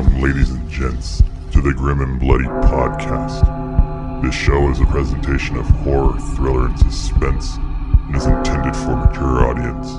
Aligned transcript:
Welcome, 0.00 0.22
ladies 0.22 0.50
and 0.50 0.70
gents, 0.70 1.22
to 1.52 1.60
the 1.60 1.74
Grim 1.74 2.00
and 2.00 2.18
Bloody 2.18 2.46
Podcast. 2.46 4.22
This 4.22 4.34
show 4.34 4.70
is 4.70 4.80
a 4.80 4.86
presentation 4.86 5.58
of 5.58 5.66
horror, 5.66 6.18
thriller, 6.34 6.68
and 6.68 6.78
suspense 6.78 7.56
and 7.56 8.16
is 8.16 8.24
intended 8.24 8.74
for 8.76 8.92
a 8.92 8.96
mature 8.96 9.44
audience. 9.46 9.90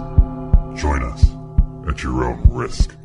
Join 0.81 1.03
us 1.03 1.29
at 1.87 2.01
your 2.01 2.23
own 2.23 2.41
risk. 2.49 2.95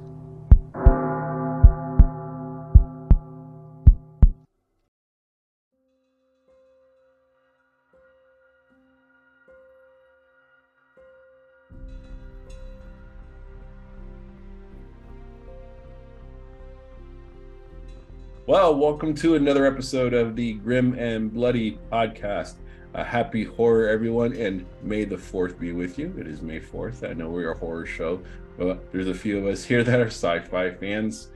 Welcome 18.76 19.14
to 19.14 19.34
another 19.36 19.64
episode 19.66 20.12
of 20.14 20.36
the 20.36 20.54
Grim 20.54 20.94
and 20.98 21.32
Bloody 21.32 21.78
podcast. 21.90 22.54
A 22.94 23.04
happy 23.04 23.44
horror, 23.44 23.88
everyone, 23.88 24.32
and 24.34 24.64
may 24.82 25.04
the 25.04 25.16
4th 25.16 25.58
be 25.58 25.72
with 25.72 25.98
you. 25.98 26.14
It 26.18 26.26
is 26.26 26.40
May 26.42 26.60
4th. 26.60 27.08
I 27.08 27.12
know 27.12 27.28
we're 27.30 27.52
a 27.52 27.58
horror 27.58 27.86
show, 27.86 28.20
but 28.58 28.90
there's 28.92 29.08
a 29.08 29.14
few 29.14 29.38
of 29.38 29.46
us 29.46 29.64
here 29.64 29.82
that 29.84 30.00
are 30.00 30.06
sci 30.06 30.40
fi 30.40 30.70
fans. 30.70 31.28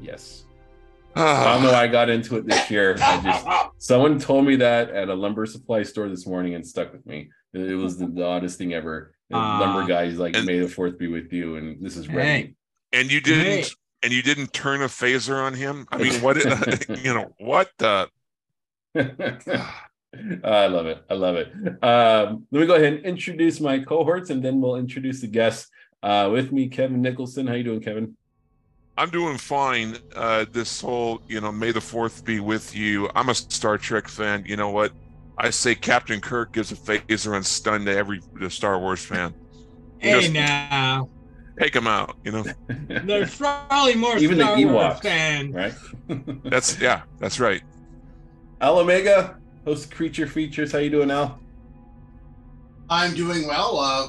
Yes. 0.00 0.44
I 1.16 1.54
don't 1.54 1.62
know. 1.62 1.72
I 1.72 1.86
got 1.86 2.08
into 2.10 2.36
it 2.36 2.46
this 2.46 2.70
year. 2.70 2.96
I 3.00 3.20
just 3.22 3.46
someone 3.78 4.18
told 4.18 4.46
me 4.46 4.56
that 4.56 4.90
at 4.90 5.08
a 5.08 5.14
lumber 5.14 5.46
supply 5.46 5.82
store 5.84 6.08
this 6.08 6.26
morning 6.26 6.54
and 6.54 6.66
stuck 6.66 6.92
with 6.92 7.06
me. 7.06 7.30
It 7.52 7.76
was 7.76 7.98
the, 7.98 8.06
the 8.06 8.24
oddest 8.24 8.58
thing 8.58 8.74
ever. 8.74 9.14
The 9.30 9.36
Uh, 9.36 9.60
lumber 9.60 9.86
guy's 9.86 10.18
like, 10.18 10.36
and- 10.36 10.44
"May 10.46 10.58
the 10.58 10.68
fourth 10.68 10.98
be 10.98 11.06
with 11.06 11.32
you," 11.32 11.54
and 11.56 11.84
this 11.84 11.96
is 11.96 12.06
Hey. 12.06 12.16
ready. 12.16 12.56
and 12.92 13.10
you 13.12 13.20
didn't 13.20 13.44
Hey. 13.44 13.64
And 14.04 14.12
you 14.12 14.22
didn't 14.22 14.52
turn 14.52 14.82
a 14.82 14.86
phaser 14.86 15.42
on 15.42 15.54
him 15.54 15.86
i 15.90 15.98
mean 15.98 16.20
what 16.20 16.36
you 17.04 17.12
know 17.12 17.32
what 17.38 17.70
the 17.78 18.08
I 20.44 20.68
love 20.68 20.86
it. 20.86 21.04
I 21.10 21.14
love 21.14 21.34
it. 21.34 21.48
Um, 21.82 22.46
let 22.52 22.60
me 22.60 22.66
go 22.68 22.76
ahead 22.76 22.92
and 22.92 23.04
introduce 23.04 23.58
my 23.58 23.80
cohorts, 23.80 24.30
and 24.30 24.44
then 24.44 24.60
we'll 24.60 24.76
introduce 24.76 25.20
the 25.20 25.26
guests. 25.26 25.68
Uh, 26.04 26.28
with 26.30 26.52
me, 26.52 26.68
Kevin 26.68 27.02
Nicholson. 27.02 27.48
How 27.48 27.54
you 27.54 27.64
doing, 27.64 27.80
Kevin? 27.80 28.16
i'm 28.96 29.10
doing 29.10 29.36
fine 29.36 29.96
uh 30.14 30.44
this 30.52 30.80
whole 30.80 31.20
you 31.26 31.40
know 31.40 31.50
may 31.50 31.72
the 31.72 31.80
fourth 31.80 32.24
be 32.24 32.38
with 32.40 32.74
you 32.76 33.10
i'm 33.14 33.28
a 33.28 33.34
star 33.34 33.76
trek 33.76 34.06
fan 34.06 34.44
you 34.46 34.56
know 34.56 34.70
what 34.70 34.92
i 35.36 35.50
say 35.50 35.74
captain 35.74 36.20
kirk 36.20 36.52
gives 36.52 36.70
a 36.70 36.76
phaser 36.76 37.34
and 37.34 37.44
stun 37.44 37.84
to 37.84 37.96
every 37.96 38.20
the 38.34 38.48
star 38.48 38.78
wars 38.78 39.04
fan 39.04 39.34
Hey 39.98 40.20
Just- 40.20 40.32
now, 40.34 41.08
take 41.58 41.72
them 41.72 41.86
out 41.86 42.16
you 42.24 42.32
know 42.32 42.44
there's 43.04 43.36
probably 43.36 43.94
more 43.94 44.16
Even 44.18 44.38
the 44.38 44.44
Star 44.44 44.56
Wars 44.56 44.94
Ewoks. 44.96 45.02
fans. 45.02 45.54
right? 45.54 45.74
that's 46.50 46.80
yeah 46.80 47.02
that's 47.18 47.38
right 47.40 47.62
Al 48.60 48.78
Omega, 48.78 49.36
host 49.66 49.90
Creature 49.94 50.26
Features. 50.28 50.72
How 50.72 50.78
you 50.78 50.88
doing, 50.88 51.10
Al? 51.10 51.38
I'm 52.88 53.12
doing 53.14 53.46
well. 53.46 53.78
Uh, 53.78 54.08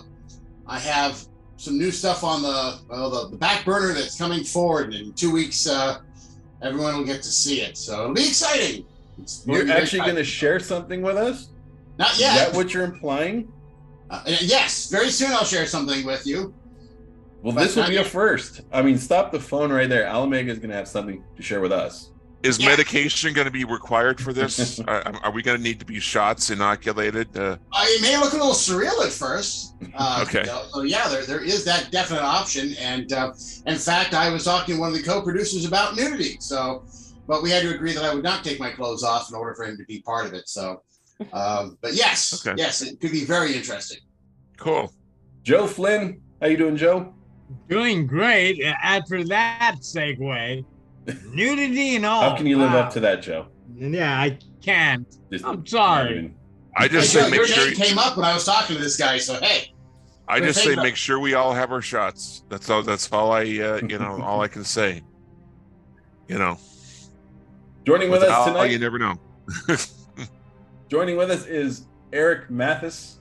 I 0.66 0.80
have 0.80 1.26
some 1.58 1.78
new 1.78 1.92
stuff 1.92 2.24
on 2.24 2.42
the, 2.42 2.80
well, 2.88 3.10
the 3.10 3.30
the 3.32 3.38
back 3.38 3.66
burner 3.66 3.94
that's 3.94 4.18
coming 4.18 4.44
forward, 4.46 4.94
and 4.94 5.08
in 5.08 5.14
two 5.14 5.32
weeks, 5.32 5.68
uh, 5.68 6.00
everyone 6.62 6.96
will 6.96 7.04
get 7.04 7.22
to 7.24 7.30
see 7.30 7.62
it. 7.62 7.76
So 7.76 8.04
it'll 8.04 8.14
be 8.14 8.22
exciting. 8.28 8.86
It's 9.22 9.44
You're 9.46 9.70
actually 9.72 10.02
going 10.02 10.16
to 10.16 10.24
share 10.24 10.59
something 10.59 11.02
with 11.02 11.18
us? 11.18 11.50
Not 11.98 12.14
Is 12.14 12.20
yet. 12.22 12.36
that 12.36 12.56
what 12.56 12.74
you're 12.74 12.86
implying? 12.86 13.52
Uh, 14.09 14.22
yes, 14.42 14.90
very 14.90 15.09
soon 15.09 15.32
I'll 15.32 15.44
share 15.44 15.66
something 15.66 16.06
with 16.06 16.26
you. 16.26 16.54
Well, 17.46 17.54
But 17.54 17.62
this 17.66 17.76
will 17.76 17.88
be 17.88 17.98
a 17.98 18.04
first. 18.04 18.62
I 18.72 18.82
mean, 18.82 18.98
stop 18.98 19.32
the 19.32 19.40
phone 19.40 19.72
right 19.72 19.88
there. 19.88 20.04
Al 20.08 20.24
Omega 20.24 20.52
is 20.52 20.58
going 20.58 20.72
to 20.72 20.75
have 20.75 20.88
something 20.88 21.24
to 21.38 21.44
share 21.44 21.62
with 21.62 21.72
us. 21.72 22.09
is 22.42 22.58
Yeah. 22.59 22.69
medication 22.69 23.34
going 23.34 23.46
to 23.46 23.52
be 23.52 23.66
required 23.66 24.19
for 24.19 24.34
this 24.34 24.80
are, 24.81 25.03
are 25.24 25.31
we 25.31 25.44
going 25.44 25.56
to 25.58 25.64
need 25.64 25.80
to 25.80 25.86
be 25.86 26.00
shots 26.00 26.50
inoculated 26.50 27.28
uh, 27.38 27.58
Uh, 27.72 27.86
it 27.94 28.02
may 28.02 28.18
look 28.18 28.34
a 28.34 28.36
little 28.36 28.53
surreal 28.53 29.03
at 29.06 29.12
first. 29.12 29.75
Uh, 29.94 30.24
Okay. 30.28 30.40
you 30.42 30.46
know, 30.47 30.64
So 30.74 30.81
yeah, 30.81 31.08
there, 31.08 31.24
there 31.24 31.40
is 31.44 31.64
that 31.66 31.92
definite 31.92 32.24
option, 32.24 32.75
and 32.80 33.12
uh, 33.14 33.31
in 33.68 33.78
fact, 33.78 34.16
I 34.16 34.30
was 34.31 34.44
talking 34.44 34.75
to 34.75 34.81
one 34.81 34.90
of 34.90 34.96
the 34.96 35.03
co-producers 35.03 35.66
about 35.66 35.96
nudity. 35.96 36.38
So, 36.40 36.84
but 37.28 37.44
we 37.44 37.52
had 37.52 37.62
to 37.62 37.74
agree 37.75 37.94
that 37.94 38.03
I 38.03 38.14
would 38.14 38.24
not 38.24 38.44
take 38.44 38.59
my 38.59 38.72
clothes 38.72 39.03
off 39.03 39.30
in 39.30 39.36
order 39.36 39.53
for 39.56 39.66
him 39.66 39.78
to 39.78 39.84
be 39.86 40.02
part 40.02 40.25
of 40.25 40.34
it. 40.34 40.50
So, 40.50 40.81
um, 41.34 41.78
but 41.84 41.94
yes, 41.94 42.44
Okay. 42.46 42.56
yes, 42.58 42.81
it 42.81 43.00
could 43.00 43.12
be 43.12 43.24
very 43.24 43.56
interesting. 43.56 44.00
cool 44.58 44.92
Joe 45.44 45.68
Flynn. 45.68 46.22
How 46.42 46.48
you 46.48 46.58
doing, 46.58 46.75
Joe? 46.78 47.15
Doing 47.69 48.07
great. 48.07 48.61
After 48.63 49.23
that 49.25 49.78
segue, 49.81 50.66
nudity 51.33 51.95
and 51.95 52.06
all. 52.06 52.22
How 52.29 52.35
can 52.38 52.45
you 52.45 52.57
live 52.57 52.72
Wow. 52.72 52.79
up 52.81 52.94
to 52.94 53.00
that, 53.01 53.22
Joe? 53.22 53.47
Yeah, 53.75 54.19
I 54.19 54.38
can't. 54.61 55.07
Just 55.31 55.45
I'm 55.45 55.66
sorry. 55.66 56.03
not 56.03 56.11
even- 56.11 56.35
i 56.78 56.88
just 56.89 57.13
Hey, 57.13 57.19
say 57.22 57.25
Joe, 57.25 57.29
make 57.31 57.38
your 57.38 57.47
sure 57.47 57.66
name 57.67 57.75
came 57.75 57.97
up 57.97 58.17
when 58.17 58.25
I 58.25 58.33
was 58.33 58.44
talking 58.45 58.75
to 58.75 58.81
this 58.81 58.97
guy. 58.97 59.17
So 59.17 59.39
hey, 59.39 59.73
I 60.28 60.39
just 60.41 60.61
say 60.63 60.72
you. 60.72 60.75
make 60.78 60.95
sure 60.97 61.19
we 61.19 61.33
all 61.33 61.53
have 61.53 61.72
our 61.72 61.81
shots. 61.81 62.44
That's 62.50 62.69
all. 62.69 62.83
That's 62.83 63.09
all 63.13 63.31
I, 63.31 63.41
uh, 63.44 63.79
you 63.88 63.97
know, 63.97 64.22
all 64.22 64.41
I 64.41 64.47
can 64.50 64.63
say. 64.66 65.01
You 66.27 66.38
know, 66.38 66.57
Joining 67.85 68.09
with 68.12 68.22
us 68.23 68.27
without- 68.29 68.45
tonight. 68.47 68.72
you 68.72 68.79
never 68.79 68.97
know. 69.00 69.16
Joining 70.89 71.17
with 71.17 71.31
us 71.31 71.45
is 71.45 71.85
Eric 72.13 72.50
Mathis, 72.50 73.19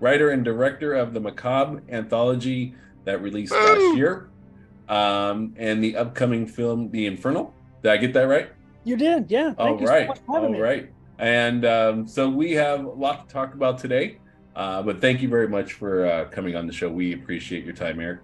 writer 0.00 0.30
and 0.30 0.44
director 0.44 0.92
of 0.94 1.14
the 1.14 1.20
Macabre 1.20 1.82
anthology 1.88 2.74
that 3.06 3.22
released 3.22 3.52
Woo! 3.52 3.58
last 3.58 3.96
year, 3.96 4.28
um, 4.88 5.54
and 5.56 5.82
the 5.82 5.96
upcoming 5.96 6.46
film 6.46 6.90
The 6.90 7.06
Infernal. 7.06 7.54
Did 7.82 7.92
I 7.92 7.96
get 7.96 8.12
that 8.12 8.24
right? 8.28 8.50
You 8.84 8.96
did, 8.96 9.30
yeah. 9.30 9.46
Thank 9.54 9.58
All 9.58 9.80
you 9.80 9.86
right, 9.86 10.02
so 10.04 10.08
much 10.08 10.18
for 10.26 10.32
having 10.34 10.48
all 10.48 10.52
me. 10.52 10.60
right. 10.60 10.92
And 11.18 11.64
um, 11.64 12.06
so 12.06 12.28
we 12.28 12.52
have 12.52 12.84
a 12.84 12.88
lot 12.90 13.26
to 13.26 13.32
talk 13.32 13.54
about 13.54 13.78
today. 13.78 14.18
Uh, 14.54 14.82
but 14.82 15.00
thank 15.00 15.20
you 15.22 15.28
very 15.28 15.48
much 15.48 15.72
for 15.74 16.06
uh, 16.06 16.24
coming 16.26 16.56
on 16.56 16.66
the 16.66 16.72
show. 16.72 16.88
We 16.90 17.14
appreciate 17.14 17.64
your 17.64 17.74
time, 17.74 18.00
Eric. 18.00 18.20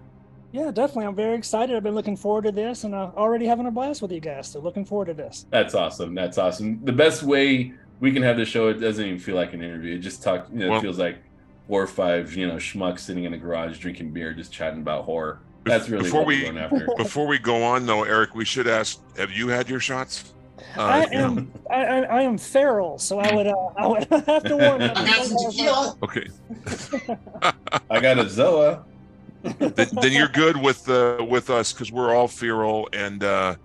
Yeah, 0.53 0.71
definitely. 0.71 1.07
I'm 1.07 1.15
very 1.17 1.37
excited. 1.37 1.75
I've 1.77 1.83
been 1.83 1.95
looking 1.95 2.17
forward 2.17 2.45
to 2.45 2.53
this 2.53 2.85
and 2.85 2.95
uh, 2.95 3.11
already 3.17 3.47
having 3.47 3.67
a 3.67 3.71
blast 3.71 4.03
with 4.03 4.13
you 4.13 4.21
guys. 4.21 4.49
So 4.49 4.61
looking 4.61 4.85
forward 4.85 5.07
to 5.07 5.15
this. 5.15 5.47
That's 5.51 5.75
awesome. 5.75 6.15
That's 6.15 6.39
awesome. 6.39 6.85
The 6.85 6.93
best 6.93 7.23
way 7.23 7.73
we 8.01 8.13
can 8.13 8.23
have 8.23 8.37
the 8.37 8.45
show, 8.45 8.69
it 8.69 8.75
doesn't 8.75 9.05
even 9.05 9.19
feel 9.19 9.37
like 9.37 9.53
an 9.55 9.63
interview. 9.63 9.95
It 9.97 9.99
just 10.01 10.23
talk. 10.23 10.49
You 10.53 10.61
know, 10.61 10.69
Well- 10.71 10.79
it 10.79 10.83
feels 10.83 10.99
like 10.99 11.19
four 11.69 11.83
or 11.83 11.87
five, 11.87 12.35
you 12.35 12.47
know, 12.47 12.57
schmucks 12.57 13.01
sitting 13.01 13.25
in 13.25 13.35
a 13.35 13.39
garage 13.39 13.79
drinking 13.79 14.11
beer, 14.11 14.33
just 14.33 14.53
chatting 14.53 14.81
about 14.81 15.05
horror. 15.05 15.41
That's 15.65 15.89
really 15.89 16.05
Before 16.05 16.21
what 16.21 16.27
we- 16.27 16.43
going 16.43 16.59
after. 16.59 16.89
Before 16.97 17.27
we 17.27 17.39
go 17.39 17.63
on, 17.63 17.87
though, 17.87 18.03
Eric, 18.03 18.35
we 18.35 18.45
should 18.45 18.67
ask: 18.67 19.01
Have 19.17 19.31
you 19.31 19.49
had 19.49 19.69
your 19.69 19.81
shots? 19.81 20.33
Uh, 20.77 20.83
I 20.83 21.01
am 21.13 21.53
I, 21.71 21.85
I, 21.85 21.99
I 22.01 22.23
am 22.23 22.39
feral, 22.39 22.99
so 22.99 23.19
I 23.19 23.35
would 23.35 23.47
uh, 23.47 23.53
I 23.77 23.87
would 23.87 24.05
have 24.27 24.45
to 24.45 24.57
warn 24.57 24.83
I 24.83 24.95
got 24.95 25.25
some 25.25 25.51
tequila. 25.51 25.97
Okay, 26.03 26.29
I 27.91 28.01
got 28.01 28.19
a 28.19 28.25
Zoa. 28.25 28.85
then, 29.59 29.89
then 30.01 30.13
you're 30.13 30.29
good 30.29 30.57
with 30.57 30.89
uh, 30.89 31.25
with 31.29 31.51
us 31.51 31.73
because 31.73 31.91
we're 31.91 32.15
all 32.15 32.29
feral 32.29 32.89
and 32.93 33.25
uh, 33.25 33.57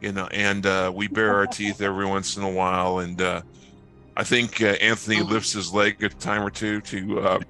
you 0.00 0.12
know, 0.12 0.26
and 0.26 0.66
uh, 0.66 0.92
we 0.94 1.08
bare 1.08 1.34
our 1.34 1.46
teeth 1.46 1.80
every 1.80 2.04
once 2.06 2.36
in 2.36 2.42
a 2.42 2.50
while. 2.50 2.98
And 2.98 3.20
uh, 3.22 3.42
I 4.16 4.24
think 4.24 4.60
uh, 4.60 4.66
Anthony 4.80 5.22
lifts 5.22 5.52
his 5.52 5.72
leg 5.72 6.02
a 6.02 6.08
time 6.08 6.42
or 6.42 6.50
two 6.50 6.80
to, 6.82 7.20
uh, 7.20 7.40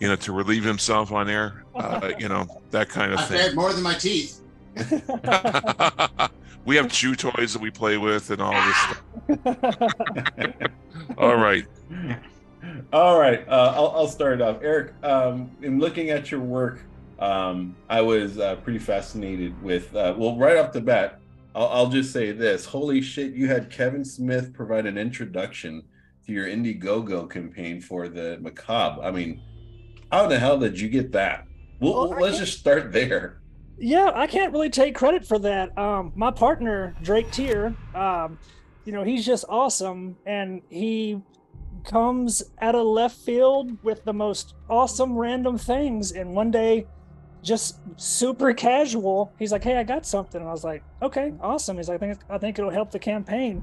you 0.00 0.08
know, 0.08 0.16
to 0.16 0.32
relieve 0.32 0.64
himself 0.64 1.12
on 1.12 1.28
air. 1.28 1.64
Uh, 1.74 2.12
you 2.18 2.28
know, 2.28 2.46
that 2.70 2.88
kind 2.88 3.12
of 3.12 3.18
I've 3.18 3.28
thing. 3.28 3.38
had 3.38 3.54
more 3.54 3.72
than 3.72 3.82
my 3.82 3.94
teeth. 3.94 4.40
we 6.64 6.76
have 6.76 6.90
chew 6.90 7.14
toys 7.14 7.52
that 7.52 7.60
we 7.60 7.70
play 7.70 7.96
with 7.98 8.30
and 8.30 8.40
all 8.40 8.52
this 8.52 8.76
stuff. 8.76 9.02
All 11.18 11.36
right. 11.36 11.66
All 12.92 13.18
right, 13.18 13.46
uh, 13.48 13.72
I'll, 13.74 13.90
I'll 13.90 14.08
start 14.08 14.40
off. 14.40 14.58
Eric, 14.62 14.94
um, 15.04 15.50
in 15.62 15.78
looking 15.78 16.10
at 16.10 16.30
your 16.30 16.40
work, 16.40 16.80
um, 17.18 17.76
I 17.90 18.00
was 18.00 18.38
uh, 18.38 18.56
pretty 18.56 18.78
fascinated 18.78 19.60
with, 19.62 19.94
uh, 19.94 20.14
well, 20.16 20.36
right 20.36 20.56
off 20.56 20.72
the 20.72 20.80
bat, 20.80 21.20
I'll, 21.54 21.68
I'll 21.68 21.88
just 21.88 22.12
say 22.12 22.32
this. 22.32 22.64
Holy 22.64 23.00
shit, 23.00 23.32
you 23.32 23.48
had 23.48 23.70
Kevin 23.70 24.04
Smith 24.04 24.54
provide 24.54 24.86
an 24.86 24.96
introduction 24.96 25.82
to 26.26 26.32
your 26.32 26.46
Indiegogo 26.46 27.30
campaign 27.30 27.80
for 27.80 28.08
the 28.08 28.38
Macabre. 28.40 29.02
I 29.02 29.10
mean, 29.10 29.42
how 30.10 30.26
the 30.26 30.38
hell 30.38 30.58
did 30.58 30.78
you 30.78 30.88
get 30.88 31.12
that? 31.12 31.46
Well, 31.80 32.10
Well, 32.10 32.20
let's 32.20 32.38
just 32.38 32.58
start 32.58 32.92
there. 32.92 33.40
yeah, 33.78 34.10
I 34.14 34.26
can't 34.26 34.52
really 34.52 34.70
take 34.70 34.94
credit 34.94 35.26
for 35.26 35.38
that. 35.40 35.76
Um, 35.76 36.12
my 36.14 36.30
partner 36.30 36.94
Drake 37.02 37.30
Tier, 37.30 37.74
um, 37.94 38.38
you 38.84 38.92
know, 38.92 39.02
he's 39.02 39.26
just 39.26 39.44
awesome, 39.48 40.16
and 40.26 40.62
he 40.70 41.20
comes 41.84 42.42
out 42.62 42.74
of 42.74 42.86
left 42.86 43.16
field 43.16 43.76
with 43.82 44.04
the 44.04 44.12
most 44.12 44.54
awesome 44.70 45.16
random 45.16 45.58
things. 45.58 46.12
And 46.12 46.34
one 46.34 46.50
day, 46.50 46.86
just 47.42 47.78
super 47.96 48.54
casual, 48.54 49.32
he's 49.38 49.52
like, 49.52 49.64
"Hey, 49.64 49.76
I 49.76 49.82
got 49.82 50.06
something," 50.06 50.40
and 50.40 50.48
I 50.48 50.52
was 50.52 50.64
like, 50.64 50.82
"Okay, 51.02 51.34
awesome." 51.42 51.76
He's 51.76 51.88
like, 51.90 51.96
"I 52.02 52.06
think 52.06 52.18
I 52.30 52.38
think 52.38 52.58
it'll 52.58 52.70
help 52.70 52.90
the 52.90 52.98
campaign. 52.98 53.62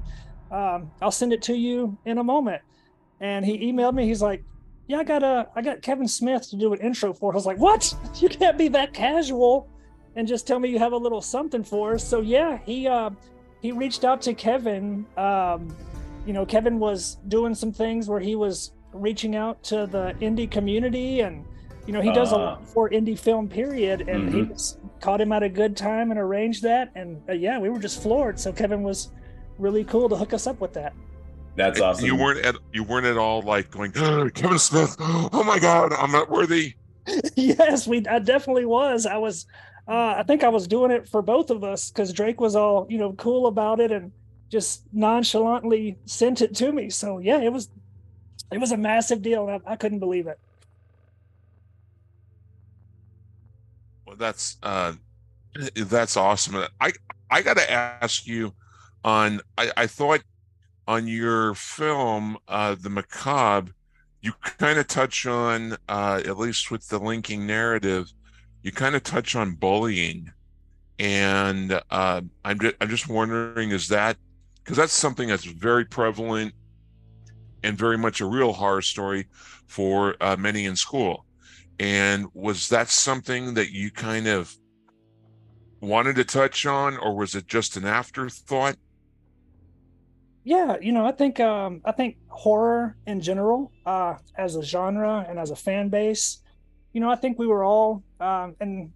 Um, 0.52 0.90
I'll 1.00 1.10
send 1.10 1.32
it 1.32 1.42
to 1.42 1.54
you 1.54 1.96
in 2.04 2.18
a 2.18 2.24
moment." 2.24 2.62
And 3.20 3.44
he 3.44 3.72
emailed 3.72 3.94
me. 3.94 4.06
He's 4.06 4.22
like, 4.22 4.44
"Yeah, 4.86 4.98
I 4.98 5.04
got 5.04 5.22
a 5.22 5.48
I 5.56 5.62
got 5.62 5.82
Kevin 5.82 6.08
Smith 6.08 6.48
to 6.50 6.56
do 6.56 6.72
an 6.72 6.80
intro 6.80 7.12
for." 7.12 7.30
it." 7.32 7.34
I 7.34 7.36
was 7.36 7.46
like, 7.46 7.58
"What? 7.58 7.94
You 8.20 8.28
can't 8.28 8.58
be 8.58 8.68
that 8.68 8.92
casual." 8.92 9.68
and 10.16 10.28
just 10.28 10.46
tell 10.46 10.58
me 10.58 10.68
you 10.68 10.78
have 10.78 10.92
a 10.92 10.96
little 10.96 11.20
something 11.20 11.64
for 11.64 11.94
us. 11.94 12.06
So 12.06 12.20
yeah, 12.20 12.58
he 12.64 12.86
uh, 12.86 13.10
he 13.60 13.72
reached 13.72 14.04
out 14.04 14.20
to 14.22 14.34
Kevin. 14.34 15.06
Um, 15.16 15.74
you 16.26 16.32
know, 16.32 16.46
Kevin 16.46 16.78
was 16.78 17.18
doing 17.28 17.54
some 17.54 17.72
things 17.72 18.08
where 18.08 18.20
he 18.20 18.34
was 18.34 18.72
reaching 18.92 19.36
out 19.36 19.62
to 19.64 19.86
the 19.86 20.14
indie 20.20 20.50
community 20.50 21.20
and 21.20 21.44
you 21.86 21.94
know 21.94 22.00
he 22.02 22.12
does 22.12 22.32
uh, 22.32 22.36
a 22.36 22.38
lot 22.38 22.68
for 22.68 22.90
indie 22.90 23.18
film 23.18 23.48
period 23.48 24.02
and 24.02 24.28
mm-hmm. 24.28 24.38
he 24.40 24.46
just 24.46 24.78
caught 25.00 25.18
him 25.18 25.32
at 25.32 25.42
a 25.42 25.48
good 25.48 25.74
time 25.74 26.10
and 26.10 26.20
arranged 26.20 26.62
that 26.62 26.90
and 26.94 27.20
uh, 27.28 27.32
yeah 27.32 27.58
we 27.58 27.70
were 27.70 27.78
just 27.78 28.02
floored 28.02 28.38
so 28.38 28.52
kevin 28.52 28.82
was 28.82 29.08
really 29.62 29.84
cool 29.84 30.08
to 30.08 30.16
hook 30.16 30.34
us 30.34 30.46
up 30.46 30.60
with 30.60 30.72
that. 30.74 30.92
That's 31.54 31.80
awesome. 31.80 32.06
you 32.06 32.16
weren't 32.16 32.44
at 32.44 32.56
you 32.72 32.82
weren't 32.82 33.06
at 33.06 33.18
all 33.18 33.42
like 33.42 33.70
going 33.70 33.92
kevin 33.92 34.58
smith 34.58 34.96
oh 34.98 35.44
my 35.44 35.58
god 35.58 35.92
i'm 35.92 36.10
not 36.10 36.30
worthy. 36.30 36.74
Yes 37.36 37.86
we 37.86 38.06
i 38.06 38.18
definitely 38.18 38.64
was. 38.64 39.06
I 39.06 39.18
was 39.18 39.46
uh, 39.86 40.14
i 40.16 40.22
think 40.22 40.44
i 40.44 40.48
was 40.48 40.66
doing 40.66 40.90
it 40.90 41.06
for 41.06 41.20
both 41.20 41.50
of 41.50 41.62
us 41.62 41.90
because 41.90 42.12
drake 42.12 42.40
was 42.40 42.56
all 42.56 42.86
you 42.88 42.96
know 42.96 43.12
cool 43.14 43.48
about 43.48 43.80
it 43.80 43.90
and 43.92 44.12
just 44.48 44.82
nonchalantly 44.92 45.98
sent 46.06 46.40
it 46.40 46.54
to 46.56 46.72
me. 46.72 46.88
So 46.88 47.18
yeah 47.18 47.40
it 47.40 47.52
was 47.52 47.68
it 48.50 48.58
was 48.58 48.72
a 48.72 48.76
massive 48.76 49.20
deal. 49.22 49.48
I, 49.48 49.72
I 49.72 49.76
couldn't 49.76 49.98
believe 49.98 50.26
it. 50.26 50.38
Well, 54.06 54.16
that's 54.16 54.56
uh, 54.62 54.92
that's 55.74 56.16
awesome. 56.16 56.64
I 56.80 56.92
I 57.30 57.42
got 57.42 57.56
to 57.56 57.70
ask 57.70 58.26
you 58.26 58.52
on. 59.04 59.40
I, 59.58 59.72
I 59.76 59.86
thought 59.86 60.22
on 60.86 61.06
your 61.06 61.54
film, 61.54 62.38
uh, 62.48 62.74
the 62.78 62.90
macabre, 62.90 63.72
you 64.20 64.32
kind 64.42 64.78
of 64.78 64.86
touch 64.86 65.26
on 65.26 65.76
uh, 65.88 66.22
at 66.24 66.38
least 66.38 66.70
with 66.70 66.88
the 66.88 66.98
linking 66.98 67.46
narrative, 67.46 68.12
you 68.62 68.72
kind 68.72 68.94
of 68.94 69.02
touch 69.02 69.34
on 69.34 69.54
bullying, 69.54 70.30
and 70.98 71.80
uh, 71.90 72.20
I'm 72.44 72.60
just, 72.60 72.76
I'm 72.80 72.88
just 72.88 73.08
wondering 73.08 73.70
is 73.70 73.88
that 73.88 74.16
because 74.62 74.76
that's 74.76 74.92
something 74.92 75.28
that's 75.28 75.44
very 75.44 75.84
prevalent 75.84 76.54
and 77.64 77.76
very 77.76 77.98
much 77.98 78.20
a 78.20 78.26
real 78.26 78.52
horror 78.52 78.82
story 78.82 79.26
for 79.66 80.16
uh, 80.20 80.36
many 80.36 80.66
in 80.66 80.76
school. 80.76 81.26
And 81.80 82.26
was 82.34 82.68
that 82.68 82.88
something 82.88 83.54
that 83.54 83.72
you 83.72 83.90
kind 83.90 84.28
of 84.28 84.54
wanted 85.80 86.16
to 86.16 86.24
touch 86.24 86.64
on, 86.66 86.96
or 86.98 87.16
was 87.16 87.34
it 87.34 87.48
just 87.48 87.76
an 87.76 87.84
afterthought? 87.84 88.76
Yeah, 90.44 90.76
you 90.80 90.92
know, 90.92 91.06
I 91.06 91.12
think 91.12 91.38
um, 91.38 91.80
I 91.84 91.92
think 91.92 92.16
horror 92.28 92.96
in 93.06 93.20
general, 93.20 93.70
uh, 93.86 94.14
as 94.36 94.56
a 94.56 94.62
genre 94.62 95.24
and 95.28 95.38
as 95.38 95.50
a 95.50 95.56
fan 95.56 95.88
base, 95.88 96.42
you 96.92 97.00
know, 97.00 97.10
I 97.10 97.16
think 97.16 97.38
we 97.38 97.46
were 97.46 97.62
all, 97.62 98.02
um, 98.20 98.56
and 98.60 98.92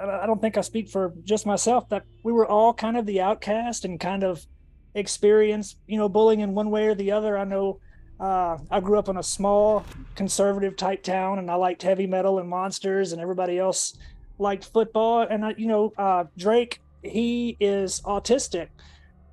I 0.00 0.26
don't 0.26 0.40
think 0.40 0.56
I 0.56 0.62
speak 0.62 0.88
for 0.88 1.12
just 1.24 1.44
myself, 1.46 1.88
that 1.90 2.04
we 2.22 2.32
were 2.32 2.46
all 2.46 2.72
kind 2.72 2.96
of 2.96 3.04
the 3.04 3.20
outcast 3.20 3.84
and 3.84 4.00
kind 4.00 4.24
of 4.24 4.46
experienced, 4.94 5.76
you 5.86 5.98
know, 5.98 6.08
bullying 6.08 6.40
in 6.40 6.54
one 6.54 6.70
way 6.70 6.86
or 6.86 6.94
the 6.94 7.12
other. 7.12 7.36
I 7.36 7.44
know 7.44 7.80
uh, 8.18 8.58
I 8.70 8.80
grew 8.80 8.98
up 8.98 9.08
in 9.08 9.18
a 9.18 9.22
small 9.22 9.84
conservative 10.14 10.76
type 10.76 11.02
town, 11.02 11.38
and 11.38 11.50
I 11.50 11.54
liked 11.54 11.82
heavy 11.82 12.06
metal 12.06 12.38
and 12.38 12.48
monsters, 12.48 13.12
and 13.12 13.20
everybody 13.20 13.58
else 13.58 13.96
liked 14.38 14.64
football. 14.64 15.26
And 15.28 15.44
I, 15.44 15.54
you 15.56 15.68
know, 15.68 15.92
uh, 15.98 16.24
Drake, 16.36 16.80
he 17.02 17.56
is 17.60 18.00
autistic, 18.02 18.68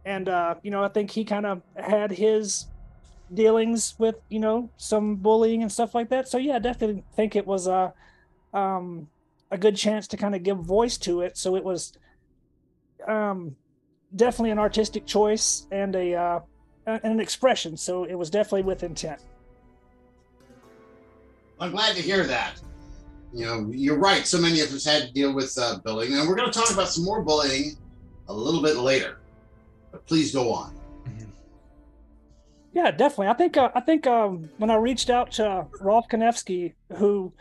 and 0.06 0.30
uh, 0.30 0.56
you 0.62 0.72
know, 0.72 0.84
I 0.84 0.88
think 0.88 1.12
he 1.12 1.26
kind 1.26 1.46
of 1.46 1.62
had 1.76 2.12
his 2.12 2.68
dealings 3.34 3.96
with 3.98 4.16
you 4.30 4.40
know 4.40 4.70
some 4.78 5.16
bullying 5.16 5.64
and 5.64 5.72
stuff 5.72 5.96
like 5.96 6.10
that. 6.10 6.28
So 6.28 6.38
yeah, 6.38 6.56
I 6.56 6.60
definitely 6.60 7.04
think 7.16 7.36
it 7.36 7.46
was 7.46 7.68
a 7.68 7.94
um, 8.54 9.08
a 9.52 9.58
good 9.58 9.76
chance 9.76 10.08
to 10.10 10.18
kind 10.18 10.36
of 10.36 10.44
give 10.44 10.58
voice 10.60 10.98
to 11.00 11.22
it. 11.22 11.38
So 11.38 11.56
it 11.56 11.64
was 11.64 11.94
um, 13.08 13.56
definitely 14.16 14.52
an 14.52 14.60
artistic 14.60 15.06
choice 15.06 15.68
and 15.72 15.96
a 15.96 16.14
uh, 16.14 16.40
an 16.86 17.20
expression. 17.20 17.76
So 17.76 18.04
it 18.04 18.16
was 18.16 18.30
definitely 18.30 18.64
with 18.64 18.84
intent. 18.84 19.22
I'm 21.60 21.72
glad 21.72 21.96
to 21.96 22.02
hear 22.02 22.26
that. 22.26 22.62
You 23.34 23.46
know, 23.46 23.70
you're 23.72 23.98
right. 23.98 24.26
So 24.26 24.40
many 24.40 24.62
of 24.62 24.72
us 24.72 24.86
had 24.86 25.08
to 25.08 25.14
deal 25.14 25.34
with 25.34 25.58
uh, 25.58 25.80
bullying, 25.84 26.14
and 26.14 26.28
we're 26.28 26.36
going 26.36 26.52
to 26.52 26.58
talk 26.58 26.72
about 26.72 26.90
some 26.90 27.04
more 27.04 27.22
bullying 27.22 27.76
a 28.28 28.34
little 28.34 28.62
bit 28.62 28.78
later. 28.78 29.18
But 29.96 30.06
please 30.08 30.34
go 30.34 30.52
on. 30.52 30.76
Yeah, 32.74 32.92
definitely. 32.92 33.28
I 33.28 33.34
think 33.34 33.56
uh, 33.56 33.70
I 33.74 33.80
think 33.80 34.06
um, 34.06 34.50
when 34.58 34.70
I 34.70 34.76
reached 34.76 35.10
out 35.10 35.32
to 35.34 35.68
Rolf 35.80 36.10
Konevsky, 36.12 36.74
who 36.98 37.32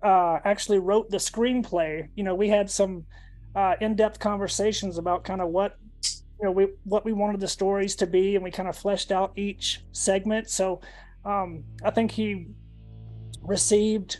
uh, 0.00 0.38
actually 0.44 0.78
wrote 0.78 1.10
the 1.10 1.16
screenplay, 1.16 2.08
you 2.14 2.22
know, 2.22 2.36
we 2.36 2.48
had 2.48 2.70
some 2.70 3.06
uh, 3.56 3.74
in-depth 3.80 4.20
conversations 4.20 4.98
about 4.98 5.24
kind 5.24 5.40
of 5.40 5.48
what 5.48 5.76
you 6.38 6.44
know 6.44 6.52
we 6.52 6.68
what 6.84 7.04
we 7.04 7.12
wanted 7.12 7.40
the 7.40 7.48
stories 7.48 7.96
to 7.96 8.06
be 8.06 8.36
and 8.36 8.44
we 8.44 8.52
kind 8.52 8.68
of 8.68 8.76
fleshed 8.76 9.10
out 9.10 9.32
each 9.36 9.82
segment 9.92 10.50
so 10.50 10.80
um, 11.24 11.62
i 11.84 11.90
think 11.90 12.10
he 12.10 12.48
received 13.42 14.18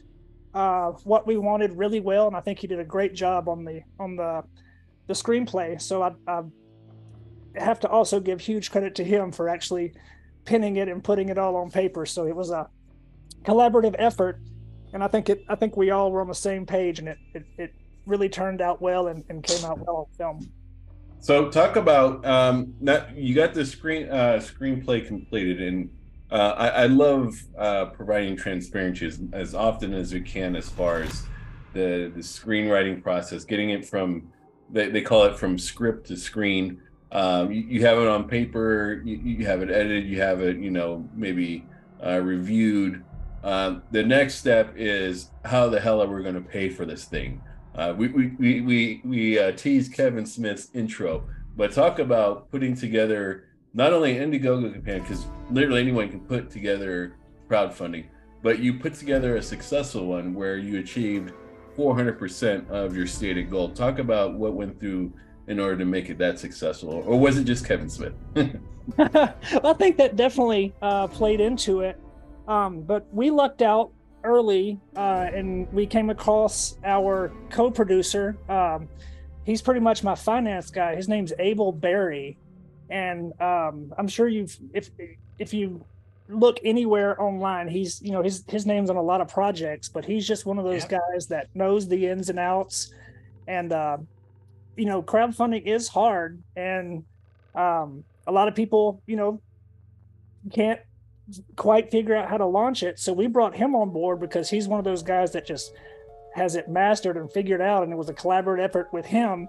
uh, 0.55 0.93
what 1.03 1.27
we 1.27 1.37
wanted 1.37 1.73
really 1.73 1.99
well 1.99 2.29
and 2.29 2.37
i 2.37 2.41
think 2.41 2.61
he 2.61 2.69
did 2.69 2.79
a 2.79 2.85
great 2.85 3.15
job 3.15 3.49
on 3.49 3.65
the 3.65 3.81
on 3.99 4.15
the 4.15 4.45
the 5.09 5.13
screenplay 5.13 5.81
so 5.83 6.03
I, 6.03 6.13
I 6.29 6.43
have 7.57 7.81
to 7.81 7.89
also 7.89 8.21
give 8.21 8.41
huge 8.41 8.71
credit 8.71 8.95
to 8.97 9.05
him 9.05 9.33
for 9.33 9.49
actually 9.49 9.93
pinning 10.45 10.77
it 10.77 10.89
and 10.89 11.03
putting 11.03 11.29
it 11.29 11.39
all 11.39 11.57
on 11.57 11.71
paper 11.71 12.05
so 12.05 12.27
it 12.27 12.35
was 12.35 12.51
a 12.51 12.69
collaborative 13.45 13.95
effort 13.99 14.41
and 14.93 15.03
i 15.03 15.09
think 15.09 15.29
it 15.29 15.45
i 15.49 15.55
think 15.55 15.77
we 15.77 15.91
all 15.91 16.13
were 16.13 16.21
on 16.21 16.29
the 16.29 16.35
same 16.35 16.67
page 16.67 16.99
and 16.99 17.09
it 17.09 17.19
it, 17.35 17.47
it 17.57 17.75
really 18.07 18.29
turned 18.29 18.61
out 18.61 18.83
well 18.83 19.09
and, 19.09 19.25
and 19.29 19.43
came 19.43 19.65
out 19.65 19.79
well 19.79 19.97
on 19.97 20.07
film 20.17 20.53
so 21.25 21.49
talk 21.49 21.77
about 21.77 22.23
um, 22.27 22.75
you 23.17 23.35
got 23.35 23.55
the 23.55 23.65
screen 23.65 24.11
uh, 24.11 24.43
screenplay 24.43 25.07
completed, 25.07 25.63
and 25.63 25.89
uh, 26.31 26.55
I, 26.55 26.69
I, 26.69 26.87
love 26.87 27.35
uh, 27.57 27.87
providing 27.87 28.37
transparency 28.37 29.07
as, 29.07 29.23
as, 29.33 29.55
often 29.55 29.95
as 29.95 30.13
we 30.13 30.21
can 30.21 30.55
as 30.55 30.69
far 30.69 31.01
as 31.01 31.25
the 31.73 32.13
the 32.15 32.21
screenwriting 32.21 33.03
process, 33.03 33.43
getting 33.43 33.71
it 33.71 33.87
from 33.87 34.31
they, 34.69 34.91
they 34.91 35.01
call 35.01 35.25
it 35.25 35.39
from 35.39 35.59
script 35.59 36.09
to 36.09 36.17
screen. 36.19 36.83
Um, 37.15 37.53
you, 37.53 37.61
you, 37.63 37.87
have 37.87 37.99
it 37.99 38.09
on 38.09 38.29
paper, 38.29 39.01
you, 39.05 39.17
you, 39.17 39.47
have 39.47 39.63
it 39.63 39.71
edited, 39.71 40.05
you 40.05 40.21
have 40.21 40.41
it, 40.41 40.59
you 40.59 40.71
know, 40.73 41.09
maybe 41.15 41.65
uh, 42.05 42.21
reviewed. 42.21 43.05
Um, 43.45 43.83
the 43.93 44.03
next 44.03 44.35
step 44.35 44.75
is 44.77 45.31
how 45.45 45.69
the 45.69 45.79
hell 45.79 46.03
are 46.03 46.09
we 46.09 46.23
going 46.23 46.35
to 46.35 46.41
pay 46.41 46.69
for 46.69 46.85
this 46.85 47.05
thing? 47.05 47.41
Uh, 47.77 47.95
we 47.97 48.09
we 48.09 48.27
we 48.39 48.61
we, 48.61 49.01
we 49.05 49.39
uh, 49.39 49.53
tease 49.53 49.89
Kevin 49.89 50.27
Smith's 50.27 50.71
intro, 50.75 51.25
but 51.57 51.73
talk 51.73 52.01
about 52.01 52.51
putting 52.51 52.75
together 52.75 53.45
not 53.75 53.93
only 53.93 54.17
an 54.17 54.31
Indiegogo 54.33 54.73
campaign 54.73 55.03
because 55.03 55.27
literally 55.51 55.81
anyone 55.81 56.09
can 56.09 56.21
put 56.21 56.51
together 56.51 57.17
crowdfunding, 57.49 58.07
but 58.43 58.59
you 58.59 58.75
put 58.75 58.95
together 58.95 59.37
a 59.37 59.43
successful 59.43 60.07
one 60.07 60.35
where 60.35 60.57
you 60.57 60.79
achieved 60.79 61.33
400% 61.77 62.69
of 62.71 62.97
your 62.97 63.07
stated 63.07 63.51
goal. 63.51 63.71
Talk 63.71 63.99
about 63.99 64.35
what 64.35 64.55
went 64.55 64.79
through 64.79 65.13
in 65.47 65.61
order 65.61 65.77
to 65.77 65.85
make 65.85 66.09
it 66.09 66.19
that 66.19 66.39
successful, 66.39 67.03
or 67.07 67.19
was 67.19 67.39
it 67.39 67.45
just 67.45 67.67
Kevin 67.67 67.91
Smith? 67.91 68.15
I 68.99 69.73
think 69.79 69.97
that 69.97 70.17
definitely 70.17 70.75
uh, 70.83 71.07
played 71.09 71.41
into 71.41 71.81
it. 71.81 71.99
Um, 72.47 72.83
but 72.83 73.07
we 73.13 73.31
lucked 73.31 73.63
out 73.63 73.91
early, 74.23 74.81
uh, 74.97 75.29
and 75.33 75.71
we 75.73 75.87
came 75.87 76.11
across 76.11 76.79
our 76.85 77.33
co-producer. 77.51 78.37
Um, 78.49 78.89
he's 79.45 79.63
pretty 79.63 79.81
much 79.81 80.03
my 80.03 80.15
finance 80.15 80.71
guy. 80.71 80.97
His 80.97 81.09
name's 81.09 81.33
Abel 81.39 81.73
Barry, 81.73 82.37
and 82.91 83.39
um, 83.41 83.95
I'm 83.97 84.09
sure 84.09 84.29
you've 84.29 84.59
if 84.73 84.91
if 85.39 85.55
you 85.55 85.85
look 86.29 86.59
anywhere 86.65 87.21
online, 87.21 87.69
he's 87.69 88.01
you 88.03 88.13
know 88.13 88.23
his 88.23 88.45
his 88.49 88.67
name's 88.67 88.91
on 88.91 88.97
a 88.97 89.03
lot 89.03 89.21
of 89.21 89.29
projects, 89.29 89.89
but 89.89 90.05
he's 90.05 90.27
just 90.27 90.47
one 90.47 90.59
of 90.59 90.65
those 90.65 90.85
yeah. 90.91 90.99
guys 91.13 91.27
that 91.29 91.49
knows 91.55 91.89
the 91.89 92.07
ins 92.07 92.29
and 92.29 92.39
outs. 92.39 92.93
And 93.47 93.73
uh, 93.73 93.99
you 94.77 94.87
know, 94.87 95.03
crowdfunding 95.03 95.67
is 95.67 95.89
hard, 95.89 96.43
and 96.57 97.05
um, 97.55 98.05
a 98.27 98.33
lot 98.33 98.49
of 98.49 98.55
people, 98.55 99.03
you 99.07 99.17
know, 99.17 99.41
can't 100.53 100.81
quite 101.57 101.91
figure 101.91 102.15
out 102.15 102.29
how 102.29 102.37
to 102.37 102.47
launch 102.47 102.83
it. 102.83 102.99
So 102.99 103.13
we 103.13 103.27
brought 103.27 103.55
him 103.55 103.75
on 103.75 103.91
board 103.91 104.21
because 104.21 104.51
he's 104.51 104.69
one 104.69 104.79
of 104.79 104.85
those 104.85 105.03
guys 105.03 105.33
that 105.33 105.47
just 105.47 105.73
has 106.35 106.57
it 106.57 106.69
mastered 106.69 107.17
and 107.17 107.31
figured 107.31 107.61
out. 107.61 107.83
And 107.83 107.93
it 107.93 107.97
was 107.97 108.09
a 108.09 108.15
collaborative 108.15 108.65
effort 108.65 108.93
with 108.93 109.07
him. 109.07 109.49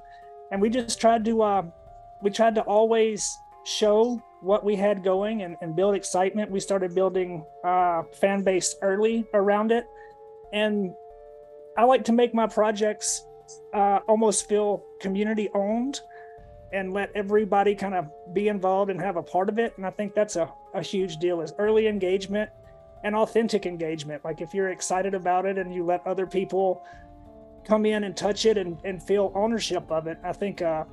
And 0.52 0.62
we 0.62 0.70
just 0.70 1.02
tried 1.02 1.26
to, 1.26 1.42
uh, 1.42 1.64
we 2.22 2.30
tried 2.30 2.56
to 2.56 2.62
always 2.62 3.38
show 3.66 4.22
what 4.42 4.64
we 4.64 4.76
had 4.76 5.04
going 5.04 5.42
and, 5.42 5.58
and 5.62 5.76
build 5.76 5.96
excitement. 5.96 6.52
We 6.52 6.60
started 6.60 6.94
building 6.94 7.44
uh, 7.64 8.04
fan 8.14 8.44
base 8.44 8.76
early 8.82 9.26
around 9.34 9.72
it. 9.72 9.86
And 10.54 10.94
I 11.78 11.84
like 11.84 12.06
to 12.06 12.14
make 12.14 12.34
my 12.34 12.48
projects 12.48 13.26
uh, 13.74 14.00
almost 14.08 14.48
feel 14.48 14.84
community 15.00 15.50
owned 15.54 16.02
and 16.74 16.94
let 16.94 17.12
everybody 17.16 17.76
kind 17.76 17.94
of 17.94 18.10
be 18.34 18.48
involved 18.48 18.92
and 18.92 19.00
have 19.00 19.16
a 19.16 19.24
part 19.24 19.50
of 19.50 19.60
it. 19.60 19.74
And 19.78 19.86
I 19.86 19.92
think 19.92 20.14
that's 20.14 20.36
a, 20.36 20.52
a 20.74 20.82
huge 20.82 21.18
deal 21.18 21.42
is 21.42 21.54
early 21.58 21.88
engagement 21.88 22.50
and 23.04 23.16
authentic 23.16 23.66
engagement. 23.66 24.26
Like 24.26 24.42
if 24.42 24.54
you're 24.54 24.72
excited 24.72 25.14
about 25.14 25.46
it 25.46 25.58
and 25.58 25.74
you 25.74 25.86
let 25.86 26.06
other 26.06 26.26
people 26.26 26.84
come 27.66 27.86
in 27.86 28.04
and 28.04 28.16
touch 28.18 28.46
it 28.46 28.58
and, 28.58 28.78
and 28.84 29.02
feel 29.02 29.32
ownership 29.36 29.90
of 29.92 30.08
it, 30.08 30.18
I 30.24 30.34
think 30.34 30.62
uh, 30.62 30.84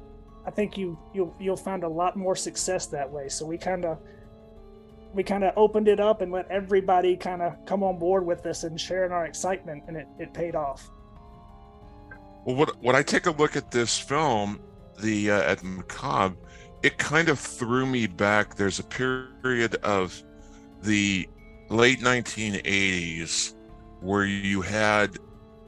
I 0.47 0.51
think 0.51 0.77
you 0.77 0.99
you'll 1.15 1.35
you'll 1.39 1.57
find 1.57 1.85
a 1.85 1.89
lot 1.89 2.17
more 2.17 2.37
success 2.37 2.87
that 2.87 3.11
way. 3.11 3.29
So 3.29 3.47
we 3.47 3.59
kind 3.59 3.85
of 3.85 3.99
we 5.15 5.23
kind 5.23 5.45
of 5.45 5.53
opened 5.57 5.89
it 5.89 6.01
up 6.01 6.23
and 6.23 6.33
let 6.33 6.51
everybody 6.51 7.17
kind 7.17 7.43
of 7.43 7.65
come 7.67 7.83
on 7.83 7.99
board 7.99 8.25
with 8.25 8.43
this 8.43 8.65
and 8.65 8.81
sharing 8.81 9.13
our 9.13 9.27
excitement, 9.27 9.85
and 9.89 9.97
it, 9.97 10.07
it 10.19 10.33
paid 10.33 10.55
off. 10.55 10.91
Well, 12.45 12.67
when 12.81 12.97
I 12.97 13.03
take 13.03 13.27
a 13.27 13.31
look 13.31 13.57
at 13.57 13.71
this 13.71 13.99
film, 13.99 14.61
the 15.01 15.31
uh, 15.31 15.43
at 15.43 15.63
Macabre, 15.63 16.37
it 16.83 16.99
kind 16.99 17.29
of 17.29 17.39
threw 17.39 17.87
me 17.87 18.07
back. 18.07 18.57
There's 18.57 18.81
a 18.81 18.85
period 18.85 19.77
of 19.77 20.21
the 20.83 21.29
late 21.69 22.01
1980s 22.01 23.55
where 24.01 24.25
you 24.25 24.61
had 24.61 25.17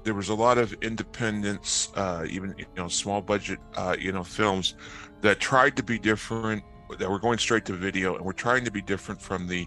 there 0.02 0.14
was 0.14 0.28
a 0.28 0.34
lot 0.34 0.58
of 0.58 0.72
independence, 0.82 1.90
uh, 1.94 2.26
even 2.28 2.54
you 2.58 2.66
know 2.76 2.88
small 2.88 3.22
budget 3.22 3.60
uh, 3.76 3.96
you 3.98 4.10
know 4.10 4.24
films 4.24 4.74
that 5.20 5.38
tried 5.38 5.76
to 5.76 5.82
be 5.82 5.98
different, 5.98 6.62
that 6.98 7.08
were 7.08 7.20
going 7.20 7.38
straight 7.38 7.64
to 7.66 7.72
video, 7.72 8.16
and 8.16 8.24
were 8.24 8.32
trying 8.32 8.64
to 8.64 8.70
be 8.72 8.82
different 8.82 9.22
from 9.22 9.46
the 9.46 9.66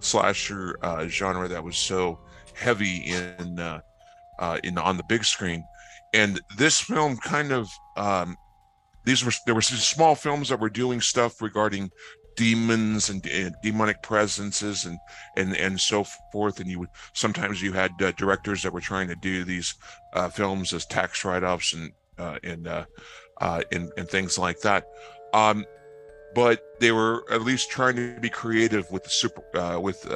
slasher 0.00 0.76
uh, 0.82 1.06
genre 1.06 1.48
that 1.48 1.62
was 1.62 1.76
so 1.76 2.18
heavy 2.54 2.96
in 3.06 3.58
uh, 3.60 3.80
uh, 4.40 4.58
in 4.64 4.76
on 4.76 4.96
the 4.96 5.04
big 5.04 5.24
screen. 5.24 5.64
And 6.14 6.40
this 6.56 6.80
film 6.80 7.16
kind 7.18 7.52
of 7.52 7.68
um, 7.96 8.36
these 9.04 9.24
were 9.24 9.32
there 9.46 9.54
were 9.54 9.62
small 9.62 10.14
films 10.14 10.48
that 10.48 10.60
were 10.60 10.70
doing 10.70 11.00
stuff 11.00 11.40
regarding 11.40 11.90
demons 12.36 13.08
and, 13.10 13.26
and, 13.26 13.54
demonic 13.62 14.02
presences 14.02 14.84
and 14.84 14.98
and 15.36 15.56
and 15.56 15.80
so 15.80 16.04
forth. 16.32 16.60
And 16.60 16.70
you 16.70 16.80
would 16.80 16.90
sometimes 17.14 17.60
you 17.60 17.72
had 17.72 17.90
uh, 18.00 18.12
directors 18.12 18.62
that 18.62 18.72
were 18.72 18.80
trying 18.80 19.08
to 19.08 19.16
do 19.16 19.44
these 19.44 19.74
uh, 20.14 20.28
films 20.28 20.72
as 20.72 20.86
tax 20.86 21.24
write-offs 21.24 21.72
and 21.72 21.92
uh, 22.18 22.38
and, 22.42 22.66
uh, 22.66 22.84
uh, 23.40 23.62
and 23.72 23.90
and 23.96 24.08
things 24.08 24.38
like 24.38 24.60
that. 24.60 24.84
Um, 25.32 25.64
but 26.34 26.62
they 26.78 26.92
were 26.92 27.24
at 27.30 27.42
least 27.42 27.70
trying 27.70 27.96
to 27.96 28.20
be 28.20 28.28
creative 28.30 28.90
with 28.90 29.04
the 29.04 29.10
super 29.10 29.42
uh, 29.56 29.80
with 29.80 30.06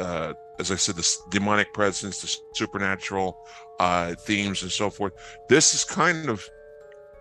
as 0.59 0.71
I 0.71 0.77
said 0.77 0.97
the 0.97 1.17
demonic 1.31 1.73
presence 1.73 2.21
the 2.21 2.37
supernatural 2.55 3.47
themes 4.21 4.63
and 4.63 4.71
so 4.71 4.91
forth 4.91 5.13
this 5.49 5.75
is 5.75 5.85
kind 5.85 6.29
of 6.29 6.43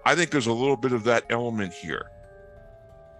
I 0.05 0.15
think 0.15 0.31
there's 0.31 0.47
a 0.47 0.53
little 0.53 0.77
bit 0.77 0.91
of 0.91 1.03
that 1.05 1.25
element 1.29 1.73
here 1.73 2.11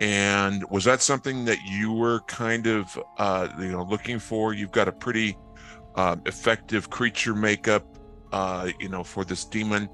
and 0.01 0.67
was 0.71 0.83
that 0.85 1.03
something 1.03 1.45
that 1.45 1.59
you 1.63 1.93
were 1.93 2.21
kind 2.21 2.65
of, 2.65 2.99
uh, 3.19 3.47
you 3.59 3.71
know, 3.71 3.83
looking 3.83 4.17
for? 4.17 4.51
You've 4.51 4.71
got 4.71 4.87
a 4.87 4.91
pretty 4.91 5.37
um, 5.93 6.23
effective 6.25 6.89
creature 6.89 7.35
makeup, 7.35 7.85
uh, 8.31 8.71
you 8.79 8.89
know, 8.89 9.03
for 9.03 9.23
this 9.23 9.45
demon, 9.45 9.87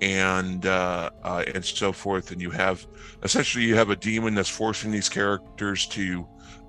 and 0.00 0.66
uh, 0.66 1.10
uh, 1.22 1.44
and 1.54 1.64
so 1.64 1.92
forth. 1.92 2.32
And 2.32 2.42
you 2.42 2.50
have 2.50 2.84
essentially 3.22 3.64
you 3.64 3.76
have 3.76 3.90
a 3.90 3.96
demon 3.96 4.34
that's 4.34 4.48
forcing 4.48 4.90
these 4.90 5.08
characters 5.08 5.86
to, 5.88 6.26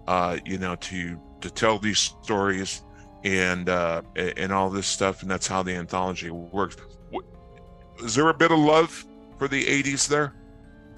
uh, 0.08 0.38
you 0.46 0.60
know, 0.60 0.76
to 0.76 1.20
to 1.42 1.50
tell 1.50 1.80
these 1.80 1.98
stories 1.98 2.84
and 3.24 3.70
uh, 3.70 4.02
and 4.16 4.52
all 4.52 4.70
this 4.70 4.88
stuff. 4.88 5.22
And 5.22 5.32
that's 5.32 5.48
how 5.48 5.64
the 5.64 5.74
anthology 5.74 6.30
works. 6.30 6.78
Is 8.04 8.16
there 8.16 8.30
a 8.30 8.34
bit 8.34 8.52
of 8.52 8.60
love 8.60 9.06
for 9.38 9.48
the 9.48 9.64
'80s 9.66 10.08
there? 10.08 10.34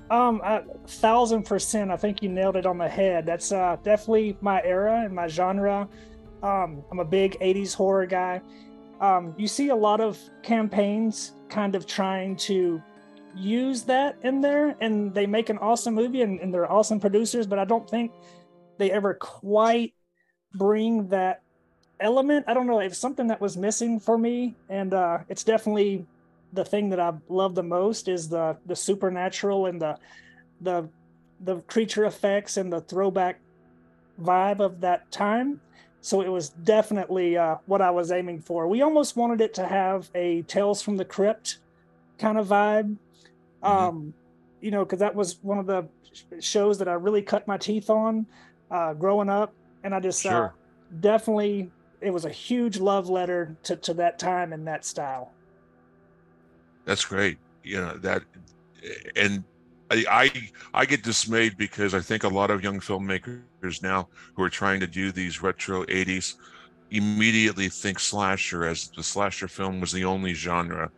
Um, 0.10 0.42
a 0.44 0.64
thousand 0.88 1.44
percent. 1.44 1.92
I 1.92 1.98
think 1.98 2.22
you 2.22 2.30
nailed 2.30 2.56
it 2.56 2.66
on 2.66 2.78
the 2.78 2.88
head. 2.88 3.26
That's 3.26 3.52
uh, 3.52 3.78
definitely 3.84 4.38
my 4.42 4.62
era 4.64 5.04
and 5.04 5.14
my 5.14 5.28
genre. 5.28 5.88
Um, 6.44 6.84
I'm 6.92 7.00
a 7.00 7.06
big 7.06 7.40
80s 7.40 7.74
horror 7.74 8.06
guy. 8.06 8.40
Um, 9.02 9.34
you 9.38 9.48
see 9.48 9.70
a 9.70 9.76
lot 9.76 10.00
of 10.00 10.20
campaigns 10.44 11.34
kind 11.50 11.76
of 11.76 11.88
trying 11.88 12.36
to 12.38 12.82
use 13.36 13.84
that 13.84 14.18
in 14.24 14.42
there, 14.42 14.76
and 14.80 15.14
they 15.14 15.26
make 15.26 15.50
an 15.50 15.58
awesome 15.58 15.96
movie 15.96 16.22
and, 16.22 16.40
and 16.40 16.54
they're 16.54 16.72
awesome 16.72 17.00
producers, 17.00 17.48
but 17.48 17.58
I 17.58 17.66
don't 17.66 17.90
think 17.90 18.12
they 18.78 18.92
ever 18.92 19.16
quite 19.16 19.94
bring 20.54 21.08
that 21.10 21.42
element. 22.00 22.46
I 22.48 22.54
don't 22.54 22.68
know. 22.68 22.80
It's 22.80 22.98
something 22.98 23.28
that 23.28 23.42
was 23.42 23.58
missing 23.58 24.00
for 24.00 24.18
me, 24.18 24.56
and 24.70 24.94
uh, 24.94 25.20
it's 25.30 25.44
definitely 25.44 26.06
the 26.54 26.66
thing 26.66 26.90
that 26.90 27.00
I 27.00 27.14
love 27.30 27.56
the 27.56 27.64
most 27.64 28.08
is 28.08 28.30
the 28.30 28.58
the 28.66 28.76
supernatural 28.76 29.66
and 29.68 29.82
the 29.82 29.98
the 30.62 30.90
the 31.42 31.58
creature 31.62 32.06
effects 32.06 32.58
and 32.58 32.72
the 32.72 32.82
throwback 32.82 33.40
vibe 34.22 34.60
of 34.60 34.82
that 34.82 35.10
time. 35.12 35.60
So 36.02 36.22
it 36.22 36.28
was 36.28 36.50
definitely 36.50 37.36
uh, 37.36 37.56
what 37.66 37.82
I 37.82 37.90
was 37.90 38.12
aiming 38.12 38.42
for. 38.42 38.68
We 38.68 38.84
almost 38.84 39.18
wanted 39.18 39.42
it 39.42 39.54
to 39.56 39.66
have 39.66 40.10
a 40.14 40.44
Tales 40.44 40.82
from 40.82 40.98
the 40.98 41.06
Crypt 41.06 41.58
kind 42.20 42.38
of 42.38 42.48
vibe, 42.48 42.96
mm-hmm. 43.64 43.68
um, 43.68 44.14
you 44.62 44.72
know, 44.72 44.86
because 44.86 45.00
that 45.00 45.16
was 45.16 45.40
one 45.42 45.58
of 45.58 45.66
the 45.66 45.88
shows 46.40 46.78
that 46.78 46.88
I 46.88 46.94
really 46.94 47.22
cut 47.22 47.48
my 47.48 47.58
teeth 47.58 47.90
on 47.90 48.26
uh, 48.70 48.94
growing 48.94 49.30
up, 49.30 49.54
and 49.84 49.96
I 49.96 50.00
just 50.00 50.26
uh, 50.26 50.30
sure. 50.30 50.46
uh, 50.46 50.50
definitely 51.00 51.72
it 52.08 52.14
was 52.14 52.26
a 52.26 52.30
huge 52.30 52.80
love 52.80 53.10
letter 53.10 53.56
to 53.64 53.76
to 53.78 53.94
that 53.96 54.20
time 54.20 54.54
and 54.54 54.68
that 54.68 54.86
style. 54.86 55.32
That's 56.86 57.06
great. 57.06 57.38
You 57.64 57.82
know 57.82 57.98
that, 57.98 58.24
and 59.16 59.44
I, 59.92 60.06
I 60.10 60.50
I 60.74 60.86
get 60.86 61.04
dismayed 61.04 61.58
because 61.58 61.94
I 61.94 62.00
think 62.00 62.24
a 62.24 62.30
lot 62.30 62.52
of 62.52 62.64
young 62.64 62.80
filmmakers 62.80 63.82
now 63.82 64.08
who 64.36 64.44
are 64.44 64.50
trying 64.50 64.80
to 64.82 64.88
do 64.88 65.12
these 65.12 65.42
retro 65.42 65.84
'80s 65.86 66.36
immediately 66.92 67.70
think 67.70 68.00
slasher 68.00 68.66
as 68.66 68.90
the 68.90 69.04
slasher 69.04 69.48
film 69.48 69.82
was 69.82 69.92
the 69.92 70.06
only 70.06 70.34
genre 70.34 70.92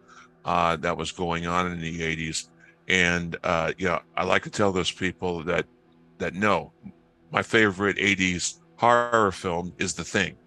uh, 0.46 0.76
that 0.78 0.96
was 0.96 1.12
going 1.12 1.48
on 1.48 1.72
in 1.72 1.80
the 1.80 2.00
'80s. 2.02 2.50
And 2.88 3.38
uh, 3.44 3.74
yeah, 3.78 4.00
I 4.16 4.24
like 4.24 4.44
to 4.44 4.50
tell 4.50 4.72
those 4.72 4.92
people 4.92 5.44
that 5.44 5.66
that 6.18 6.34
no, 6.34 6.72
my 7.32 7.42
favorite 7.42 7.98
'80s 7.98 8.60
horror 8.78 9.32
film 9.32 9.74
is 9.78 9.94
The 9.94 10.04
Thing. 10.04 10.38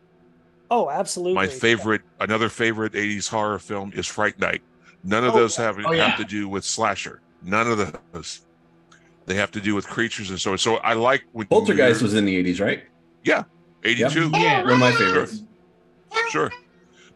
Oh, 0.71 0.89
absolutely. 0.89 1.35
My 1.35 1.49
favorite, 1.49 2.03
another 2.21 2.49
favorite 2.49 2.93
'80s 2.93 3.29
horror 3.29 3.59
film 3.59 3.93
is 3.95 4.07
Fright 4.07 4.39
Night. 4.39 4.63
None 5.03 5.25
of 5.25 5.35
oh, 5.35 5.39
those 5.39 5.57
have, 5.57 5.79
oh, 5.85 5.93
yeah. 5.93 6.09
have 6.09 6.19
to 6.19 6.25
do 6.25 6.49
with 6.49 6.65
slasher. 6.65 7.21
None 7.43 7.67
of 7.67 7.99
those. 8.13 8.43
They 9.27 9.35
have 9.35 9.51
to 9.53 9.61
do 9.61 9.75
with 9.75 9.87
creatures 9.87 10.31
and 10.31 10.41
so 10.41 10.53
on. 10.53 10.59
So 10.59 10.77
I 10.77 10.95
like 10.95 11.25
when 11.33 11.47
Poltergeist 11.47 12.03
was 12.03 12.15
in 12.15 12.25
the 12.25 12.37
eighties, 12.37 12.61
right? 12.61 12.85
Yeah, 13.25 13.45
eighty-two. 13.85 14.31
Yep. 14.31 14.33
Yeah, 14.35 14.63
one 14.63 14.73
of 14.73 14.79
my 14.79 14.93
favorites. 14.93 15.43
Sure. 16.13 16.31
sure. 16.31 16.53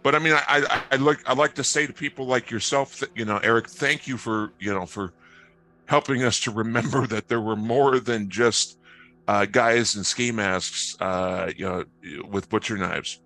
But 0.02 0.14
I 0.14 0.18
mean, 0.18 0.34
I, 0.34 0.42
I, 0.48 0.82
I 0.92 0.96
like 0.96 1.28
I 1.28 1.34
like 1.34 1.54
to 1.54 1.64
say 1.64 1.86
to 1.86 1.92
people 1.92 2.26
like 2.26 2.50
yourself, 2.50 2.96
that, 2.98 3.10
you 3.16 3.24
know, 3.24 3.38
Eric, 3.38 3.68
thank 3.68 4.06
you 4.06 4.16
for 4.16 4.52
you 4.58 4.72
know 4.72 4.86
for 4.86 5.12
helping 5.86 6.22
us 6.22 6.40
to 6.40 6.50
remember 6.50 7.06
that 7.08 7.28
there 7.28 7.40
were 7.40 7.56
more 7.56 7.98
than 7.98 8.28
just 8.28 8.78
uh, 9.26 9.46
guys 9.46 9.96
in 9.96 10.04
ski 10.04 10.30
masks, 10.30 10.96
uh, 11.00 11.50
you 11.56 11.64
know, 11.64 11.84
with 12.28 12.48
butcher 12.48 12.76
knives. 12.76 13.20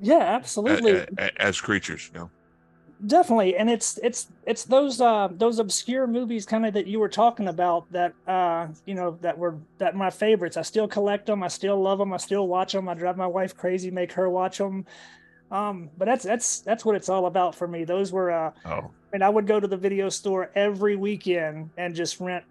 Yeah, 0.00 0.18
absolutely. 0.18 1.06
as 1.36 1.60
creatures, 1.60 2.10
you 2.12 2.20
know? 2.20 2.30
Definitely 3.06 3.56
and 3.56 3.70
it's 3.70 3.96
it's 4.02 4.26
it's 4.44 4.64
those 4.64 5.00
uh 5.00 5.28
those 5.30 5.60
obscure 5.60 6.08
movies 6.08 6.44
kind 6.44 6.66
of 6.66 6.74
that 6.74 6.88
you 6.88 6.98
were 6.98 7.08
talking 7.08 7.46
about 7.46 7.86
that 7.92 8.12
uh 8.26 8.66
you 8.86 8.94
know 8.96 9.16
that 9.20 9.38
were 9.38 9.56
that 9.78 9.94
my 9.94 10.10
favorites. 10.10 10.56
I 10.56 10.62
still 10.62 10.88
collect 10.88 11.26
them 11.26 11.44
i 11.44 11.46
still 11.46 11.80
love 11.80 12.00
them 12.00 12.12
i 12.12 12.16
still 12.16 12.48
watch 12.48 12.72
them 12.72 12.88
i 12.88 12.94
drive 12.94 13.16
my 13.16 13.26
wife 13.28 13.56
crazy 13.56 13.92
make 13.92 14.10
her 14.14 14.28
watch 14.28 14.58
them 14.58 14.84
um 15.52 15.90
but 15.96 16.06
that's 16.06 16.24
that's 16.24 16.60
that's 16.62 16.84
what 16.84 16.96
it's 16.96 17.08
all 17.08 17.26
about 17.26 17.54
for 17.54 17.68
me. 17.68 17.84
Those 17.84 18.10
were 18.10 18.32
uh 18.32 18.50
oh. 18.64 18.90
And 19.12 19.22
i 19.22 19.28
would 19.28 19.46
go 19.46 19.60
to 19.60 19.68
the 19.68 19.76
video 19.76 20.08
store 20.08 20.50
every 20.56 20.96
weekend 20.96 21.70
and 21.76 21.94
just 21.94 22.18
rent 22.18 22.44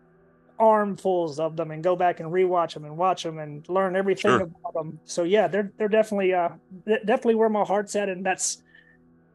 armfuls 0.59 1.39
of 1.39 1.55
them 1.55 1.71
and 1.71 1.83
go 1.83 1.95
back 1.95 2.19
and 2.19 2.31
rewatch 2.31 2.73
them 2.73 2.85
and 2.85 2.97
watch 2.97 3.23
them 3.23 3.37
and 3.39 3.67
learn 3.69 3.95
everything 3.95 4.31
sure. 4.31 4.41
about 4.41 4.73
them 4.73 4.99
so 5.05 5.23
yeah 5.23 5.47
they're 5.47 5.71
they're 5.77 5.87
definitely 5.87 6.33
uh 6.33 6.49
definitely 6.85 7.35
where 7.35 7.49
my 7.49 7.63
heart's 7.63 7.95
at 7.95 8.09
and 8.09 8.25
that's 8.25 8.63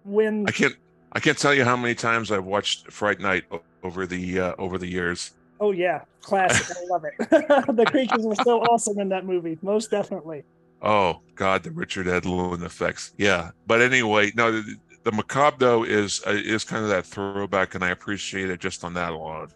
when 0.04 0.44
I 0.48 0.50
can't 0.50 0.74
I 1.12 1.20
can't 1.20 1.38
tell 1.38 1.54
you 1.54 1.64
how 1.64 1.76
many 1.76 1.94
times 1.94 2.32
I've 2.32 2.44
watched 2.44 2.90
Fright 2.90 3.20
Night 3.20 3.44
over 3.82 4.06
the 4.06 4.40
uh, 4.40 4.54
over 4.58 4.78
the 4.78 4.86
years. 4.86 5.32
Oh 5.60 5.70
yeah, 5.70 6.00
classic. 6.22 6.76
I 6.76 6.86
love 6.86 7.04
it. 7.04 7.14
the 7.76 7.84
creatures 7.86 8.24
were 8.24 8.34
so 8.36 8.60
awesome 8.62 8.98
in 8.98 9.10
that 9.10 9.26
movie, 9.26 9.58
most 9.62 9.90
definitely. 9.90 10.42
Oh 10.80 11.20
God, 11.34 11.62
the 11.62 11.70
Richard 11.70 12.06
Edlund 12.06 12.64
effects. 12.64 13.12
Yeah, 13.18 13.50
but 13.66 13.82
anyway, 13.82 14.32
no, 14.34 14.50
the, 14.50 14.76
the 15.04 15.12
macabre 15.12 15.56
though 15.58 15.84
is 15.84 16.22
uh, 16.26 16.30
is 16.30 16.64
kind 16.64 16.82
of 16.82 16.88
that 16.88 17.04
throwback, 17.04 17.74
and 17.74 17.84
I 17.84 17.90
appreciate 17.90 18.48
it 18.48 18.58
just 18.58 18.82
on 18.82 18.94
that 18.94 19.12
alone. 19.12 19.48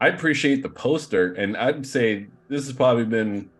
I 0.00 0.08
appreciate 0.08 0.62
the 0.62 0.68
poster, 0.68 1.34
and 1.34 1.56
I'd 1.56 1.86
say 1.86 2.28
this 2.48 2.66
has 2.66 2.74
probably 2.74 3.04
been 3.04 3.50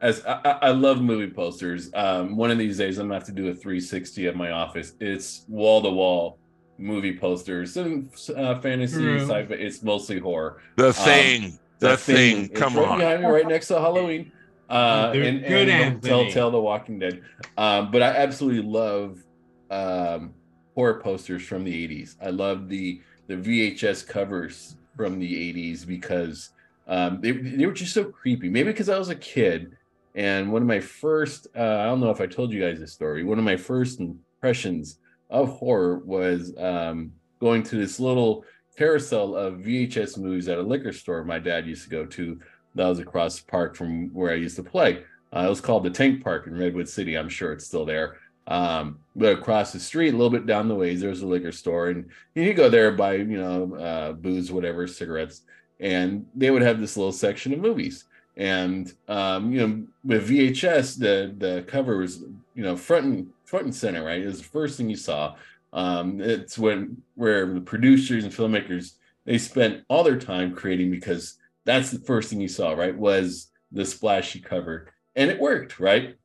as 0.00 0.24
I, 0.26 0.58
I, 0.62 0.70
love 0.70 1.00
movie 1.00 1.32
posters. 1.32 1.90
Um, 1.94 2.36
one 2.36 2.50
of 2.50 2.58
these 2.58 2.76
days, 2.76 2.98
I'm 2.98 3.06
gonna 3.06 3.14
have 3.14 3.24
to 3.24 3.32
do 3.32 3.48
a 3.48 3.54
360 3.54 4.28
at 4.28 4.36
my 4.36 4.50
office. 4.50 4.92
It's 5.00 5.44
wall 5.48 5.82
to 5.82 5.90
wall 5.90 6.38
movie 6.78 7.18
posters 7.18 7.76
and 7.78 8.10
uh, 8.36 8.60
fantasy 8.60 9.00
mm. 9.00 9.20
sci-fi. 9.20 9.54
It's 9.54 9.82
mostly 9.82 10.18
horror. 10.18 10.60
The 10.76 10.88
um, 10.88 10.92
thing, 10.92 11.44
um, 11.44 11.58
the, 11.78 11.88
the 11.88 11.96
thing. 11.96 12.46
thing. 12.48 12.56
Come 12.56 12.76
right 12.76 12.88
on, 12.88 12.98
behind 12.98 13.22
me, 13.22 13.28
right 13.28 13.48
next 13.48 13.68
to 13.68 13.80
Halloween. 13.80 14.32
Uh, 14.68 15.12
and, 15.14 15.44
good 15.44 15.68
and 15.68 16.02
Telltale 16.02 16.50
The 16.50 16.60
Walking 16.60 16.98
Dead. 16.98 17.22
Um, 17.56 17.90
but 17.90 18.02
I 18.02 18.08
absolutely 18.08 18.68
love 18.68 19.22
um, 19.70 20.34
horror 20.74 21.00
posters 21.00 21.42
from 21.42 21.64
the 21.64 21.88
80s. 21.88 22.16
I 22.22 22.30
love 22.30 22.68
the 22.68 23.00
the 23.28 23.34
VHS 23.34 24.06
covers 24.06 24.76
from 24.96 25.18
the 25.18 25.52
80s 25.52 25.86
because 25.86 26.50
um, 26.88 27.20
they, 27.20 27.32
they 27.32 27.66
were 27.66 27.72
just 27.72 27.94
so 27.94 28.04
creepy. 28.04 28.48
Maybe 28.48 28.70
because 28.70 28.88
I 28.88 28.98
was 28.98 29.08
a 29.08 29.16
kid. 29.16 29.76
And 30.14 30.50
one 30.50 30.62
of 30.62 30.68
my 30.68 30.80
first, 30.80 31.46
uh, 31.56 31.60
I 31.60 31.84
don't 31.84 32.00
know 32.00 32.10
if 32.10 32.20
I 32.20 32.26
told 32.26 32.52
you 32.52 32.60
guys 32.62 32.80
this 32.80 32.92
story, 32.92 33.22
one 33.22 33.38
of 33.38 33.44
my 33.44 33.56
first 33.56 34.00
impressions 34.00 34.98
of 35.28 35.50
horror 35.58 35.98
was 35.98 36.56
um, 36.58 37.12
going 37.40 37.62
to 37.64 37.76
this 37.76 38.00
little 38.00 38.44
carousel 38.78 39.36
of 39.36 39.54
VHS 39.54 40.18
movies 40.18 40.48
at 40.48 40.58
a 40.58 40.62
liquor 40.62 40.92
store 40.92 41.24
my 41.24 41.38
dad 41.38 41.66
used 41.66 41.84
to 41.84 41.90
go 41.90 42.06
to. 42.06 42.40
That 42.74 42.88
was 42.88 42.98
across 42.98 43.40
the 43.40 43.50
park 43.50 43.74
from 43.74 44.12
where 44.14 44.32
I 44.32 44.36
used 44.36 44.56
to 44.56 44.62
play. 44.62 45.02
Uh, 45.34 45.40
it 45.40 45.48
was 45.48 45.60
called 45.60 45.82
the 45.82 45.90
Tank 45.90 46.22
Park 46.22 46.46
in 46.46 46.56
Redwood 46.56 46.88
City. 46.88 47.16
I'm 47.16 47.28
sure 47.28 47.52
it's 47.52 47.66
still 47.66 47.84
there. 47.84 48.18
Um, 48.46 49.00
but 49.16 49.38
across 49.38 49.72
the 49.72 49.80
street, 49.80 50.14
a 50.14 50.16
little 50.16 50.30
bit 50.30 50.46
down 50.46 50.68
the 50.68 50.74
ways, 50.74 51.00
there's 51.00 51.22
a 51.22 51.26
liquor 51.26 51.52
store, 51.52 51.88
and 51.88 52.08
you 52.34 52.54
go 52.54 52.68
there 52.68 52.92
buy, 52.92 53.14
you 53.14 53.38
know, 53.38 53.74
uh, 53.74 54.12
booze, 54.12 54.52
whatever, 54.52 54.86
cigarettes, 54.86 55.42
and 55.80 56.26
they 56.34 56.50
would 56.50 56.62
have 56.62 56.80
this 56.80 56.96
little 56.96 57.12
section 57.12 57.52
of 57.52 57.58
movies. 57.58 58.04
And 58.36 58.92
um, 59.08 59.50
you 59.52 59.66
know, 59.66 59.86
with 60.04 60.28
VHS, 60.28 60.98
the 60.98 61.34
the 61.38 61.64
cover 61.66 61.96
was, 61.96 62.22
you 62.54 62.62
know, 62.62 62.76
front 62.76 63.06
and 63.06 63.30
front 63.44 63.64
and 63.64 63.74
center, 63.74 64.04
right? 64.04 64.20
It 64.20 64.26
was 64.26 64.38
the 64.38 64.48
first 64.48 64.76
thing 64.76 64.90
you 64.90 64.96
saw. 64.96 65.36
Um, 65.72 66.20
it's 66.20 66.58
when 66.58 67.02
where 67.14 67.52
the 67.52 67.60
producers 67.60 68.24
and 68.24 68.32
filmmakers 68.32 68.92
they 69.24 69.38
spent 69.38 69.82
all 69.88 70.04
their 70.04 70.18
time 70.18 70.54
creating 70.54 70.90
because 70.90 71.36
that's 71.64 71.90
the 71.90 71.98
first 71.98 72.30
thing 72.30 72.40
you 72.40 72.48
saw, 72.48 72.72
right? 72.72 72.96
Was 72.96 73.50
the 73.72 73.84
splashy 73.84 74.40
cover, 74.40 74.92
and 75.16 75.30
it 75.30 75.40
worked, 75.40 75.80
right? 75.80 76.16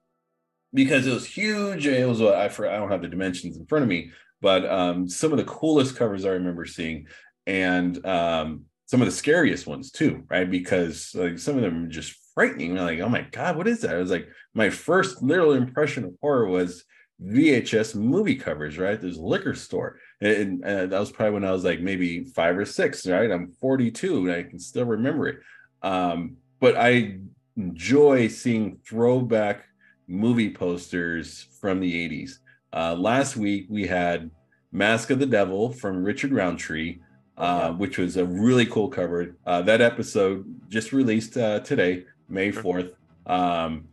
Because 0.74 1.08
it 1.08 1.14
was 1.14 1.26
huge. 1.26 1.88
It 1.88 2.08
was 2.08 2.22
I 2.22 2.50
for 2.50 2.68
I 2.68 2.78
don't 2.78 2.92
have 2.92 3.02
the 3.02 3.08
dimensions 3.08 3.58
in 3.58 3.66
front 3.66 3.84
of 3.84 3.90
me, 3.90 4.12
but 4.42 4.66
um, 4.70 5.08
some 5.08 5.32
of 5.32 5.38
the 5.38 5.44
coolest 5.46 5.96
covers 5.96 6.26
I 6.26 6.30
remember 6.30 6.66
seeing, 6.66 7.08
and 7.46 8.04
um, 8.06 8.66
some 8.86 9.02
of 9.02 9.08
the 9.08 9.12
scariest 9.12 9.68
ones 9.68 9.92
too, 9.92 10.24
right? 10.30 10.50
Because 10.50 11.12
like 11.16 11.40
some 11.40 11.56
of 11.56 11.62
them 11.62 11.86
are 11.86 11.90
just 11.90 12.16
frightening. 12.34 12.76
Like, 12.76 13.00
oh 13.00 13.10
my 13.10 13.22
god, 13.22 13.58
what 13.58 13.68
is 13.68 13.82
that? 13.82 13.96
I 13.96 14.00
was 14.00 14.12
like, 14.12 14.28
my 14.54 14.70
first 14.70 15.22
literal 15.22 15.54
impression 15.54 16.06
of 16.06 16.16
horror 16.22 16.48
was 16.48 16.84
VHS 17.24 17.96
movie 17.96 18.36
covers, 18.36 18.78
right? 18.78 19.00
There's 19.00 19.18
a 19.18 19.22
liquor 19.22 19.54
store. 19.54 20.00
And, 20.22 20.64
and, 20.66 20.92
that 20.92 21.00
was 21.00 21.12
probably 21.12 21.34
when 21.34 21.46
I 21.46 21.52
was 21.52 21.64
like 21.64 21.80
maybe 21.80 22.26
five 22.26 22.58
or 22.58 22.66
six, 22.66 23.06
right? 23.08 23.32
I'm 23.32 23.52
42 23.60 24.28
and 24.28 24.36
I 24.36 24.44
can 24.44 24.60
still 24.60 24.86
remember 24.86 25.28
it. 25.28 25.40
Um, 25.84 26.38
but 26.60 26.76
I 26.78 27.20
enjoy 27.58 28.28
seeing 28.28 28.80
throwback 28.88 29.66
movie 30.12 30.52
posters 30.52 31.48
from 31.60 31.80
the 31.80 32.10
80s. 32.10 32.40
Uh, 32.74 32.96
last 32.96 33.38
week 33.38 33.66
we 33.70 33.88
had 33.88 34.30
Mask 34.72 35.10
of 35.10 35.20
the 35.20 35.26
Devil 35.26 35.72
from 35.72 36.04
Richard 36.04 36.32
Roundtree, 36.32 37.00
uh, 37.38 37.72
which 37.72 37.98
was 37.98 38.18
a 38.18 38.26
really 38.26 38.66
cool 38.66 38.90
cover. 38.90 39.36
Uh, 39.46 39.62
that 39.64 39.82
episode 39.82 40.46
just 40.70 40.94
released 40.94 41.38
uh, 41.38 41.62
today, 41.62 42.06
May 42.30 42.52
4th. 42.52 42.94
Um, 43.26 43.88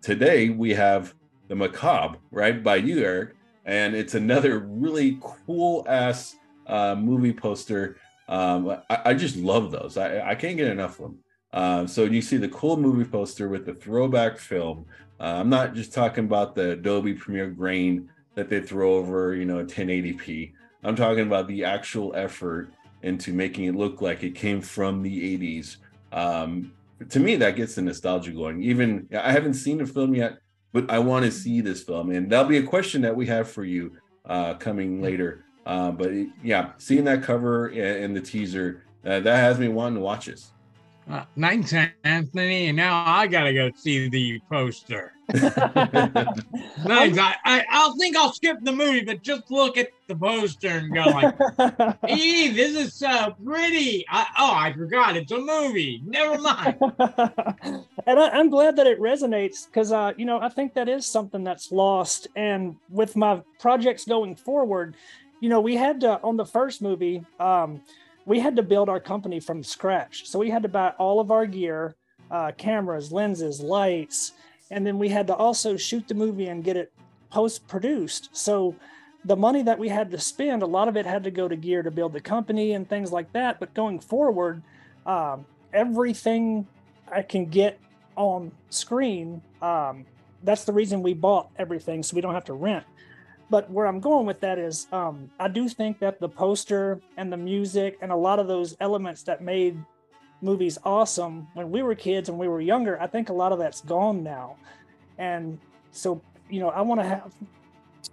today 0.00 0.50
we 0.50 0.74
have 0.74 1.14
The 1.48 1.56
Macabre, 1.56 2.18
right, 2.30 2.62
by 2.62 2.76
you, 2.76 3.04
Eric. 3.04 3.34
And 3.64 3.94
it's 3.94 4.14
another 4.14 4.60
really 4.60 5.18
cool 5.20 5.84
ass 5.88 6.36
uh, 6.66 6.94
movie 6.94 7.32
poster. 7.32 7.96
Um, 8.28 8.76
I, 8.88 8.98
I, 9.06 9.14
just 9.14 9.36
love 9.36 9.70
those. 9.70 9.96
I, 9.96 10.30
I 10.30 10.34
can't 10.34 10.56
get 10.56 10.68
enough 10.68 10.98
of 10.98 11.06
them. 11.06 11.18
Uh, 11.52 11.86
so 11.86 12.04
you 12.04 12.20
see 12.20 12.36
the 12.36 12.48
cool 12.48 12.76
movie 12.76 13.08
poster 13.08 13.48
with 13.48 13.64
the 13.64 13.74
throwback 13.74 14.38
film 14.38 14.84
uh, 15.20 15.38
I'm 15.40 15.48
not 15.48 15.74
just 15.74 15.92
talking 15.92 16.24
about 16.24 16.54
the 16.54 16.72
Adobe 16.72 17.14
Premiere 17.14 17.50
grain 17.50 18.08
that 18.34 18.48
they 18.48 18.60
throw 18.60 18.94
over, 18.94 19.34
you 19.34 19.44
know, 19.44 19.64
1080p. 19.64 20.52
I'm 20.84 20.94
talking 20.94 21.26
about 21.26 21.48
the 21.48 21.64
actual 21.64 22.14
effort 22.14 22.70
into 23.02 23.32
making 23.32 23.64
it 23.64 23.74
look 23.74 24.00
like 24.00 24.22
it 24.22 24.34
came 24.34 24.60
from 24.60 25.02
the 25.02 25.38
80s. 25.38 25.76
Um, 26.12 26.72
to 27.10 27.18
me, 27.18 27.36
that 27.36 27.56
gets 27.56 27.74
the 27.74 27.82
nostalgia 27.82 28.30
going. 28.30 28.62
Even 28.62 29.08
I 29.12 29.32
haven't 29.32 29.54
seen 29.54 29.78
the 29.78 29.86
film 29.86 30.14
yet, 30.14 30.38
but 30.72 30.88
I 30.88 31.00
want 31.00 31.24
to 31.24 31.32
see 31.32 31.60
this 31.60 31.82
film, 31.82 32.10
and 32.10 32.30
that'll 32.30 32.48
be 32.48 32.58
a 32.58 32.62
question 32.62 33.02
that 33.02 33.14
we 33.14 33.26
have 33.26 33.50
for 33.50 33.64
you 33.64 33.92
uh, 34.24 34.54
coming 34.54 35.02
later. 35.02 35.44
Uh, 35.66 35.90
but 35.90 36.12
yeah, 36.42 36.72
seeing 36.78 37.04
that 37.04 37.22
cover 37.22 37.66
and, 37.68 38.16
the 38.16 38.20
teaser, 38.20 38.84
uh, 39.04 39.20
that 39.20 39.36
has 39.36 39.58
me 39.58 39.68
wanting 39.68 39.96
to 39.96 40.00
watch 40.00 40.26
this. 40.26 40.52
Uh, 41.10 41.24
thanks, 41.40 41.74
Anthony. 42.04 42.68
And 42.68 42.76
now 42.76 43.02
I 43.06 43.26
gotta 43.26 43.54
go 43.54 43.70
see 43.74 44.08
the 44.08 44.40
poster. 44.50 45.12
thanks. 45.30 47.18
I, 47.18 47.34
I 47.44 47.64
I'll 47.70 47.94
think 47.96 48.16
I'll 48.16 48.32
skip 48.32 48.58
the 48.62 48.72
movie, 48.72 49.02
but 49.02 49.22
just 49.22 49.50
look 49.50 49.76
at 49.76 49.90
the 50.06 50.14
poster 50.14 50.68
and 50.68 50.94
go 50.94 51.04
like, 51.04 51.34
"Ee, 52.08 52.48
this 52.48 52.76
is 52.76 52.94
so 52.94 53.34
pretty." 53.44 54.06
I, 54.08 54.26
oh, 54.38 54.54
I 54.54 54.72
forgot 54.72 55.16
it's 55.16 55.32
a 55.32 55.38
movie. 55.38 56.02
Never 56.04 56.38
mind. 56.38 56.76
and 56.98 58.18
I, 58.18 58.38
am 58.38 58.48
glad 58.48 58.76
that 58.76 58.86
it 58.86 58.98
resonates 59.00 59.66
because, 59.66 59.92
uh, 59.92 60.12
you 60.16 60.24
know, 60.24 60.40
I 60.40 60.48
think 60.48 60.72
that 60.74 60.88
is 60.88 61.04
something 61.06 61.44
that's 61.44 61.72
lost. 61.72 62.28
And 62.36 62.76
with 62.88 63.16
my 63.16 63.42
projects 63.60 64.06
going 64.06 64.34
forward, 64.34 64.96
you 65.40 65.48
know, 65.50 65.60
we 65.60 65.76
had 65.76 66.00
to 66.00 66.20
on 66.22 66.36
the 66.38 66.46
first 66.46 66.80
movie. 66.80 67.24
Um, 67.38 67.82
we 68.28 68.38
had 68.38 68.54
to 68.56 68.62
build 68.62 68.90
our 68.90 69.00
company 69.00 69.40
from 69.40 69.62
scratch. 69.62 70.28
So 70.28 70.38
we 70.38 70.50
had 70.50 70.62
to 70.62 70.68
buy 70.68 70.90
all 70.98 71.18
of 71.18 71.30
our 71.30 71.46
gear, 71.46 71.96
uh, 72.30 72.52
cameras, 72.58 73.10
lenses, 73.10 73.58
lights, 73.58 74.32
and 74.70 74.86
then 74.86 74.98
we 74.98 75.08
had 75.08 75.26
to 75.28 75.34
also 75.34 75.78
shoot 75.78 76.06
the 76.06 76.14
movie 76.14 76.48
and 76.48 76.62
get 76.62 76.76
it 76.76 76.92
post 77.30 77.66
produced. 77.66 78.28
So 78.36 78.76
the 79.24 79.34
money 79.34 79.62
that 79.62 79.78
we 79.78 79.88
had 79.88 80.10
to 80.10 80.18
spend, 80.18 80.62
a 80.62 80.66
lot 80.66 80.88
of 80.88 80.96
it 80.96 81.06
had 81.06 81.24
to 81.24 81.30
go 81.30 81.48
to 81.48 81.56
gear 81.56 81.82
to 81.82 81.90
build 81.90 82.12
the 82.12 82.20
company 82.20 82.72
and 82.72 82.86
things 82.86 83.10
like 83.10 83.32
that. 83.32 83.58
But 83.58 83.72
going 83.72 83.98
forward, 83.98 84.62
um, 85.06 85.46
everything 85.72 86.66
I 87.10 87.22
can 87.22 87.46
get 87.46 87.80
on 88.14 88.52
screen, 88.68 89.40
um, 89.62 90.04
that's 90.44 90.64
the 90.64 90.72
reason 90.74 91.00
we 91.02 91.14
bought 91.14 91.48
everything 91.56 92.02
so 92.02 92.14
we 92.14 92.20
don't 92.20 92.34
have 92.34 92.44
to 92.44 92.52
rent. 92.52 92.84
But 93.50 93.70
where 93.70 93.86
I'm 93.86 94.00
going 94.00 94.26
with 94.26 94.40
that 94.40 94.58
is, 94.58 94.86
um, 94.92 95.30
I 95.40 95.48
do 95.48 95.68
think 95.68 95.98
that 96.00 96.20
the 96.20 96.28
poster 96.28 97.00
and 97.16 97.32
the 97.32 97.36
music 97.36 97.98
and 98.02 98.12
a 98.12 98.16
lot 98.16 98.38
of 98.38 98.46
those 98.46 98.76
elements 98.80 99.22
that 99.22 99.42
made 99.42 99.82
movies 100.42 100.78
awesome 100.84 101.48
when 101.54 101.70
we 101.70 101.82
were 101.82 101.94
kids 101.94 102.28
and 102.28 102.38
we 102.38 102.48
were 102.48 102.60
younger, 102.60 103.00
I 103.00 103.06
think 103.06 103.28
a 103.28 103.32
lot 103.32 103.52
of 103.52 103.58
that's 103.58 103.80
gone 103.80 104.22
now. 104.22 104.56
And 105.16 105.58
so, 105.90 106.20
you 106.48 106.60
know, 106.60 106.68
I 106.68 106.82
want 106.82 107.00
to 107.00 107.06
have 107.06 107.32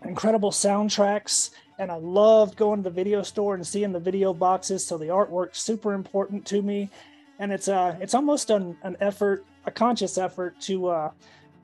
incredible 0.03 0.51
soundtracks 0.51 1.51
and 1.79 1.91
I 1.91 1.95
loved 1.95 2.57
going 2.57 2.83
to 2.83 2.89
the 2.89 2.95
video 2.95 3.21
store 3.21 3.55
and 3.55 3.65
seeing 3.65 3.91
the 3.91 3.99
video 3.99 4.33
boxes. 4.33 4.85
So 4.85 4.97
the 4.97 5.07
artwork's 5.07 5.59
super 5.59 5.93
important 5.93 6.45
to 6.47 6.61
me. 6.61 6.89
And 7.39 7.51
it's 7.51 7.67
uh 7.67 7.97
it's 7.99 8.13
almost 8.13 8.49
an, 8.49 8.77
an 8.83 8.95
effort, 9.01 9.45
a 9.65 9.71
conscious 9.71 10.17
effort 10.17 10.59
to 10.61 10.87
uh 10.87 11.11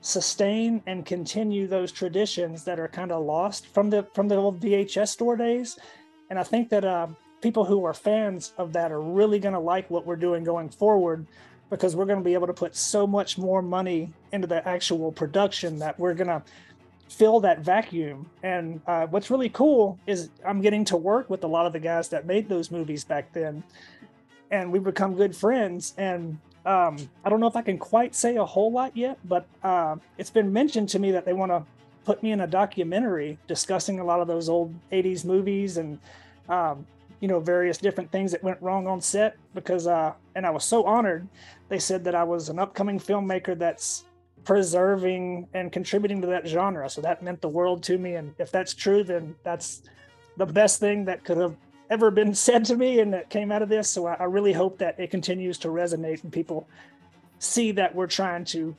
sustain 0.01 0.81
and 0.87 1.05
continue 1.05 1.67
those 1.67 1.91
traditions 1.91 2.63
that 2.63 2.79
are 2.79 2.87
kind 2.87 3.11
of 3.11 3.23
lost 3.23 3.67
from 3.67 3.89
the 3.89 4.03
from 4.13 4.27
the 4.27 4.35
old 4.35 4.59
VHS 4.59 5.09
store 5.09 5.35
days. 5.35 5.77
And 6.29 6.39
I 6.39 6.43
think 6.43 6.69
that 6.69 6.83
uh, 6.83 7.07
people 7.41 7.65
who 7.65 7.85
are 7.85 7.93
fans 7.93 8.53
of 8.57 8.73
that 8.73 8.91
are 8.91 9.01
really 9.01 9.39
going 9.39 9.53
to 9.53 9.59
like 9.59 9.89
what 9.89 10.05
we're 10.05 10.15
doing 10.15 10.43
going 10.43 10.69
forward 10.69 11.25
because 11.69 11.95
we're 11.95 12.05
going 12.05 12.19
to 12.19 12.25
be 12.25 12.33
able 12.33 12.47
to 12.47 12.53
put 12.53 12.75
so 12.75 13.07
much 13.07 13.37
more 13.37 13.61
money 13.61 14.11
into 14.31 14.47
the 14.47 14.67
actual 14.67 15.11
production 15.11 15.79
that 15.79 15.97
we're 15.97 16.13
going 16.13 16.27
to 16.27 16.41
fill 17.07 17.39
that 17.41 17.59
vacuum. 17.59 18.29
And 18.43 18.81
uh, 18.87 19.07
what's 19.07 19.29
really 19.29 19.49
cool 19.49 19.99
is 20.07 20.29
I'm 20.45 20.61
getting 20.61 20.85
to 20.85 20.97
work 20.97 21.29
with 21.29 21.43
a 21.43 21.47
lot 21.47 21.65
of 21.65 21.73
the 21.73 21.79
guys 21.79 22.09
that 22.09 22.25
made 22.25 22.49
those 22.49 22.71
movies 22.71 23.03
back 23.03 23.31
then. 23.33 23.63
And 24.49 24.71
we've 24.71 24.83
become 24.83 25.15
good 25.15 25.35
friends. 25.35 25.93
And 25.97 26.39
um, 26.65 26.97
I 27.25 27.29
don't 27.29 27.39
know 27.39 27.47
if 27.47 27.55
I 27.55 27.61
can 27.61 27.77
quite 27.77 28.13
say 28.13 28.35
a 28.35 28.45
whole 28.45 28.71
lot 28.71 28.95
yet, 28.95 29.17
but 29.25 29.45
uh, 29.63 29.95
it's 30.17 30.29
been 30.29 30.53
mentioned 30.53 30.89
to 30.89 30.99
me 30.99 31.11
that 31.11 31.25
they 31.25 31.33
want 31.33 31.51
to 31.51 31.63
put 32.05 32.21
me 32.21 32.31
in 32.31 32.41
a 32.41 32.47
documentary 32.47 33.37
discussing 33.47 33.99
a 33.99 34.03
lot 34.03 34.19
of 34.19 34.27
those 34.27 34.49
old 34.49 34.73
80s 34.91 35.25
movies 35.25 35.77
and 35.77 35.99
um, 36.49 36.85
you 37.19 37.27
know 37.27 37.39
various 37.39 37.77
different 37.77 38.11
things 38.11 38.31
that 38.31 38.43
went 38.43 38.59
wrong 38.61 38.87
on 38.87 38.99
set 38.99 39.37
because 39.53 39.87
uh, 39.87 40.13
and 40.35 40.45
I 40.45 40.49
was 40.49 40.63
so 40.63 40.83
honored 40.83 41.27
they 41.69 41.79
said 41.79 42.03
that 42.05 42.15
I 42.15 42.23
was 42.23 42.49
an 42.49 42.59
upcoming 42.59 42.99
filmmaker 42.99 43.57
that's 43.57 44.05
preserving 44.43 45.47
and 45.53 45.71
contributing 45.71 46.19
to 46.21 46.27
that 46.27 46.47
genre. 46.47 46.89
So 46.89 46.99
that 47.01 47.21
meant 47.21 47.41
the 47.41 47.47
world 47.47 47.83
to 47.83 47.99
me. 47.99 48.15
And 48.15 48.33
if 48.39 48.51
that's 48.51 48.73
true 48.73 49.03
then 49.03 49.35
that's 49.43 49.83
the 50.37 50.45
best 50.45 50.79
thing 50.79 51.05
that 51.05 51.23
could 51.23 51.37
have 51.37 51.55
ever 51.91 52.09
been 52.09 52.33
said 52.47 52.65
to 52.65 52.75
me 52.75 52.99
and 52.99 53.13
that 53.13 53.29
came 53.29 53.51
out 53.51 53.61
of 53.61 53.69
this. 53.69 53.87
So 53.89 54.07
I, 54.07 54.15
I 54.15 54.23
really 54.23 54.53
hope 54.53 54.79
that 54.79 54.99
it 54.99 55.11
continues 55.11 55.59
to 55.59 55.67
resonate 55.67 56.23
and 56.23 56.31
people 56.33 56.67
see 57.37 57.71
that 57.73 57.93
we're 57.93 58.07
trying 58.07 58.45
to 58.45 58.75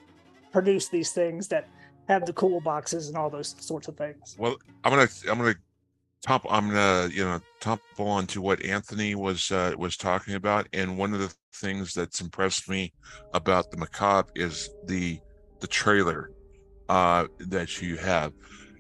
produce 0.53 0.89
these 0.89 1.13
things 1.13 1.49
that 1.49 1.69
have 2.09 2.27
the 2.27 2.33
cool 2.33 2.61
boxes 2.61 3.09
and 3.09 3.17
all 3.17 3.31
those 3.31 3.55
sorts 3.59 3.89
of 3.89 3.97
things. 3.97 4.37
Well, 4.39 4.57
I'm 4.85 4.93
gonna 4.93 5.09
I'm 5.31 5.39
gonna 5.39 5.55
top 6.23 6.47
I'm 6.51 6.69
gonna 6.69 7.09
you 7.13 7.25
know 7.25 7.41
topple 7.61 8.09
on 8.09 8.27
to 8.29 8.41
what 8.41 8.65
Anthony 8.65 9.15
was 9.15 9.51
uh, 9.51 9.75
was 9.77 9.97
talking 9.97 10.35
about, 10.35 10.69
and 10.73 10.99
one 10.99 11.15
of 11.15 11.21
the 11.21 11.33
things 11.55 11.95
that's 11.95 12.21
impressed 12.21 12.69
me 12.69 12.93
about 13.35 13.71
the 13.71 13.77
macabre 13.77 14.31
is 14.35 14.71
the 14.87 15.21
the 15.61 15.67
trailer 15.67 16.31
uh, 16.89 17.27
that 17.39 17.81
you 17.81 17.97
have. 17.97 18.33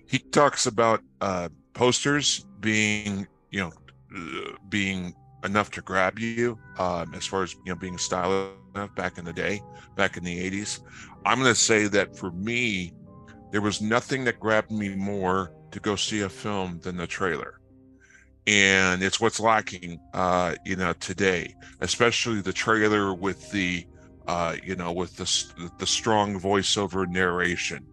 He 0.06 0.18
talks 0.18 0.66
about 0.66 1.00
uh, 1.20 1.48
posters 1.74 2.46
being 2.60 3.26
you 3.50 3.60
know 3.60 3.72
being 4.68 5.14
enough 5.44 5.70
to 5.72 5.80
grab 5.82 6.18
you 6.18 6.58
um, 6.78 7.14
as 7.14 7.26
far 7.26 7.42
as 7.42 7.54
you 7.54 7.72
know 7.72 7.74
being 7.74 7.98
stylish 7.98 8.50
enough 8.74 8.94
back 8.94 9.18
in 9.18 9.24
the 9.24 9.32
day, 9.32 9.60
back 9.96 10.16
in 10.16 10.24
the 10.24 10.50
80s. 10.50 10.80
I'm 11.24 11.38
going 11.38 11.50
to 11.50 11.58
say 11.58 11.86
that 11.88 12.16
for 12.16 12.30
me, 12.30 12.92
there 13.50 13.60
was 13.60 13.80
nothing 13.80 14.24
that 14.24 14.40
grabbed 14.40 14.70
me 14.70 14.94
more 14.94 15.52
to 15.70 15.80
go 15.80 15.96
see 15.96 16.22
a 16.22 16.28
film 16.28 16.80
than 16.82 16.96
the 16.96 17.06
trailer. 17.06 17.60
And 18.46 19.02
it's 19.02 19.20
what's 19.20 19.38
lacking, 19.38 20.00
uh, 20.14 20.56
you 20.64 20.76
know, 20.76 20.92
today, 20.94 21.54
especially 21.80 22.40
the 22.40 22.52
trailer 22.52 23.14
with 23.14 23.50
the, 23.52 23.86
uh, 24.26 24.56
you 24.64 24.74
know, 24.74 24.92
with 24.92 25.16
the 25.16 25.70
the 25.78 25.86
strong 25.86 26.40
voiceover 26.40 27.06
narration, 27.06 27.86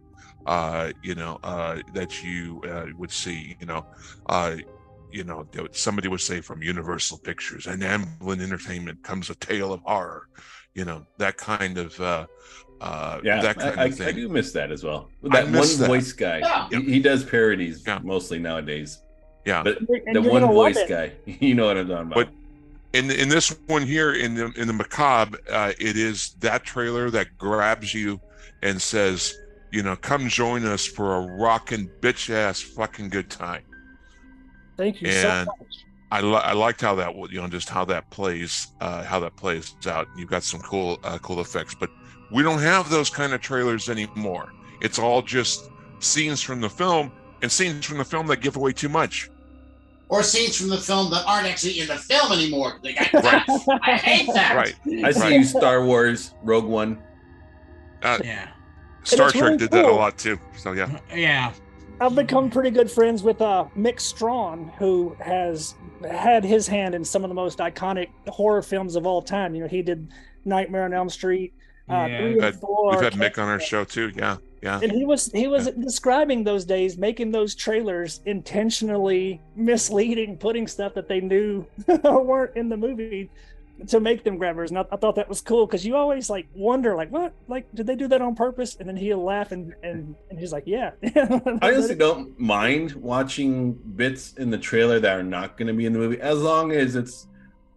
uh, 0.48 0.92
you 1.04 1.14
know, 1.14 1.40
uh, 1.44 1.80
that 1.94 2.24
you 2.24 2.62
uh, 2.64 2.88
would 2.98 3.12
see, 3.12 3.58
you 3.60 3.68
know, 3.68 3.86
uh, 4.26 4.56
you 5.12 5.24
know, 5.24 5.48
somebody 5.72 6.08
would 6.08 6.22
say 6.22 6.42
from 6.42 6.62
Universal 6.62 7.20
Pictures 7.20 7.68
and 7.68 7.82
Amblin 7.82 8.42
Entertainment 8.42 9.04
comes 9.04 9.30
a 9.30 9.36
tale 9.36 9.74
of 9.74 9.82
horror, 9.82 10.28
you 10.74 10.86
know, 10.86 11.06
that 11.18 11.38
kind 11.38 11.78
of 11.78 12.00
uh, 12.00 12.28
uh, 12.82 13.20
yeah, 13.24 13.42
that 13.42 13.58
kind 13.58 13.80
I, 13.80 13.86
of 13.86 13.96
thing. 13.96 14.08
I, 14.08 14.12
do 14.12 14.30
miss 14.30 14.52
that 14.54 14.72
as 14.72 14.84
well. 14.84 15.10
I 15.26 15.30
That 15.30 15.44
one 15.46 15.54
that. 15.54 15.88
voice 15.88 16.12
guy, 16.14 16.40
Yeah. 16.40 16.68
he, 16.70 16.94
he 16.94 17.00
does 17.00 17.24
parodies 17.24 17.84
Yeah. 17.86 18.00
mostly 18.04 18.40
nowadays. 18.40 19.00
Yeah. 19.46 19.64
But 19.64 19.80
And 20.06 20.16
the 20.16 20.22
one 20.22 20.46
voice 20.46 20.80
guy, 20.88 21.14
you 21.26 21.56
know 21.56 21.66
what 21.68 21.78
I'm 21.78 21.88
talking 21.88 22.12
about. 22.12 22.16
But- 22.16 22.30
in 22.94 23.12
in 23.12 23.30
this 23.30 23.56
one 23.68 23.84
here 23.84 24.14
in 24.14 24.34
the 24.34 24.52
in 24.54 24.66
the 24.66 24.74
macabre 24.74 25.38
uh, 25.52 25.72
it 25.80 25.96
is 25.96 26.32
that 26.40 26.64
trailer 26.64 27.12
that 27.12 27.38
grabs 27.38 27.94
you 27.94 28.20
and 28.64 28.82
says 28.82 29.38
you 29.72 29.84
know 29.84 29.96
come 29.96 30.28
join 30.28 30.66
us 30.66 30.88
for 30.88 31.18
a 31.18 31.22
rockin' 31.38 31.88
bitch 32.02 32.32
ass 32.32 32.60
fucking 32.60 33.08
good 33.10 33.30
time 33.30 33.62
Thank 34.80 35.02
you 35.02 35.12
so 35.12 35.28
And- 35.30 35.48
much. 35.48 35.86
I, 36.12 36.22
li- 36.22 36.42
I 36.52 36.54
liked 36.54 36.82
how 36.82 36.96
that 36.96 37.14
you 37.32 37.40
know 37.40 37.48
just 37.48 37.70
how 37.70 37.86
that 37.86 38.10
plays 38.10 38.70
uh, 38.82 39.04
how 39.04 39.20
that 39.20 39.36
plays 39.36 39.76
out 39.86 40.08
you've 40.18 40.30
got 40.36 40.42
some 40.44 40.60
cool 40.62 40.98
uh, 41.04 41.20
cool 41.20 41.40
effects 41.40 41.76
but 41.80 41.92
we 42.32 42.42
don't 42.42 42.58
have 42.74 42.90
those 42.90 43.12
kind 43.12 43.32
of 43.32 43.42
trailers 43.42 43.90
anymore 43.90 44.52
it's 44.82 44.98
all 44.98 45.22
just 45.22 45.70
scenes 46.00 46.42
from 46.42 46.62
the 46.62 46.70
film 46.82 47.12
and 47.44 47.52
scenes 47.52 47.86
from 47.86 48.00
the 48.00 48.04
film 48.06 48.26
that 48.26 48.38
give 48.42 48.56
away 48.56 48.72
too 48.74 48.90
much 48.90 49.30
Or 50.10 50.24
scenes 50.24 50.56
from 50.60 50.70
the 50.70 50.80
film 50.90 51.12
that 51.12 51.24
aren't 51.28 51.46
actually 51.46 51.80
in 51.80 51.88
the 51.88 51.98
film 51.98 52.32
anymore. 52.32 52.80
They 52.82 52.94
got 52.94 53.14
Right. 53.14 53.44
I 53.84 53.96
hate 53.98 54.34
that. 54.34 54.56
right 54.56 54.74
I 55.06 55.12
see 55.12 55.22
Right. 55.22 55.34
you, 55.34 55.44
Star 55.44 55.86
Wars, 55.86 56.34
Rogue 56.42 56.66
One. 56.66 56.98
Yeah. 58.04 58.48
star 59.04 59.30
trek 59.30 59.44
really 59.44 59.58
did 59.58 59.70
that 59.72 59.86
a 59.86 59.92
lot 59.92 60.18
too 60.18 60.40
so 60.58 60.72
yeah 60.72 60.90
Yeah. 61.14 61.54
I've 62.02 62.16
become 62.16 62.50
pretty 62.50 62.70
good 62.70 62.90
friends 62.90 63.24
with 63.24 63.42
uh, 63.42 63.66
Mick 63.78 64.00
Strawn, 64.00 64.72
who 64.78 65.16
has 65.20 65.76
had 66.10 66.46
his 66.46 66.66
hand 66.68 66.96
in 66.96 67.04
some 67.04 67.24
of 67.26 67.30
the 67.30 67.34
most 67.36 67.60
iconic 67.60 68.08
horror 68.28 68.62
films 68.62 68.96
of 68.96 69.06
all 69.06 69.22
time. 69.22 69.54
You 69.54 69.64
know, 69.64 69.68
he 69.68 69.82
did 69.82 70.08
Nightmare 70.46 70.86
on 70.86 70.94
Elm 70.94 71.10
Street, 71.10 71.54
uh, 71.90 72.08
Yeah. 72.10 72.18
three 72.18 72.26
We've 72.28 72.34
and 72.36 72.44
had- 72.44 72.56
four. 72.56 72.92
we've 72.92 73.02
had 73.02 73.14
mick 73.14 73.38
on 73.38 73.50
our 73.50 73.60
show 73.60 73.84
too 73.84 74.12
yeah 74.16 74.38
yeah 74.62 74.80
and 74.82 74.92
he 74.92 75.06
was 75.06 75.32
he 75.32 75.48
was 75.48 75.68
describing 75.72 76.44
those 76.44 76.64
days, 76.66 76.98
making 76.98 77.32
those 77.32 77.54
trailers 77.56 78.22
intentionally 78.26 79.42
misleading, 79.56 80.38
putting 80.38 80.68
stuff 80.68 80.94
that 80.94 81.08
they 81.10 81.20
knew 81.20 81.66
weren't 82.04 82.56
in 82.56 82.70
the 82.70 82.78
movie 82.78 83.30
to 83.88 84.00
make 84.00 84.24
them 84.24 84.38
grabbers. 84.38 84.72
And 84.72 84.80
I, 84.80 84.86
I 84.92 84.98
thought 84.98 85.16
that 85.16 85.30
was 85.30 85.42
cool 85.42 85.66
because 85.66 85.86
you 85.86 85.96
always 85.96 86.30
like 86.30 86.48
wonder, 86.54 86.96
like, 86.96 87.12
what, 87.12 87.34
like, 87.48 87.74
did 87.74 87.88
they 87.88 87.96
do 87.96 88.08
that 88.08 88.22
on 88.22 88.36
purpose? 88.36 88.76
And 88.76 88.88
then 88.88 88.98
he'll 88.98 89.24
laugh 89.24 89.52
and 89.52 89.74
and, 89.84 90.16
and 90.30 90.40
he's 90.40 90.52
like, 90.52 90.64
yeah. 90.66 90.92
I 91.16 91.42
honestly 91.62 91.96
don't 91.96 92.40
mind 92.40 92.94
watching 92.94 93.74
bits 93.74 94.34
in 94.34 94.50
the 94.50 94.58
trailer 94.58 95.00
that 95.00 95.18
are 95.18 95.24
not 95.24 95.58
going 95.58 95.68
to 95.68 95.74
be 95.74 95.86
in 95.86 95.94
the 95.94 96.00
movie, 96.00 96.20
as 96.22 96.40
long 96.40 96.72
as 96.72 96.96
it's 96.96 97.28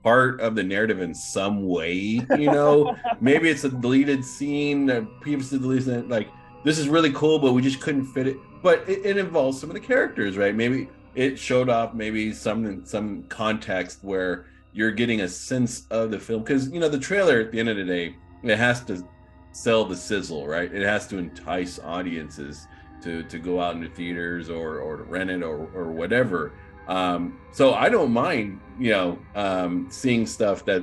part 0.02 0.40
of 0.40 0.54
the 0.54 0.62
narrative 0.62 1.00
in 1.00 1.14
some 1.14 1.66
way. 1.66 1.94
You 2.30 2.50
know, 2.50 2.96
maybe 3.20 3.48
it's 3.48 3.64
a 3.64 3.68
deleted 3.68 4.24
scene, 4.24 4.90
a 4.90 5.02
previously 5.02 5.58
deleted, 5.58 6.08
like 6.08 6.28
this 6.64 6.78
is 6.78 6.88
really 6.88 7.12
cool, 7.12 7.38
but 7.38 7.52
we 7.52 7.62
just 7.62 7.80
couldn't 7.80 8.06
fit 8.06 8.26
it. 8.26 8.36
But 8.62 8.88
it, 8.88 9.04
it 9.04 9.16
involves 9.16 9.60
some 9.60 9.70
of 9.70 9.74
the 9.74 9.80
characters, 9.80 10.36
right? 10.36 10.54
Maybe 10.54 10.88
it 11.14 11.38
showed 11.38 11.68
off 11.68 11.94
maybe 11.94 12.32
some 12.32 12.84
some 12.84 13.24
context 13.24 13.98
where 14.02 14.46
you're 14.72 14.90
getting 14.90 15.20
a 15.22 15.28
sense 15.28 15.86
of 15.90 16.10
the 16.10 16.18
film 16.18 16.42
because 16.42 16.68
you 16.70 16.80
know 16.80 16.88
the 16.88 16.98
trailer 16.98 17.40
at 17.40 17.52
the 17.52 17.60
end 17.60 17.68
of 17.68 17.76
the 17.76 17.84
day 17.84 18.16
it 18.42 18.56
has 18.58 18.82
to 18.84 19.06
sell 19.52 19.84
the 19.84 19.96
sizzle, 19.96 20.46
right? 20.46 20.72
It 20.72 20.82
has 20.82 21.06
to 21.08 21.18
entice 21.18 21.78
audiences 21.78 22.66
to 23.02 23.22
to 23.24 23.38
go 23.38 23.60
out 23.60 23.74
into 23.76 23.88
theaters 23.88 24.48
or 24.50 24.78
or 24.78 24.96
to 24.96 25.02
rent 25.04 25.30
it 25.30 25.42
or 25.42 25.68
or 25.74 25.90
whatever. 25.92 26.52
Um, 26.88 27.38
so 27.52 27.74
I 27.74 27.88
don't 27.88 28.10
mind, 28.12 28.60
you 28.78 28.90
know, 28.90 29.18
um, 29.36 29.86
seeing 29.90 30.26
stuff 30.26 30.64
that 30.64 30.82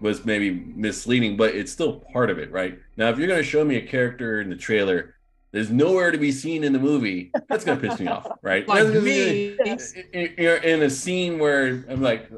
was 0.00 0.24
maybe 0.24 0.50
misleading, 0.74 1.36
but 1.36 1.54
it's 1.54 1.70
still 1.72 2.00
part 2.12 2.30
of 2.30 2.38
it, 2.38 2.50
right? 2.50 2.78
Now, 2.96 3.08
if 3.10 3.18
you're 3.18 3.26
going 3.26 3.40
to 3.40 3.44
show 3.48 3.64
me 3.64 3.76
a 3.76 3.86
character 3.86 4.40
in 4.40 4.48
the 4.48 4.56
trailer, 4.56 5.14
there's 5.52 5.70
nowhere 5.70 6.10
to 6.10 6.18
be 6.18 6.32
seen 6.32 6.64
in 6.64 6.72
the 6.72 6.78
movie. 6.78 7.32
That's 7.48 7.64
going 7.64 7.80
to 7.80 7.88
piss 7.88 8.00
me 8.00 8.06
off, 8.06 8.26
right? 8.42 8.66
Like 8.68 8.84
gonna- 8.84 9.00
me. 9.00 9.56
in- 9.62 9.78
in 10.38 10.62
in 10.64 10.82
a 10.82 10.90
scene 10.90 11.38
where 11.38 11.84
I'm 11.88 12.00
like, 12.02 12.30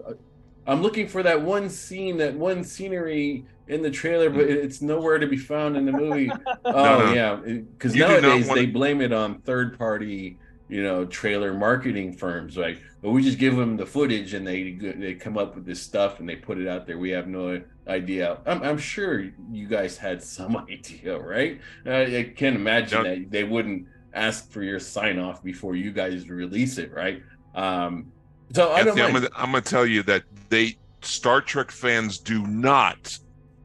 I'm 0.68 0.82
looking 0.82 1.08
for 1.08 1.22
that 1.22 1.40
one 1.42 1.68
scene, 1.70 2.16
that 2.18 2.34
one 2.34 2.62
scenery 2.62 3.44
in 3.68 3.82
the 3.82 3.90
trailer, 3.90 4.30
but 4.30 4.42
it's 4.42 4.80
nowhere 4.82 5.18
to 5.18 5.26
be 5.26 5.36
found 5.36 5.76
in 5.76 5.84
the 5.86 5.92
movie. 5.92 6.30
Oh 6.64 6.72
no. 7.06 7.12
yeah, 7.14 7.34
because 7.36 7.94
You 7.96 8.04
do 8.04 8.08
not 8.12 8.22
nowadays 8.22 8.48
wanna- 8.48 8.60
they 8.60 8.66
blame 8.66 9.00
it 9.00 9.12
on 9.12 9.40
third-party, 9.40 10.38
you 10.68 10.82
know, 10.82 11.04
trailer 11.06 11.54
marketing 11.54 12.12
firms. 12.12 12.56
Like, 12.56 12.78
but 13.02 13.10
we 13.10 13.22
just 13.22 13.38
give 13.38 13.56
them 13.56 13.76
the 13.76 13.86
footage 13.86 14.34
and 14.34 14.46
they 14.46 14.72
they 14.72 15.14
come 15.14 15.38
up 15.38 15.54
with 15.54 15.64
this 15.64 15.80
stuff 15.82 16.20
and 16.20 16.28
they 16.28 16.36
put 16.36 16.58
it 16.58 16.66
out 16.68 16.86
there. 16.86 16.98
We 16.98 17.10
have 17.10 17.26
no 17.28 17.62
idea. 17.86 18.38
I'm, 18.46 18.62
I'm 18.62 18.78
sure 18.78 19.24
you 19.50 19.66
guys 19.68 19.96
had 19.96 20.22
some 20.22 20.56
idea, 20.70 21.18
right? 21.18 21.60
Uh, 21.86 21.90
I 21.92 22.32
can't 22.36 22.56
imagine 22.56 23.02
No. 23.04 23.14
that 23.14 23.30
they 23.30 23.44
wouldn't 23.44 23.86
ask 24.14 24.50
for 24.50 24.62
your 24.62 24.80
sign 24.80 25.18
off 25.18 25.42
before 25.42 25.74
you 25.76 25.92
guys 25.92 26.28
release 26.28 26.76
it, 26.78 26.92
right? 26.92 27.22
Um, 27.54 28.12
so 28.52 28.72
I 28.72 28.82
don't 28.82 28.98
Anthony, 28.98 29.02
I'm 29.02 29.12
gonna, 29.12 29.28
I'm 29.36 29.52
gonna 29.52 29.62
tell 29.62 29.86
you 29.86 30.02
that 30.04 30.22
they 30.48 30.76
Star 31.02 31.40
Trek 31.40 31.70
fans 31.70 32.18
do 32.18 32.46
not 32.46 33.18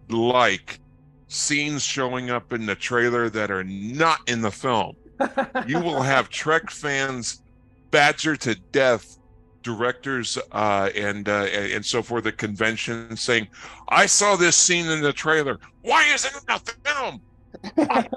like 0.09 0.79
scenes 1.27 1.83
showing 1.83 2.29
up 2.29 2.53
in 2.53 2.65
the 2.65 2.75
trailer 2.75 3.29
that 3.29 3.49
are 3.49 3.63
not 3.63 4.19
in 4.27 4.41
the 4.41 4.51
film. 4.51 4.95
You 5.67 5.79
will 5.79 6.01
have 6.01 6.29
Trek 6.29 6.69
fans 6.69 7.41
badger 7.91 8.35
to 8.37 8.55
death 8.55 9.17
directors 9.61 10.37
uh, 10.51 10.89
and 10.95 11.29
uh, 11.29 11.45
and 11.45 11.85
so 11.85 12.03
forth 12.03 12.25
at 12.25 12.37
conventions 12.37 13.21
saying, 13.21 13.47
"I 13.89 14.05
saw 14.05 14.35
this 14.35 14.57
scene 14.57 14.87
in 14.87 15.01
the 15.01 15.13
trailer. 15.13 15.59
Why 15.81 16.03
isn't 16.13 16.35
it 16.35 16.43
in 16.49 16.59
the 16.65 16.89
film? 16.89 17.21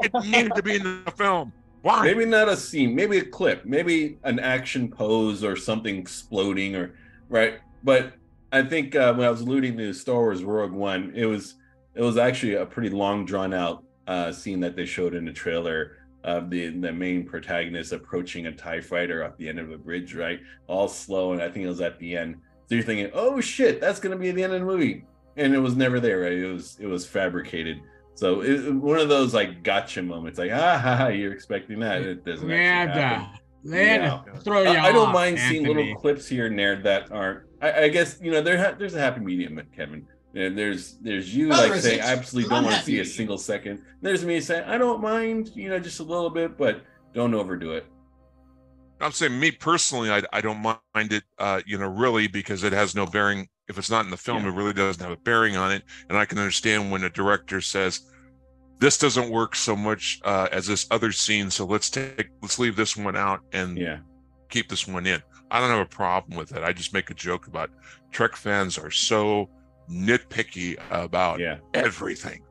It 0.02 0.24
needed 0.24 0.54
to 0.56 0.62
be 0.62 0.76
in 0.76 1.04
the 1.04 1.10
film? 1.12 1.52
Why?" 1.86 2.02
maybe 2.02 2.24
not 2.24 2.48
a 2.48 2.56
scene, 2.56 2.94
maybe 2.94 3.18
a 3.18 3.24
clip, 3.24 3.64
maybe 3.64 4.18
an 4.24 4.38
action 4.40 4.88
pose 4.88 5.44
or 5.44 5.54
something 5.54 5.96
exploding 5.96 6.74
or 6.74 6.94
right. 7.28 7.60
But 7.84 8.14
I 8.52 8.62
think 8.62 8.96
uh, 8.96 9.14
when 9.14 9.26
I 9.26 9.30
was 9.30 9.42
alluding 9.42 9.76
to 9.78 9.92
Star 9.92 10.16
Wars 10.16 10.42
Rogue 10.42 10.72
One, 10.72 11.12
it 11.14 11.26
was 11.26 11.54
it 11.94 12.02
was 12.02 12.16
actually 12.16 12.54
a 12.54 12.66
pretty 12.66 12.90
long 12.90 13.24
drawn 13.24 13.54
out 13.54 13.84
uh, 14.06 14.32
scene 14.32 14.60
that 14.60 14.76
they 14.76 14.86
showed 14.86 15.14
in 15.14 15.24
the 15.24 15.32
trailer 15.32 15.98
of 16.24 16.50
the 16.50 16.68
the 16.68 16.92
main 16.92 17.24
protagonist 17.24 17.92
approaching 17.92 18.46
a 18.46 18.52
Tie 18.52 18.80
fighter 18.80 19.22
at 19.22 19.36
the 19.38 19.48
end 19.48 19.60
of 19.60 19.70
a 19.70 19.78
bridge, 19.78 20.14
right? 20.14 20.40
All 20.66 20.88
slow, 20.88 21.32
and 21.32 21.40
I 21.40 21.48
think 21.48 21.64
it 21.64 21.68
was 21.68 21.80
at 21.80 21.98
the 21.98 22.16
end. 22.16 22.36
So 22.68 22.74
you're 22.74 22.84
thinking, 22.84 23.10
oh 23.14 23.40
shit, 23.40 23.80
that's 23.80 24.00
gonna 24.00 24.16
be 24.16 24.32
the 24.32 24.42
end 24.42 24.52
of 24.52 24.60
the 24.60 24.66
movie, 24.66 25.04
and 25.36 25.54
it 25.54 25.60
was 25.60 25.76
never 25.76 26.00
there, 26.00 26.22
right? 26.22 26.32
It 26.32 26.52
was 26.52 26.76
it 26.80 26.86
was 26.86 27.06
fabricated. 27.06 27.80
So 28.16 28.40
it, 28.40 28.66
it- 28.66 28.74
one 28.74 28.98
of 28.98 29.08
those 29.08 29.32
like 29.32 29.62
gotcha 29.62 30.02
moments, 30.02 30.38
like 30.38 30.50
ah 30.52 30.78
ha, 30.78 30.96
ha 30.96 31.06
you're 31.08 31.32
expecting 31.32 31.78
that. 31.80 32.02
It 32.02 32.24
doesn't 32.24 32.48
They 32.48 32.64
actually 32.64 33.02
happen. 33.02 33.28
to, 33.64 33.70
they 33.70 33.86
Yeah. 33.96 34.22
throw 34.40 34.62
you 34.62 34.68
I, 34.70 34.86
I 34.86 34.92
don't 34.92 35.08
off, 35.08 35.14
mind 35.14 35.38
seeing 35.38 35.64
little 35.64 35.94
clips 35.96 36.26
here 36.26 36.46
and 36.46 36.58
there 36.58 36.76
that 36.82 37.12
aren't. 37.12 37.44
I, 37.62 37.84
I 37.84 37.88
guess 37.88 38.18
you 38.20 38.30
know 38.32 38.40
there 38.40 38.58
ha- 38.58 38.74
there's 38.78 38.94
a 38.94 39.00
happy 39.00 39.20
medium, 39.20 39.60
Kevin. 39.76 40.06
And 40.34 40.56
there's 40.58 40.98
there's 40.98 41.34
you 41.34 41.48
Well, 41.48 41.58
like 41.58 41.68
there 41.68 41.76
is 41.78 41.84
saying. 41.84 42.00
I 42.02 42.12
absolutely 42.12 42.50
don't 42.50 42.64
want 42.64 42.76
to 42.76 42.82
see 42.82 42.98
a 43.00 43.04
single 43.04 43.38
second. 43.38 43.80
There's 44.02 44.22
me 44.24 44.40
saying 44.40 44.64
I 44.64 44.76
don't 44.76 45.00
mind, 45.00 45.52
you 45.54 45.70
know, 45.70 45.78
just 45.78 46.00
a 46.00 46.02
little 46.02 46.28
bit, 46.28 46.58
but 46.58 46.82
don't 47.14 47.32
overdo 47.32 47.72
it. 47.72 47.86
I'm 49.00 49.12
saying 49.12 49.38
me 49.38 49.50
personally, 49.50 50.10
I, 50.10 50.22
I 50.32 50.40
don't 50.40 50.60
mind 50.62 51.12
it, 51.12 51.22
uh, 51.38 51.60
you 51.66 51.76
know, 51.78 51.86
really 51.88 52.28
because 52.28 52.64
it 52.64 52.72
has 52.72 52.94
no 52.94 53.04
bearing. 53.06 53.48
If 53.68 53.78
it's 53.78 53.90
not 53.90 54.04
in 54.04 54.10
the 54.10 54.16
film, 54.16 54.44
Yeah. 54.44 54.50
it 54.50 54.54
really 54.54 54.72
doesn't 54.72 55.02
have 55.02 55.12
a 55.12 55.16
bearing 55.16 55.56
on 55.56 55.72
it. 55.72 55.82
And 56.08 56.16
I 56.16 56.24
can 56.24 56.38
understand 56.38 56.90
when 56.90 57.02
a 57.04 57.10
director 57.10 57.60
says, 57.60 58.00
"This 58.78 58.96
doesn't 58.98 59.30
work 59.30 59.56
so 59.56 59.74
much 59.74 60.20
uh, 60.24 60.48
as 60.52 60.66
this 60.66 60.86
other 60.90 61.10
scene, 61.12 61.50
so 61.50 61.64
let's 61.64 61.90
take 61.90 62.28
let's 62.42 62.58
leave 62.58 62.76
this 62.76 62.96
one 62.96 63.16
out 63.16 63.40
and 63.52 63.76
Yeah. 63.76 63.98
keep 64.50 64.68
this 64.68 64.86
one 64.86 65.06
in." 65.06 65.20
I 65.50 65.60
don't 65.60 65.70
have 65.70 65.80
a 65.80 65.84
problem 65.86 66.36
with 66.38 66.52
it. 66.52 66.62
I 66.62 66.72
just 66.72 66.92
make 66.92 67.10
a 67.10 67.14
joke 67.14 67.46
about 67.46 67.70
Trek 68.12 68.36
fans 68.36 68.78
are 68.78 68.90
so 68.90 69.48
nitpicky 69.90 70.76
about 70.90 71.38
Yeah. 71.40 71.58
everything. 71.74 72.42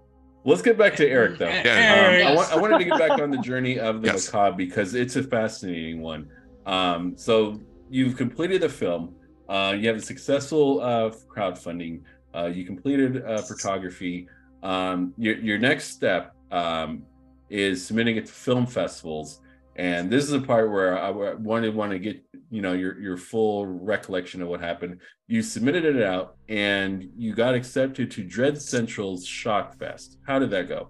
Let's 0.45 0.61
get 0.61 0.77
back 0.77 0.95
to 0.97 1.07
Eric 1.09 1.39
though. 1.39 1.47
Eh, 1.47 2.21
Um, 2.23 2.27
I, 2.27 2.35
want, 2.35 2.51
I 2.51 2.55
wanted 2.57 2.77
to 2.79 2.85
get 2.85 2.99
back 2.99 3.19
on 3.19 3.31
the 3.31 3.37
journey 3.39 3.79
of 3.89 4.01
the 4.01 4.07
Yes. 4.09 4.27
macabre 4.27 4.55
because 4.57 4.93
it's 4.95 5.15
a 5.15 5.23
fascinating 5.23 6.01
one. 6.01 6.27
Um, 6.65 7.13
so 7.17 7.61
you've 7.89 8.15
completed 8.17 8.61
the 8.61 8.69
film. 8.69 9.15
Uh, 9.47 9.75
you 9.77 9.87
have 9.87 9.97
a 9.97 10.01
successful 10.01 10.81
uh, 10.81 11.11
crowdfunding. 11.33 12.01
Uh, 12.33 12.47
you 12.47 12.65
completed 12.65 13.23
uh, 13.23 13.41
photography. 13.41 14.27
Um, 14.63 15.13
your 15.17 15.37
your 15.37 15.57
next 15.57 15.89
step 15.89 16.33
um, 16.51 17.03
is 17.49 17.85
submitting 17.85 18.17
it 18.17 18.25
to 18.25 18.31
film 18.31 18.65
festivals, 18.65 19.41
and 19.75 20.09
this 20.09 20.23
is 20.23 20.31
the 20.31 20.41
part 20.41 20.71
where 20.71 20.97
I 20.97 21.09
wanted 21.09 21.75
want 21.75 21.91
to 21.91 21.99
get 21.99 22.23
you 22.49 22.61
know 22.61 22.73
your 22.73 22.99
your 22.99 23.17
full 23.17 23.67
recollection 23.67 24.41
of 24.41 24.47
what 24.47 24.59
happened. 24.61 24.99
You 25.27 25.41
submitted 25.41 25.85
it 25.85 26.01
out, 26.01 26.37
and 26.49 27.09
you 27.15 27.35
got 27.35 27.53
accepted 27.53 28.11
to 28.11 28.23
Dread 28.23 28.61
Central's 28.61 29.27
Shockfest. 29.27 30.17
How 30.25 30.39
did 30.39 30.49
that 30.51 30.67
go? 30.67 30.89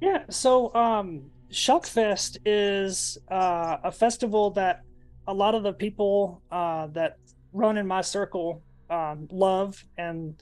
Yeah, 0.00 0.22
so 0.30 0.74
um, 0.74 1.30
Shockfest 1.50 2.38
is 2.44 3.18
uh, 3.30 3.76
a 3.84 3.92
festival 3.92 4.50
that 4.52 4.80
a 5.26 5.34
lot 5.34 5.54
of 5.54 5.62
the 5.62 5.72
people 5.72 6.42
uh, 6.50 6.86
that 6.88 7.16
run 7.54 7.78
in 7.78 7.86
my 7.86 8.02
circle 8.02 8.62
um, 8.90 9.28
love, 9.30 9.82
and 9.96 10.34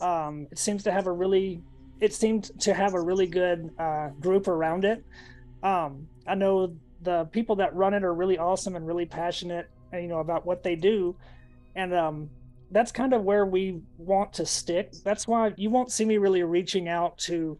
um, 0.00 0.46
it 0.52 0.58
seems 0.58 0.84
to 0.84 0.92
have 0.92 1.08
a 1.08 1.12
really 1.12 1.60
it 2.00 2.14
seemed 2.14 2.50
to 2.60 2.72
have 2.72 2.94
a 2.94 3.00
really 3.00 3.26
good 3.26 3.70
uh, 3.76 4.10
group 4.20 4.46
around 4.46 4.84
it. 4.84 5.04
Um, 5.64 6.06
I 6.28 6.36
know 6.36 6.76
the 7.02 7.24
people 7.24 7.56
that 7.56 7.74
run 7.74 7.92
it 7.92 8.04
are 8.04 8.14
really 8.14 8.38
awesome 8.38 8.76
and 8.76 8.86
really 8.86 9.06
passionate, 9.06 9.68
you 9.92 10.06
know, 10.06 10.20
about 10.20 10.46
what 10.46 10.62
they 10.62 10.76
do, 10.76 11.16
and 11.74 11.92
um, 11.92 12.30
that's 12.70 12.92
kind 12.92 13.12
of 13.12 13.24
where 13.24 13.46
we 13.46 13.80
want 13.96 14.34
to 14.34 14.46
stick. 14.46 14.92
That's 15.04 15.26
why 15.26 15.54
you 15.56 15.70
won't 15.70 15.90
see 15.90 16.04
me 16.04 16.18
really 16.18 16.42
reaching 16.44 16.88
out 16.88 17.18
to 17.18 17.58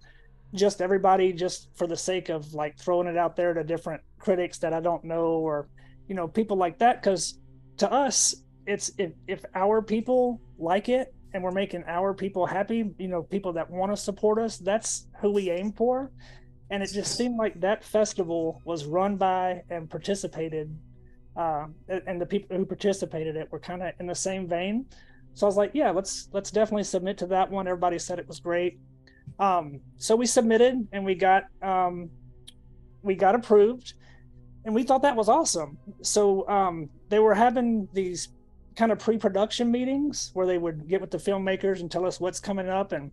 just 0.55 0.81
everybody 0.81 1.33
just 1.33 1.69
for 1.75 1.87
the 1.87 1.97
sake 1.97 2.29
of 2.29 2.55
like 2.55 2.79
throwing 2.79 3.07
it 3.07 3.17
out 3.17 3.37
there 3.37 3.53
to 3.53 3.65
different 3.65 4.03
critics 4.19 4.59
that 4.59 4.73
I 4.73 4.81
don't 4.81 5.05
know 5.05 5.27
or 5.27 5.69
you 6.09 6.15
know 6.15 6.27
people 6.27 6.57
like 6.57 6.79
that 6.79 7.03
because 7.03 7.39
to 7.79 7.93
us 7.93 8.35
it's 8.69 8.91
if, 8.99 9.13
if 9.27 9.45
our 9.55 9.81
people 9.81 10.41
like 10.59 10.89
it 10.91 11.15
and 11.33 11.43
we're 11.43 11.51
making 11.51 11.83
our 11.87 12.13
people 12.13 12.45
happy 12.47 12.91
you 12.99 13.09
know 13.09 13.23
people 13.23 13.53
that 13.55 13.69
want 13.71 13.91
to 13.91 13.97
support 13.97 14.39
us 14.39 14.59
that's 14.59 15.07
who 15.21 15.33
we 15.33 15.51
aim 15.51 15.73
for. 15.73 16.13
And 16.71 16.83
it 16.83 16.91
just 16.93 17.17
seemed 17.17 17.39
like 17.39 17.59
that 17.61 17.83
festival 17.83 18.61
was 18.67 18.85
run 18.85 19.17
by 19.17 19.63
and 19.71 19.89
participated 19.89 20.77
uh, 21.35 21.67
and 22.07 22.21
the 22.21 22.27
people 22.27 22.57
who 22.57 22.67
participated 22.67 23.37
it 23.37 23.51
were 23.51 23.61
kind 23.61 23.83
of 23.83 23.95
in 24.01 24.07
the 24.07 24.15
same 24.15 24.47
vein. 24.47 24.85
So 25.33 25.47
i 25.47 25.49
was 25.49 25.57
like 25.57 25.71
yeah 25.73 25.91
let's 25.91 26.29
let's 26.33 26.51
definitely 26.51 26.85
submit 26.85 27.17
to 27.19 27.27
that 27.29 27.51
one. 27.51 27.67
Everybody 27.67 27.99
said 27.99 28.19
it 28.19 28.29
was 28.29 28.39
great. 28.39 28.79
Um, 29.39 29.81
so 29.97 30.15
we 30.15 30.27
submitted 30.27 30.87
and 30.93 31.05
we 31.05 31.15
got 31.15 31.45
um, 31.63 32.11
we 33.03 33.15
got 33.15 33.35
approved, 33.35 33.95
and 34.65 34.75
we 34.75 34.83
thought 34.83 35.03
that 35.03 35.17
was 35.17 35.29
awesome. 35.29 35.79
So 36.03 36.47
um, 36.49 36.91
they 37.09 37.19
were 37.19 37.35
having 37.35 37.89
these 37.93 38.29
kind 38.79 38.93
of 38.93 38.99
pre-production 39.01 39.73
meetings 39.73 40.31
where 40.35 40.47
they 40.47 40.57
would 40.57 40.87
get 40.87 41.01
with 41.01 41.11
the 41.11 41.19
filmmakers 41.19 41.81
and 41.81 41.91
tell 41.91 42.07
us 42.07 42.21
what's 42.21 42.39
coming 42.39 42.69
up, 42.69 42.93
and 42.93 43.11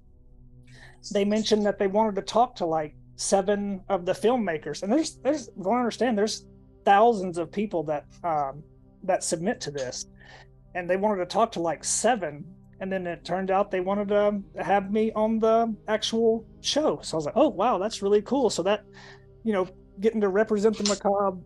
they 1.12 1.26
mentioned 1.26 1.66
that 1.66 1.80
they 1.80 1.88
wanted 1.88 2.14
to 2.16 2.22
talk 2.22 2.56
to 2.56 2.66
like 2.68 2.96
seven 3.16 3.82
of 3.90 4.06
the 4.06 4.12
filmmakers, 4.12 4.84
and 4.84 4.94
there's 4.94 5.16
there's 5.24 5.48
don't 5.48 5.76
understand 5.76 6.16
there's 6.16 6.46
thousands 6.86 7.40
of 7.40 7.52
people 7.52 7.82
that 7.82 8.06
um, 8.24 8.64
that 9.04 9.24
submit 9.24 9.60
to 9.60 9.72
this, 9.72 10.06
and 10.76 10.88
they 10.88 10.98
wanted 10.98 11.18
to 11.18 11.26
talk 11.26 11.52
to 11.54 11.60
like 11.60 11.84
seven. 11.84 12.46
And 12.82 12.92
then 12.92 13.08
it 13.08 13.24
turned 13.24 13.52
out 13.52 13.72
they 13.72 13.80
wanted 13.80 14.10
to 14.10 14.44
have 14.62 14.92
me 14.92 15.10
on 15.14 15.40
the 15.40 15.74
actual 15.88 16.46
show. 16.60 17.00
So 17.02 17.16
i 17.16 17.18
was 17.18 17.26
like 17.26 17.38
oh 17.38 17.48
wow 17.48 17.78
that's 17.80 18.02
really 18.04 18.22
cool. 18.22 18.50
So 18.52 18.62
that 18.64 18.84
you 19.44 19.54
know 19.54 19.68
getting 20.00 20.22
to 20.22 20.30
represent 20.30 20.78
the 20.78 20.84
macabre 20.84 21.40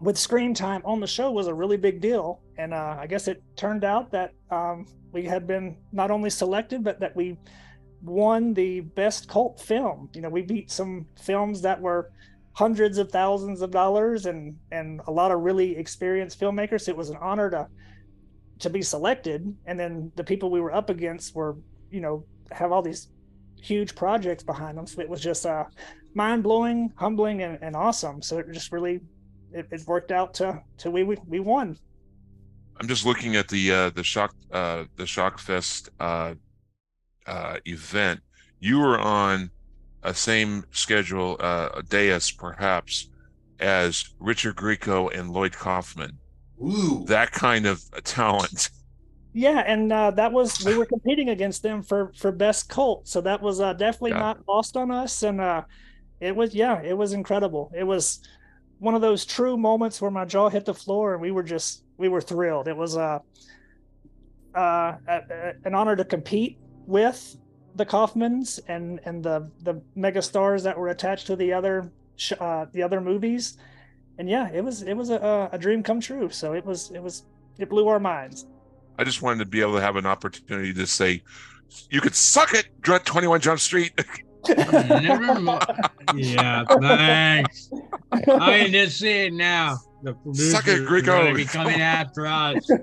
with 0.00 0.18
screen 0.18 0.52
time 0.52 0.82
on 0.84 0.98
the 0.98 1.06
show 1.06 1.30
was 1.30 1.46
a 1.46 1.54
really 1.54 1.76
big 1.76 2.00
deal 2.00 2.40
and 2.60 2.72
uh, 2.72 2.96
i 2.98 3.06
guess 3.06 3.28
it 3.28 3.42
turned 3.56 3.84
out 3.84 4.10
that 4.10 4.30
um, 4.50 4.86
we 5.12 5.22
had 5.24 5.46
been 5.46 5.66
not 5.92 6.10
only 6.10 6.30
selected 6.30 6.84
but 6.84 7.00
that 7.00 7.14
we 7.16 7.36
won 8.02 8.54
the 8.54 8.80
best 8.80 9.28
cult 9.28 9.60
film. 9.60 10.08
You 10.14 10.22
know 10.22 10.28
we 10.28 10.42
beat 10.42 10.70
some 10.70 11.06
films 11.20 11.60
that 11.62 11.80
were 11.80 12.10
hundreds 12.52 12.98
of 12.98 13.10
thousands 13.10 13.62
of 13.62 13.70
dollars 13.70 14.26
and 14.26 14.56
and 14.72 15.00
a 15.06 15.10
lot 15.10 15.30
of 15.30 15.40
really 15.40 15.76
experienced 15.76 16.40
filmmakers. 16.40 16.88
It 16.88 16.96
was 16.96 17.10
an 17.10 17.18
honor 17.20 17.50
to 17.50 17.68
to 18.60 18.70
be 18.70 18.82
selected. 18.82 19.54
And 19.66 19.78
then 19.78 20.12
the 20.16 20.24
people 20.24 20.50
we 20.50 20.60
were 20.60 20.74
up 20.74 20.90
against 20.90 21.34
were 21.34 21.56
you 21.90 22.00
know 22.00 22.24
have 22.52 22.72
all 22.72 22.82
these 22.82 23.08
huge 23.60 23.94
projects 23.94 24.42
behind 24.42 24.78
them. 24.78 24.86
So 24.86 25.00
it 25.00 25.08
was 25.08 25.20
just 25.20 25.46
uh 25.46 25.64
mind-blowing 26.14 26.92
humbling 26.96 27.42
and, 27.42 27.58
and 27.62 27.76
awesome. 27.76 28.22
So 28.22 28.38
it 28.38 28.46
just 28.52 28.72
really 28.72 29.00
it, 29.52 29.66
it 29.70 29.86
worked 29.86 30.12
out 30.12 30.34
to 30.34 30.62
to 30.78 30.90
we, 30.90 31.02
we 31.04 31.16
we 31.26 31.40
won 31.40 31.76
i'm 32.80 32.88
just 32.88 33.06
looking 33.06 33.36
at 33.36 33.48
the 33.48 33.70
uh 33.70 33.90
the 33.90 34.02
shock 34.02 34.34
uh 34.52 34.84
the 34.96 35.06
shock 35.06 35.38
fest 35.38 35.90
uh 36.00 36.34
uh 37.26 37.56
event 37.66 38.20
you 38.58 38.78
were 38.78 38.98
on 38.98 39.50
a 40.02 40.14
same 40.14 40.64
schedule 40.72 41.36
uh 41.40 41.68
a 41.74 41.82
dais 41.82 42.30
perhaps 42.30 43.10
as 43.60 44.14
richard 44.18 44.56
grieco 44.56 45.14
and 45.16 45.30
lloyd 45.30 45.52
kaufman 45.52 46.18
Ooh. 46.62 47.04
that 47.06 47.32
kind 47.32 47.66
of 47.66 47.82
talent. 48.04 48.70
Yeah, 49.32 49.62
and 49.64 49.92
uh, 49.92 50.10
that 50.10 50.32
was 50.32 50.64
we 50.64 50.76
were 50.76 50.86
competing 50.86 51.28
against 51.28 51.62
them 51.62 51.82
for 51.82 52.10
for 52.16 52.32
best 52.32 52.68
cult, 52.68 53.06
so 53.06 53.20
that 53.20 53.40
was 53.40 53.60
uh, 53.60 53.74
definitely 53.74 54.10
yeah. 54.10 54.18
not 54.18 54.48
lost 54.48 54.76
on 54.76 54.90
us, 54.90 55.22
and 55.22 55.40
uh, 55.40 55.62
it 56.18 56.34
was 56.34 56.52
yeah, 56.52 56.82
it 56.82 56.98
was 56.98 57.12
incredible. 57.12 57.70
It 57.72 57.84
was 57.84 58.26
one 58.80 58.96
of 58.96 59.02
those 59.02 59.24
true 59.24 59.56
moments 59.56 60.02
where 60.02 60.10
my 60.10 60.24
jaw 60.24 60.48
hit 60.48 60.64
the 60.64 60.74
floor, 60.74 61.12
and 61.12 61.22
we 61.22 61.30
were 61.30 61.44
just 61.44 61.84
we 62.00 62.08
were 62.08 62.20
thrilled. 62.20 62.66
It 62.66 62.76
was 62.76 62.96
uh, 62.96 63.20
uh, 64.54 64.58
a, 64.58 64.98
a, 65.08 65.52
an 65.64 65.74
honor 65.74 65.94
to 65.94 66.04
compete 66.04 66.58
with 66.86 67.36
the 67.76 67.86
Kaufmans 67.86 68.58
and 68.66 68.98
and 69.04 69.22
the 69.22 69.48
the 69.62 69.80
mega 69.94 70.22
stars 70.22 70.64
that 70.64 70.76
were 70.76 70.88
attached 70.88 71.28
to 71.28 71.36
the 71.36 71.52
other 71.52 71.92
uh, 72.40 72.66
the 72.72 72.82
other 72.82 73.00
movies 73.00 73.56
and 74.20 74.28
yeah, 74.28 74.50
it 74.52 74.62
was 74.62 74.82
it 74.82 74.92
was 74.92 75.08
a, 75.08 75.48
a 75.50 75.58
dream 75.58 75.82
come 75.82 75.98
true. 75.98 76.28
So 76.28 76.52
it 76.52 76.64
was 76.64 76.90
it 76.90 77.02
was 77.02 77.24
it 77.58 77.70
blew 77.70 77.88
our 77.88 77.98
minds. 77.98 78.46
I 78.98 79.04
just 79.04 79.22
wanted 79.22 79.38
to 79.38 79.46
be 79.46 79.62
able 79.62 79.76
to 79.76 79.80
have 79.80 79.96
an 79.96 80.04
opportunity 80.04 80.74
to 80.74 80.86
say, 80.86 81.22
"You 81.90 82.02
could 82.02 82.14
suck 82.14 82.52
it, 82.52 82.68
Dread 82.82 83.06
Twenty 83.06 83.28
One 83.28 83.40
Jump 83.40 83.60
Street." 83.60 83.98
Never 84.48 85.40
mind. 85.40 85.64
Yeah, 86.14 86.64
thanks. 86.66 87.70
I 88.12 88.60
can 88.60 88.72
just 88.72 88.98
see 88.98 89.26
it 89.26 89.32
now. 89.32 89.78
The 90.02 90.16
Suck 90.34 90.68
it, 90.68 90.86
Grieco. 90.86 91.34
Be 91.34 91.44
coming 91.44 91.80
after 91.80 92.26
us. 92.26 92.66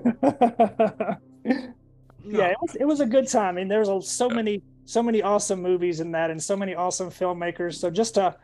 yeah, 2.24 2.46
it 2.46 2.56
was 2.60 2.74
it 2.80 2.84
was 2.84 3.00
a 3.00 3.06
good 3.06 3.28
time. 3.28 3.56
I 3.56 3.60
mean, 3.60 3.68
there's 3.68 3.88
so 4.08 4.28
many 4.28 4.62
so 4.84 5.02
many 5.02 5.22
awesome 5.22 5.60
movies 5.60 6.00
in 6.00 6.12
that, 6.12 6.30
and 6.30 6.42
so 6.42 6.56
many 6.56 6.74
awesome 6.74 7.10
filmmakers. 7.10 7.74
So 7.74 7.90
just 7.90 8.14
to 8.14 8.36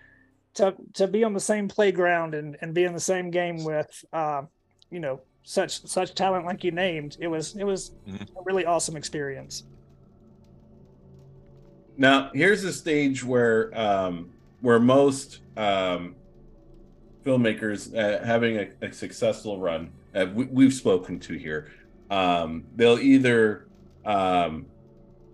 to 0.55 0.75
to 0.95 1.07
be 1.07 1.25
on 1.25 1.33
the 1.33 1.41
same 1.41 1.69
playground 1.69 2.35
and 2.35 2.57
and 2.61 2.75
be 2.75 2.85
in 2.85 2.93
the 2.93 3.01
same 3.01 3.31
game 3.31 3.65
with 3.65 4.05
uh, 4.13 4.43
you 4.91 5.01
know 5.01 5.21
such 5.45 5.85
such 5.87 6.15
talent 6.15 6.47
like 6.47 6.65
you 6.65 6.71
named 6.71 7.19
it 7.21 7.29
was 7.29 7.55
it 7.57 7.65
was 7.65 7.93
mm-hmm. 8.09 8.23
a 8.23 8.43
really 8.45 8.65
awesome 8.65 8.97
experience 8.97 9.65
now 11.99 12.31
here's 12.33 12.65
a 12.65 12.73
stage 12.73 13.23
where 13.23 13.71
um 13.79 14.31
where 14.63 14.81
most 14.81 15.41
um 15.59 16.17
filmmakers 17.25 17.95
uh, 17.97 18.25
having 18.25 18.59
a, 18.59 18.69
a, 18.83 18.93
successful 18.93 19.59
run 19.59 19.91
uh, 20.15 20.27
we, 20.35 20.65
have 20.65 20.75
spoken 20.75 21.19
to 21.19 21.35
here. 21.35 21.73
Um 22.11 22.65
they'll 22.77 22.99
either 22.99 23.67
um 24.05 24.67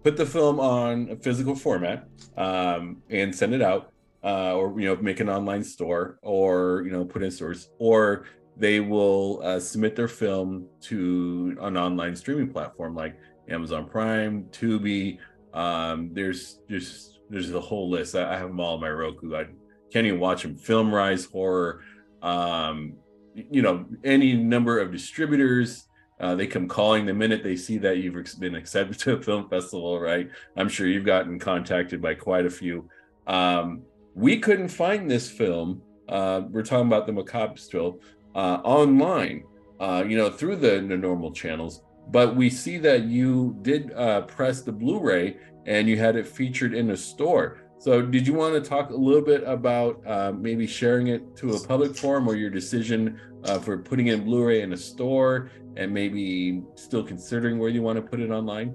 put 0.03 0.17
the 0.17 0.27
film 0.27 0.61
on 0.61 1.09
a 1.11 1.17
physical 1.17 1.55
format 1.55 2.09
um 2.37 3.03
and 3.11 3.35
send 3.35 3.53
it 3.53 3.61
out 3.61 3.93
uh, 4.23 4.55
or 4.55 4.79
you 4.81 4.87
know 4.87 4.97
make 5.03 5.21
an 5.21 5.29
online 5.29 5.65
store 5.65 6.19
or 6.23 6.83
you 6.85 6.93
know 6.93 7.05
put 7.05 7.23
in 7.23 7.31
stores 7.31 7.71
or 7.79 8.25
they 8.57 8.81
will 8.81 9.41
uh, 9.43 9.59
submit 9.59 9.97
their 9.97 10.09
film 10.09 10.67
to 10.81 11.57
an 11.61 11.77
online 11.77 12.15
streaming 12.15 12.49
platform 12.49 12.95
like 12.95 13.17
amazon 13.51 13.87
prime 13.87 14.45
tubi. 14.53 15.19
Um, 15.53 16.11
there's 16.13 16.61
just 16.69 17.19
there's 17.29 17.53
a 17.53 17.61
whole 17.61 17.91
list. 17.91 18.15
I 18.15 18.37
have 18.37 18.49
them 18.49 18.61
all 18.61 18.75
on 18.75 18.81
my 18.81 18.91
roku. 18.91 19.37
I 19.37 19.47
can't 19.93 20.07
even 20.07 20.21
watch 20.21 20.43
them 20.43 20.57
FilmRise 20.57 21.31
horror 21.31 21.83
um, 22.23 22.95
you 23.35 23.63
know 23.63 23.85
any 24.05 24.35
number 24.35 24.79
of 24.79 24.93
distributors 24.93 25.87
uh, 26.21 26.35
they 26.35 26.47
come 26.47 26.69
calling 26.69 27.07
the 27.07 27.15
minute 27.15 27.43
they 27.43 27.57
see 27.57 27.79
that 27.79 27.97
you've 27.99 28.39
been 28.39 28.55
accepted 28.55 28.99
to 28.99 29.15
a 29.15 29.23
film 29.23 29.49
festival 29.49 29.99
right 30.01 30.31
i'm 30.57 30.69
sure 30.69 30.87
you've 30.87 31.05
gotten 31.05 31.39
contacted 31.39 32.03
by 32.03 32.15
quite 32.15 32.47
a 32.47 32.51
few 32.51 32.89
um, 33.27 33.83
we 34.15 34.39
couldn't 34.39 34.69
find 34.69 35.11
this 35.11 35.31
film. 35.31 35.83
Uh, 36.09 36.43
we're 36.51 36.63
talking 36.63 36.87
about 36.87 37.07
the 37.07 37.13
macabre 37.13 37.57
still 37.57 38.01
uh, 38.35 38.59
online, 38.65 39.45
uh, 39.79 40.05
you 40.07 40.17
know, 40.17 40.31
through 40.31 40.57
the, 40.57 40.85
the, 40.87 40.97
normal 40.97 41.33
channels. 41.33 41.83
But 42.09 42.35
we 42.35 42.51
see 42.51 42.79
that 42.79 43.05
you 43.05 43.57
did 43.63 43.93
uh, 43.93 44.23
press 44.23 44.63
the 44.63 44.73
Blu-ray 44.73 45.37
and 45.67 45.89
you 45.89 45.97
had 45.97 46.17
it 46.17 46.27
featured 46.27 46.75
in 46.75 46.91
a 46.91 46.97
store. 46.97 47.61
So, 47.81 48.03
did 48.03 48.27
you 48.27 48.35
want 48.35 48.63
to 48.63 48.69
talk 48.69 48.91
a 48.91 48.95
little 48.95 49.23
bit 49.23 49.43
about 49.47 50.07
uh, 50.07 50.33
maybe 50.37 50.67
sharing 50.67 51.07
it 51.07 51.35
to 51.37 51.55
a 51.55 51.61
public 51.67 51.97
forum 51.97 52.29
or 52.29 52.35
your 52.35 52.51
decision 52.51 53.19
uh, 53.45 53.59
for 53.59 53.79
putting 53.79 54.09
in 54.09 54.23
Blu-ray 54.23 54.61
in 54.61 54.75
a 54.75 54.77
store 54.77 55.51
and 55.77 55.91
maybe 55.91 56.63
still 56.75 57.03
considering 57.03 57.59
where 57.59 57.71
you 57.71 57.81
want 57.81 57.97
to 57.97 58.03
put 58.03 58.21
it 58.21 58.31
online? 58.31 58.75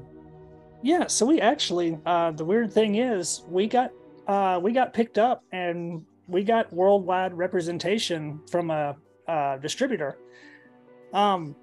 Yeah, 0.81 1.05
so 1.05 1.23
we 1.23 1.39
actually 1.39 1.99
uh, 2.07 2.31
the 2.31 2.43
weird 2.43 2.73
thing 2.73 2.95
is 2.95 3.43
we 3.47 3.67
got 3.67 3.91
uh, 4.27 4.59
we 4.59 4.71
got 4.71 4.91
picked 4.91 5.19
up 5.19 5.43
and 5.51 6.03
we 6.27 6.43
got 6.43 6.73
worldwide 6.73 7.31
representation 7.37 8.41
from 8.49 8.71
a, 8.71 8.95
a 9.27 9.59
distributor. 9.61 10.17
Um, 11.13 11.55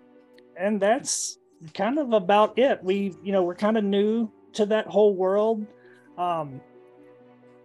and 0.57 0.81
that's 0.81 1.38
kind 1.74 1.98
of 1.98 2.12
about 2.12 2.57
it. 2.57 2.85
We, 2.85 3.16
you 3.20 3.33
know, 3.33 3.42
we're 3.42 3.57
kind 3.57 3.76
of 3.76 3.83
new 3.83 4.31
to 4.52 4.66
that 4.66 4.87
whole 4.87 5.16
world. 5.16 5.66
Um, 6.16 6.61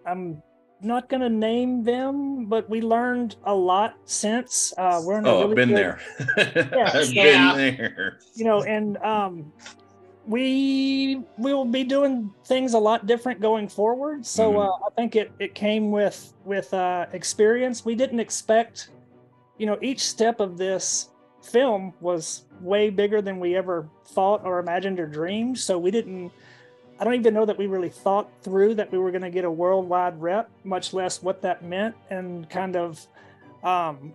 I'm 0.08 0.42
not 0.82 1.10
going 1.10 1.22
to 1.22 1.30
name 1.30 1.84
them, 1.84 2.46
but 2.46 2.70
we 2.70 2.82
learned 2.82 3.36
a 3.44 3.54
lot 3.54 3.96
since. 4.06 4.74
Uh, 4.78 5.02
we're 5.04 5.18
in 5.20 5.26
a 5.26 5.30
Oh, 5.30 5.40
really 5.48 5.50
I've 5.50 5.56
been 5.56 5.70
good- 5.70 5.78
there. 5.78 6.70
Yeah, 6.78 6.92
I've 6.94 7.06
so- 7.08 7.12
Yeah. 7.14 7.56
been 7.56 7.78
there. 7.78 8.20
you 8.36 8.46
know, 8.46 8.64
and 8.64 8.98
um, 8.98 9.52
we 10.26 11.22
will 11.38 11.66
be 11.66 11.84
doing 11.84 12.32
things 12.46 12.74
a 12.74 12.80
lot 12.80 13.06
different 13.06 13.40
going 13.42 13.68
forward. 13.68 14.26
So 14.26 14.54
Mhm. 14.54 14.66
uh, 14.68 14.86
I 14.86 14.90
think 14.96 15.16
it 15.16 15.32
it 15.40 15.56
came 15.56 15.92
with 15.92 16.34
with 16.46 16.74
uh, 16.74 17.06
experience. 17.14 17.84
We 17.86 17.96
didn't 17.96 18.20
expect, 18.20 18.90
you 19.58 19.66
know, 19.66 19.78
each 19.82 20.02
step 20.08 20.40
of 20.40 20.58
this 20.58 21.10
film 21.44 21.94
was 22.02 22.46
way 22.62 22.90
bigger 22.90 23.22
than 23.22 23.40
we 23.40 23.56
ever 23.56 23.88
thought 24.08 24.46
or 24.46 24.60
imagined 24.60 25.00
or 25.00 25.08
dreamed. 25.08 25.58
So 25.58 25.78
we 25.78 25.92
didn't. 25.92 26.32
I 27.00 27.04
don't 27.04 27.14
even 27.14 27.34
know 27.34 27.46
that 27.46 27.58
we 27.58 27.68
really 27.68 27.90
thought 27.90 28.30
through 28.42 28.76
that 28.76 28.92
we 28.92 28.98
were 28.98 29.12
going 29.12 29.22
to 29.22 29.30
get 29.30 29.46
a 29.46 29.52
worldwide 29.52 30.20
rep, 30.20 30.50
much 30.64 30.94
less 30.94 31.22
what 31.22 31.42
that 31.44 31.64
meant 31.64 31.96
and 32.10 32.50
kind 32.50 32.76
of, 32.76 33.06
um, 33.64 34.14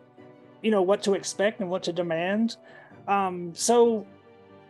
you 0.63 0.71
know, 0.71 0.83
what 0.83 1.03
to 1.05 1.15
expect 1.15 1.61
and 1.61 1.71
what 1.71 1.85
to 1.85 1.93
demand. 1.93 2.57
Um, 3.07 3.53
so 3.55 4.07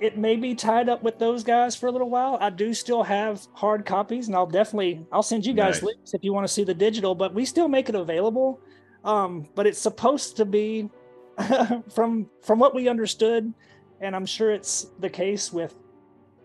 it 0.00 0.18
may 0.18 0.36
be 0.36 0.54
tied 0.54 0.88
up 0.88 1.02
with 1.02 1.18
those 1.18 1.42
guys 1.44 1.76
for 1.76 1.86
a 1.86 1.90
little 1.90 2.10
while. 2.10 2.36
I 2.40 2.50
do 2.50 2.74
still 2.74 3.02
have 3.02 3.46
hard 3.54 3.86
copies, 3.86 4.26
and 4.26 4.36
I'll 4.36 4.46
definitely 4.46 5.06
I'll 5.12 5.22
send 5.22 5.46
you 5.46 5.54
guys 5.54 5.76
Nice. 5.76 5.82
links 5.82 6.14
if 6.14 6.24
you 6.24 6.32
want 6.34 6.46
to 6.46 6.52
see 6.52 6.64
the 6.64 6.74
digital. 6.74 7.14
But 7.14 7.32
we 7.32 7.44
still 7.44 7.68
make 7.68 7.88
it 7.88 7.94
available. 7.94 8.60
Um, 9.04 9.48
but 9.54 9.66
it's 9.66 9.78
supposed 9.78 10.36
to 10.36 10.44
be 10.44 10.90
from 11.94 12.28
from 12.42 12.58
what 12.58 12.74
we 12.74 12.88
understood, 12.88 13.54
and 14.00 14.14
I'm 14.14 14.26
sure 14.26 14.50
it's 14.50 14.88
the 14.98 15.08
case 15.08 15.52
with 15.52 15.74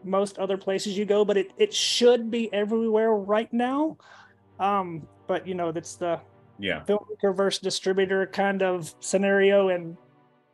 most 0.04 0.38
other 0.38 0.58
places 0.58 0.98
you 0.98 1.06
go. 1.06 1.26
But 1.26 1.38
it 1.38 1.54
it 1.58 1.74
should 1.74 2.32
be 2.32 2.52
everywhere 2.54 3.14
right 3.14 3.52
now. 3.52 3.98
Um, 4.60 5.08
but 5.28 5.48
you 5.48 5.54
know 5.56 5.72
that's 5.72 5.96
the 5.96 6.20
Yeah, 6.60 6.84
filmmaker 6.88 7.36
versus 7.36 7.62
distributor 7.62 8.26
kind 8.28 8.62
of 8.64 8.94
scenario, 9.00 9.70
and 9.70 9.98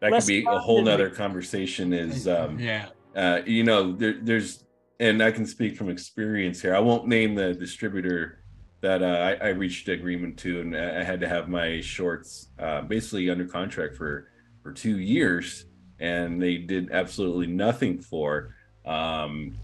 that 0.01 0.11
could 0.11 0.27
be 0.27 0.45
a 0.45 0.59
whole 0.59 0.77
than 0.77 0.85
nother 0.85 1.09
we- 1.09 1.15
conversation. 1.15 1.93
Is 1.93 2.27
um, 2.27 2.59
yeah. 2.59 2.87
uh, 3.15 3.41
you 3.45 3.63
know, 3.63 3.93
there, 3.93 4.19
there's, 4.21 4.65
and 4.99 5.21
I 5.23 5.31
can 5.31 5.45
speak 5.45 5.77
from 5.77 5.89
experience 5.89 6.61
here. 6.61 6.75
I 6.75 6.79
won't 6.79 7.07
name 7.07 7.35
the 7.35 7.53
distributor 7.53 8.39
that 8.81 9.01
uh, 9.01 9.05
I, 9.41 9.47
I 9.47 9.49
reached 9.49 9.87
agreement 9.87 10.37
to, 10.39 10.59
and 10.59 10.75
I 10.75 10.99
I 10.99 11.03
had 11.03 11.21
to 11.21 11.29
have 11.29 11.47
my 11.47 11.79
shorts 11.79 12.49
uh, 12.59 12.81
basically 12.81 13.29
under 13.29 13.45
contract 13.45 13.95
for 13.95 14.27
for 14.61 14.73
two 14.73 14.99
years, 14.99 15.65
and 15.99 16.41
they 16.41 16.57
did 16.57 16.91
absolutely 16.91 17.47
nothing 17.47 18.01
for. 18.01 18.55
Um, 18.85 19.57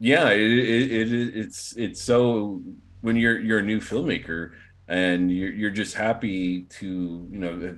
yeah, 0.00 0.30
it, 0.30 0.40
it, 0.40 1.12
it 1.12 1.36
it's 1.36 1.76
it's 1.76 2.02
so 2.02 2.62
when 3.00 3.16
you're 3.16 3.38
you're 3.38 3.58
a 3.58 3.62
new 3.62 3.80
filmmaker 3.80 4.52
and 4.88 5.30
you're 5.30 5.52
you're 5.52 5.70
just 5.70 5.94
happy 5.94 6.62
to 6.62 7.28
you 7.30 7.38
know 7.38 7.76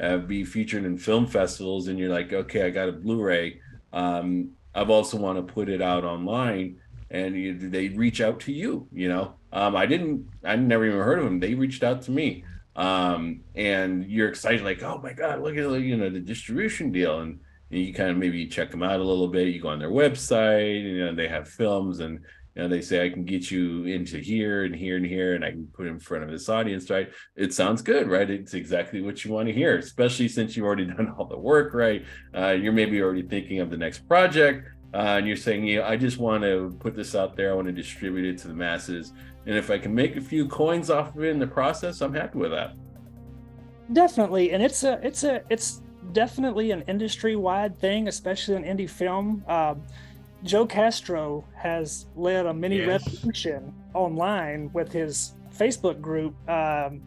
uh, 0.00 0.18
be 0.18 0.44
featured 0.44 0.84
in 0.84 0.98
film 0.98 1.26
festivals 1.26 1.88
and 1.88 1.98
you're 1.98 2.12
like 2.12 2.32
okay 2.32 2.66
i 2.66 2.70
got 2.70 2.88
a 2.88 2.92
blu-ray 2.92 3.60
um 3.92 4.50
i've 4.74 4.90
also 4.90 5.16
want 5.16 5.36
to 5.36 5.52
put 5.52 5.68
it 5.68 5.82
out 5.82 6.04
online 6.04 6.76
and 7.10 7.36
you, 7.36 7.70
they 7.70 7.88
reach 7.88 8.20
out 8.20 8.40
to 8.40 8.52
you 8.52 8.86
you 8.92 9.08
know? 9.08 9.34
Um 9.52 9.76
i 9.76 9.86
didn't 9.86 10.26
i 10.44 10.56
never 10.56 10.86
even 10.86 10.98
heard 10.98 11.18
of 11.18 11.24
them 11.24 11.40
they 11.40 11.54
reached 11.54 11.82
out 11.82 12.02
to 12.02 12.10
me. 12.10 12.44
Um 12.76 13.40
and 13.54 14.04
you're 14.10 14.28
excited 14.28 14.62
like 14.62 14.82
oh 14.82 15.00
my 15.02 15.12
god 15.12 15.40
look 15.40 15.56
at 15.56 15.80
you 15.80 15.96
know 15.96 16.10
the 16.10 16.20
distribution 16.20 16.90
deal 16.90 17.20
and 17.20 17.38
you 17.78 17.92
kind 17.92 18.10
of 18.10 18.16
maybe 18.16 18.46
check 18.46 18.70
them 18.70 18.82
out 18.82 19.00
a 19.00 19.04
little 19.04 19.28
bit 19.28 19.48
you 19.48 19.60
go 19.60 19.68
on 19.68 19.78
their 19.78 19.90
website 19.90 20.82
you 20.82 21.04
know 21.04 21.14
they 21.14 21.28
have 21.28 21.48
films 21.48 22.00
and 22.00 22.20
you 22.54 22.62
know 22.62 22.68
they 22.68 22.80
say 22.80 23.04
i 23.04 23.10
can 23.10 23.24
get 23.24 23.50
you 23.50 23.84
into 23.84 24.18
here 24.18 24.64
and 24.64 24.74
here 24.74 24.96
and 24.96 25.06
here 25.06 25.34
and 25.34 25.44
i 25.44 25.50
can 25.50 25.66
put 25.74 25.86
in 25.86 25.98
front 25.98 26.22
of 26.22 26.30
this 26.30 26.48
audience 26.48 26.88
right? 26.90 27.10
It 27.36 27.52
sounds 27.52 27.82
good 27.82 28.08
right? 28.08 28.28
It's 28.30 28.54
exactly 28.54 29.00
what 29.02 29.24
you 29.24 29.32
want 29.32 29.48
to 29.48 29.54
hear 29.54 29.76
especially 29.78 30.28
since 30.28 30.56
you've 30.56 30.66
already 30.66 30.84
done 30.96 31.14
all 31.18 31.26
the 31.26 31.38
work 31.38 31.74
right? 31.74 32.04
Uh, 32.36 32.50
you're 32.50 32.72
maybe 32.72 33.02
already 33.02 33.22
thinking 33.22 33.60
of 33.60 33.70
the 33.70 33.76
next 33.76 34.06
project 34.08 34.68
uh, 34.94 35.18
and 35.18 35.26
you're 35.26 35.36
saying 35.36 35.64
you 35.64 35.80
know, 35.80 35.86
i 35.86 35.96
just 35.96 36.18
want 36.18 36.42
to 36.42 36.76
put 36.78 36.94
this 36.94 37.14
out 37.14 37.36
there 37.36 37.50
i 37.50 37.54
want 37.54 37.66
to 37.66 37.72
distribute 37.72 38.24
it 38.24 38.38
to 38.38 38.48
the 38.48 38.54
masses 38.54 39.12
and 39.46 39.56
if 39.56 39.70
i 39.70 39.76
can 39.76 39.92
make 39.92 40.16
a 40.16 40.20
few 40.20 40.46
coins 40.46 40.90
off 40.90 41.14
of 41.16 41.24
it 41.24 41.30
in 41.30 41.38
the 41.38 41.46
process 41.46 42.00
i'm 42.00 42.14
happy 42.14 42.38
with 42.38 42.52
that. 42.52 42.74
Definitely, 43.92 44.52
and 44.52 44.62
it's 44.62 44.82
a 44.82 44.98
it's 45.02 45.24
a 45.24 45.42
it's 45.50 45.82
definitely 46.12 46.70
an 46.70 46.82
industry 46.86 47.36
wide 47.36 47.78
thing, 47.78 48.08
especially 48.08 48.56
in 48.56 48.64
indie 48.64 48.88
film. 48.90 49.44
Um, 49.48 49.82
Joe 50.42 50.66
Castro 50.66 51.44
has 51.56 52.06
led 52.16 52.46
a 52.46 52.52
mini 52.54 52.78
Yes. 52.78 52.86
revolution 53.06 53.72
online 53.94 54.70
with 54.72 54.92
his 54.92 55.32
Facebook 55.56 56.00
group. 56.00 56.34
Um, 56.48 57.00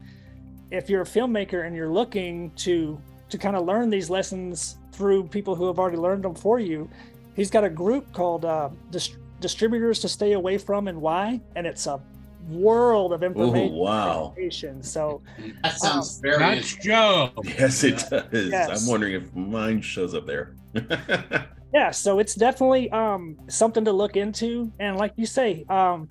if 0.71 0.89
you're 0.89 1.01
a 1.01 1.05
filmmaker 1.05 1.65
and 1.65 1.75
you're 1.75 1.89
looking 1.91 2.51
to 2.57 2.99
to 3.29 3.37
kind 3.37 3.57
of 3.57 3.65
learn 3.65 3.89
these 3.89 4.09
lessons 4.09 4.77
through 4.93 5.21
people 5.27 5.53
who 5.53 5.67
have 5.67 5.79
already 5.79 5.97
learned 5.97 6.23
them 6.23 6.33
for 6.33 6.59
you, 6.59 6.89
he's 7.35 7.49
got 7.51 7.63
a 7.65 7.69
group 7.69 8.11
called 8.13 8.45
uh, 8.45 8.69
Dist- 8.89 9.17
Distributors 9.41 9.99
to 9.99 10.07
Stay 10.09 10.31
Away 10.31 10.57
From 10.57 10.87
and 10.87 11.01
Why, 11.01 11.41
and 11.57 11.67
it's 11.67 11.87
a 11.87 11.99
world 12.47 13.13
of 13.13 13.23
information. 13.23 13.75
wow 13.75 14.33
education. 14.37 14.81
So 14.81 15.21
That 15.63 15.77
sounds 15.77 16.19
very 16.19 16.39
That's 16.39 16.73
interesting. 16.73 16.91
Joe. 16.91 17.31
yes 17.43 17.83
it 17.83 18.03
does 18.09 18.51
Yes. 18.51 18.81
i'm 18.83 18.89
wondering 18.89 19.13
if 19.15 19.33
mine 19.35 19.81
shows 19.81 20.13
up 20.13 20.25
there 20.25 20.55
yeah 21.73 21.91
so 21.91 22.19
it's 22.19 22.35
definitely 22.35 22.89
um 22.91 23.37
something 23.49 23.83
to 23.85 23.91
look 23.91 24.15
into 24.15 24.71
and 24.79 24.97
like 24.97 25.13
you 25.17 25.25
say 25.25 25.65
um 25.69 26.09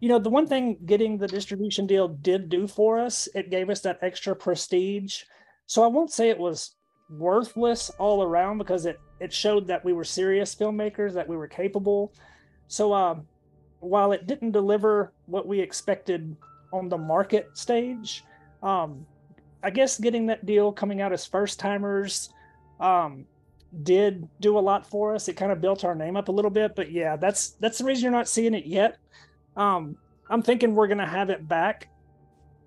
you 0.00 0.08
know 0.08 0.18
the 0.18 0.30
one 0.30 0.46
thing 0.46 0.76
getting 0.86 1.18
the 1.18 1.26
distribution 1.28 1.86
deal 1.86 2.08
did 2.08 2.48
do 2.48 2.66
for 2.66 3.00
us 3.00 3.28
it 3.34 3.50
gave 3.50 3.68
us 3.70 3.80
that 3.80 3.98
extra 4.02 4.34
prestige 4.36 5.22
so 5.66 5.82
i 5.82 5.86
won't 5.86 6.12
say 6.12 6.28
it 6.30 6.38
was 6.38 6.76
worthless 7.10 7.90
all 7.98 8.22
around 8.22 8.58
because 8.58 8.86
it 8.86 8.98
it 9.20 9.32
showed 9.32 9.66
that 9.68 9.84
we 9.84 9.92
were 9.92 10.04
serious 10.04 10.54
filmmakers 10.54 11.12
that 11.12 11.28
we 11.28 11.36
were 11.36 11.48
capable 11.48 12.12
so 12.68 12.92
um 12.92 13.26
while 13.80 14.12
it 14.12 14.26
didn't 14.28 14.52
deliver 14.52 15.12
what 15.32 15.46
we 15.46 15.58
expected 15.58 16.36
on 16.72 16.88
the 16.88 16.98
market 16.98 17.48
stage 17.54 18.24
um 18.62 19.04
i 19.62 19.70
guess 19.70 19.98
getting 19.98 20.26
that 20.26 20.46
deal 20.46 20.70
coming 20.70 21.00
out 21.00 21.12
as 21.12 21.26
first 21.26 21.58
timers 21.58 22.30
um 22.80 23.26
did 23.82 24.28
do 24.40 24.58
a 24.58 24.60
lot 24.60 24.86
for 24.86 25.14
us. 25.14 25.28
It 25.28 25.34
kind 25.34 25.50
of 25.50 25.60
built 25.60 25.84
our 25.84 25.94
name 25.94 26.16
up 26.16 26.28
a 26.28 26.32
little 26.32 26.50
bit, 26.50 26.76
but 26.76 26.90
yeah, 26.90 27.16
that's 27.16 27.50
that's 27.60 27.78
the 27.78 27.84
reason 27.84 28.04
you're 28.04 28.12
not 28.12 28.28
seeing 28.28 28.54
it 28.54 28.66
yet. 28.66 28.98
Um, 29.56 29.96
I'm 30.28 30.42
thinking 30.42 30.74
we're 30.74 30.88
gonna 30.88 31.06
have 31.06 31.30
it 31.30 31.48
back, 31.48 31.88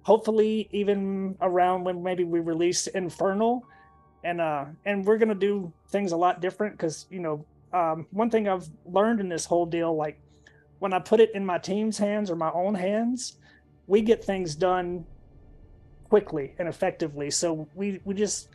hopefully 0.03 0.67
even 0.71 1.35
around 1.41 1.83
when 1.83 2.01
maybe 2.01 2.23
we 2.23 2.39
release 2.39 2.87
Infernal, 2.87 3.65
and 4.23 4.41
uh, 4.41 4.65
and 4.85 5.05
we're 5.05 5.17
gonna 5.17 5.35
do 5.35 5.71
things 5.89 6.11
a 6.11 6.17
lot 6.17 6.41
different 6.41 6.73
because 6.73 7.05
you 7.09 7.19
know 7.19 7.45
um, 7.71 8.07
one 8.11 8.29
thing 8.29 8.47
I've 8.47 8.67
learned 8.85 9.19
in 9.19 9.29
this 9.29 9.45
whole 9.45 9.65
deal, 9.65 9.95
like 9.95 10.19
when 10.85 10.93
I 10.93 10.99
put 10.99 11.19
it 11.19 11.31
in 11.33 11.43
my 11.43 11.57
team's 11.57 11.97
hands 11.97 12.29
or 12.29 12.35
my 12.35 12.51
own 12.51 12.75
hands, 12.75 13.39
we 13.87 14.03
get 14.03 14.23
things 14.23 14.55
done 14.55 15.03
quickly 16.09 16.53
and 16.59 16.67
effectively. 16.67 17.31
So 17.31 17.67
we 17.73 17.99
we 18.05 18.13
just 18.13 18.49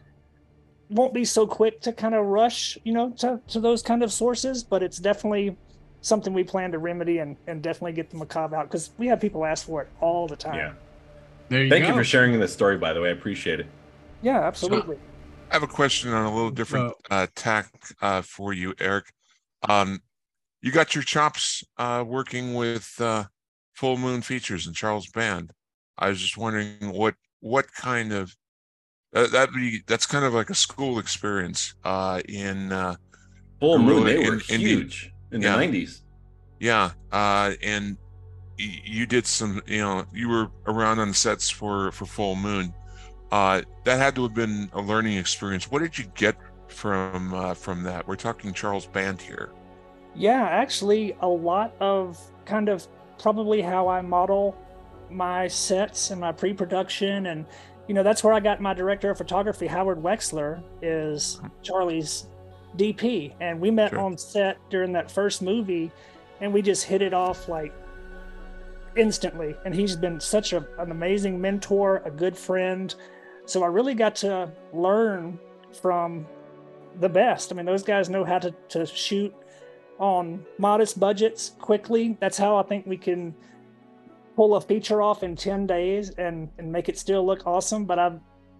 won't 0.90 1.12
be 1.12 1.24
so 1.24 1.44
quick 1.44 1.80
to 1.80 1.92
kind 1.92 2.14
of 2.14 2.26
rush, 2.26 2.78
you 2.84 2.92
know, 2.92 3.10
to, 3.18 3.40
to 3.48 3.58
those 3.58 3.82
kind 3.82 4.04
of 4.04 4.12
sources, 4.12 4.62
but 4.62 4.80
it's 4.80 4.98
definitely 4.98 5.56
something 6.02 6.32
we 6.32 6.44
plan 6.44 6.70
to 6.70 6.78
remedy 6.78 7.18
and, 7.18 7.36
and 7.48 7.62
definitely 7.62 7.94
get 7.94 8.10
the 8.10 8.16
macabre 8.16 8.54
out 8.54 8.68
because 8.70 8.90
we 8.96 9.08
have 9.08 9.20
people 9.20 9.44
ask 9.44 9.66
for 9.66 9.82
it 9.82 9.88
all 10.00 10.28
the 10.28 10.36
time. 10.36 10.54
yeah 10.54 10.72
There 11.48 11.64
you 11.64 11.68
thank 11.68 11.82
go. 11.82 11.88
you 11.88 11.94
for 11.96 12.04
sharing 12.04 12.38
the 12.38 12.46
story 12.46 12.78
by 12.78 12.92
the 12.92 13.00
way 13.00 13.08
i 13.08 13.12
appreciate 13.12 13.58
it 13.58 13.66
Yeah, 14.22 14.38
absolutely. 14.40 14.98
I 15.50 15.54
have 15.54 15.64
a 15.64 15.66
question 15.82 16.12
on 16.12 16.26
a 16.26 16.32
little 16.32 16.52
different 16.52 16.94
uh, 17.10 17.26
tack 17.34 17.66
uh, 18.00 18.22
for 18.22 18.52
you, 18.52 18.72
Eric. 18.78 19.06
Um, 19.68 20.00
you 20.62 20.72
got 20.72 20.94
your 20.94 21.04
chops 21.04 21.64
uh, 21.78 22.04
working 22.06 22.54
with 22.54 22.94
uh, 23.00 23.24
Full 23.74 23.96
Moon 23.96 24.22
Features 24.22 24.66
and 24.66 24.74
Charles 24.74 25.08
Band. 25.08 25.52
I 25.98 26.08
was 26.08 26.20
just 26.20 26.36
wondering 26.36 26.92
what 26.92 27.14
what 27.40 27.72
kind 27.72 28.12
of 28.12 28.34
uh, 29.14 29.26
that 29.28 29.52
be 29.52 29.82
that's 29.86 30.06
kind 30.06 30.24
of 30.24 30.34
like 30.34 30.50
a 30.50 30.54
school 30.54 30.98
experience 30.98 31.74
uh, 31.84 32.20
in 32.28 32.72
uh, 32.72 32.96
full 33.58 33.78
moon 33.78 34.04
Really 34.04 34.16
they 34.22 34.30
were 34.30 34.40
in- 34.48 34.60
huge 34.60 35.12
in 35.32 35.42
yeah. 35.42 35.56
the 35.56 35.66
90s 35.66 36.00
yeah 36.58 36.90
uh, 37.12 37.52
and 37.62 37.96
you 38.60 39.06
did 39.06 39.26
some, 39.26 39.62
you 39.66 39.78
know, 39.78 40.04
you 40.12 40.28
were 40.28 40.50
around 40.66 40.98
on 40.98 41.12
sets 41.14 41.48
for 41.48 41.90
for 41.92 42.06
Full 42.06 42.36
Moon. 42.36 42.72
Uh, 43.30 43.62
that 43.84 43.98
had 43.98 44.14
to 44.16 44.24
have 44.24 44.34
been 44.34 44.68
a 44.72 44.80
learning 44.80 45.16
experience. 45.16 45.70
What 45.70 45.80
did 45.82 45.96
you 45.96 46.04
get 46.14 46.36
from 46.68 47.32
uh, 47.32 47.54
from 47.54 47.82
that? 47.84 48.06
We're 48.06 48.16
talking 48.16 48.52
Charles 48.52 48.86
Band 48.86 49.20
here. 49.20 49.50
Yeah, 50.14 50.42
actually, 50.42 51.16
a 51.20 51.28
lot 51.28 51.74
of 51.80 52.18
kind 52.44 52.68
of 52.68 52.86
probably 53.18 53.60
how 53.60 53.88
I 53.88 54.00
model 54.00 54.56
my 55.10 55.48
sets 55.48 56.10
and 56.10 56.20
my 56.20 56.32
pre-production, 56.32 57.26
and 57.26 57.46
you 57.88 57.94
know 57.94 58.02
that's 58.02 58.22
where 58.24 58.32
I 58.32 58.40
got 58.40 58.60
my 58.60 58.74
director 58.74 59.10
of 59.10 59.18
photography, 59.18 59.66
Howard 59.66 60.02
Wexler, 60.02 60.62
is 60.82 61.38
uh-huh. 61.38 61.48
Charlie's 61.62 62.26
DP, 62.76 63.34
and 63.40 63.60
we 63.60 63.70
met 63.70 63.90
Sure. 63.90 64.00
on 64.00 64.16
set 64.16 64.58
during 64.70 64.92
that 64.92 65.10
first 65.10 65.42
movie, 65.42 65.90
and 66.40 66.52
we 66.52 66.62
just 66.62 66.84
hit 66.84 67.02
it 67.02 67.14
off 67.14 67.48
like 67.48 67.72
instantly. 68.96 69.54
And 69.64 69.74
he's 69.74 69.96
been 69.96 70.20
such 70.20 70.52
a, 70.52 70.66
an 70.78 70.90
amazing 70.90 71.40
mentor, 71.40 72.02
a 72.04 72.10
good 72.10 72.36
friend. 72.36 72.94
So 73.46 73.62
I 73.62 73.66
really 73.66 73.94
got 73.94 74.14
to 74.16 74.50
learn 74.72 75.38
from 75.80 76.26
the 76.98 77.08
best. 77.08 77.52
I 77.52 77.56
mean, 77.56 77.66
those 77.66 77.82
guys 77.82 78.08
know 78.08 78.24
how 78.24 78.38
to, 78.38 78.54
to 78.70 78.86
shoot 78.86 79.34
on 80.00 80.44
modest 80.58 80.98
budgets 80.98 81.50
quickly. 81.60 82.16
That's 82.20 82.38
how 82.38 82.56
I 82.56 82.62
think 82.64 82.86
we 82.86 82.96
can 82.96 83.34
pull 84.34 84.56
a 84.56 84.60
feature 84.60 85.02
off 85.02 85.22
in 85.22 85.36
10 85.36 85.66
days 85.66 86.10
and, 86.10 86.48
and 86.58 86.72
make 86.72 86.88
it 86.88 86.98
still 86.98 87.24
look 87.24 87.46
awesome. 87.46 87.84
But 87.84 87.98
I've 87.98 88.18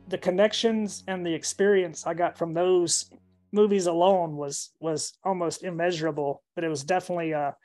the 0.09 0.19
connections 0.19 1.05
and 1.09 1.25
the 1.25 1.33
experience 1.33 2.07
I 2.07 2.15
got 2.15 2.37
from 2.37 2.53
those 2.53 3.11
movies 3.53 3.87
alone 3.87 4.37
was 4.37 4.71
was 4.81 5.15
almost 5.25 5.65
immeasurable. 5.65 6.43
But 6.55 6.65
it 6.65 6.69
was 6.69 6.85
definitely 6.85 7.33
a 7.33 7.57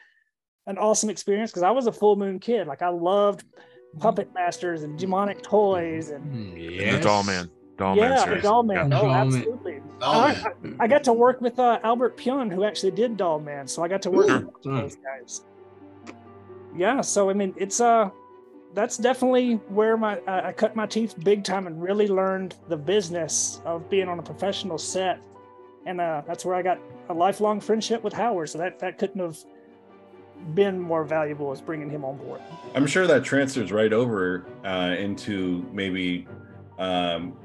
an 0.68 0.78
awesome 0.78 1.10
experience 1.10 1.52
because 1.52 1.64
I 1.64 1.72
was 1.72 1.88
a 1.88 1.92
full 1.92 2.16
moon 2.16 2.40
kid. 2.40 2.68
Like 2.68 2.82
I 2.82 2.90
loved 2.90 3.44
puppet 4.00 4.34
masters 4.34 4.84
and 4.84 4.98
demonic 4.98 5.42
toys 5.42 6.10
and 6.10 6.24
Hmm, 6.24 6.58
And 6.82 6.98
the 6.98 7.00
Doll 7.04 7.24
Man. 7.24 7.50
Doll 7.78 7.96
Man 7.96 8.12
yeah, 8.12 8.36
the. 8.36 8.42
Doll 8.42 8.64
Man. 8.64 8.76
Yeah. 8.92 8.98
Oh, 8.98 9.02
Doll 9.04 9.10
Man. 9.10 9.28
absolutely. 9.28 9.75
I. 10.02 10.32
I- 10.32 10.52
I 10.80 10.88
got 10.88 11.04
to 11.06 11.14
work 11.14 11.40
with 11.42 11.58
uh, 11.60 11.80
Albert 11.84 12.18
Pyun, 12.18 12.52
who 12.54 12.64
actually 12.66 12.92
did 12.92 13.16
Doll 13.18 13.40
Man, 13.40 13.68
so 13.68 13.84
I 13.84 13.88
got 13.88 14.02
to 14.04 14.12
work 14.12 14.28
Sure. 14.28 14.40
with 14.40 14.64
those 14.64 14.96
guys. 14.98 15.44
Yeah, 16.76 17.02
so 17.02 17.30
I 17.30 17.34
mean, 17.34 17.54
it's 17.58 17.80
uh, 17.80 18.10
that's 18.74 18.98
definitely 18.98 19.54
where 19.70 19.96
my 19.96 20.18
uh, 20.28 20.42
I 20.46 20.52
cut 20.52 20.76
my 20.76 20.86
teeth 20.86 21.16
big 21.24 21.44
time 21.46 21.68
and 21.68 21.82
really 21.82 22.08
learned 22.10 22.56
the 22.68 22.76
business 22.76 23.62
of 23.66 23.90
being 23.90 24.10
on 24.10 24.20
a 24.20 24.24
professional 24.24 24.78
set, 24.78 25.20
and 25.86 26.02
uh, 26.02 26.22
that's 26.28 26.44
where 26.44 26.56
I 26.56 26.62
got 26.62 26.80
a 27.10 27.14
lifelong 27.14 27.62
friendship 27.62 28.04
with 28.04 28.12
Howard. 28.14 28.50
So 28.50 28.58
that 28.58 28.80
that 28.80 28.98
couldn't 28.98 29.22
have 29.22 29.38
been 30.54 30.78
more 30.80 31.06
valuable 31.06 31.52
as 31.54 31.62
bringing 31.62 31.90
him 31.90 32.04
on 32.04 32.18
board. 32.18 32.42
I'm 32.76 32.86
sure 32.88 33.08
that 33.08 33.24
transfers 33.24 33.72
right 33.72 33.94
over 33.94 34.46
uh, 34.66 34.96
into 35.00 35.66
maybe 35.72 36.28
um, 36.78 37.38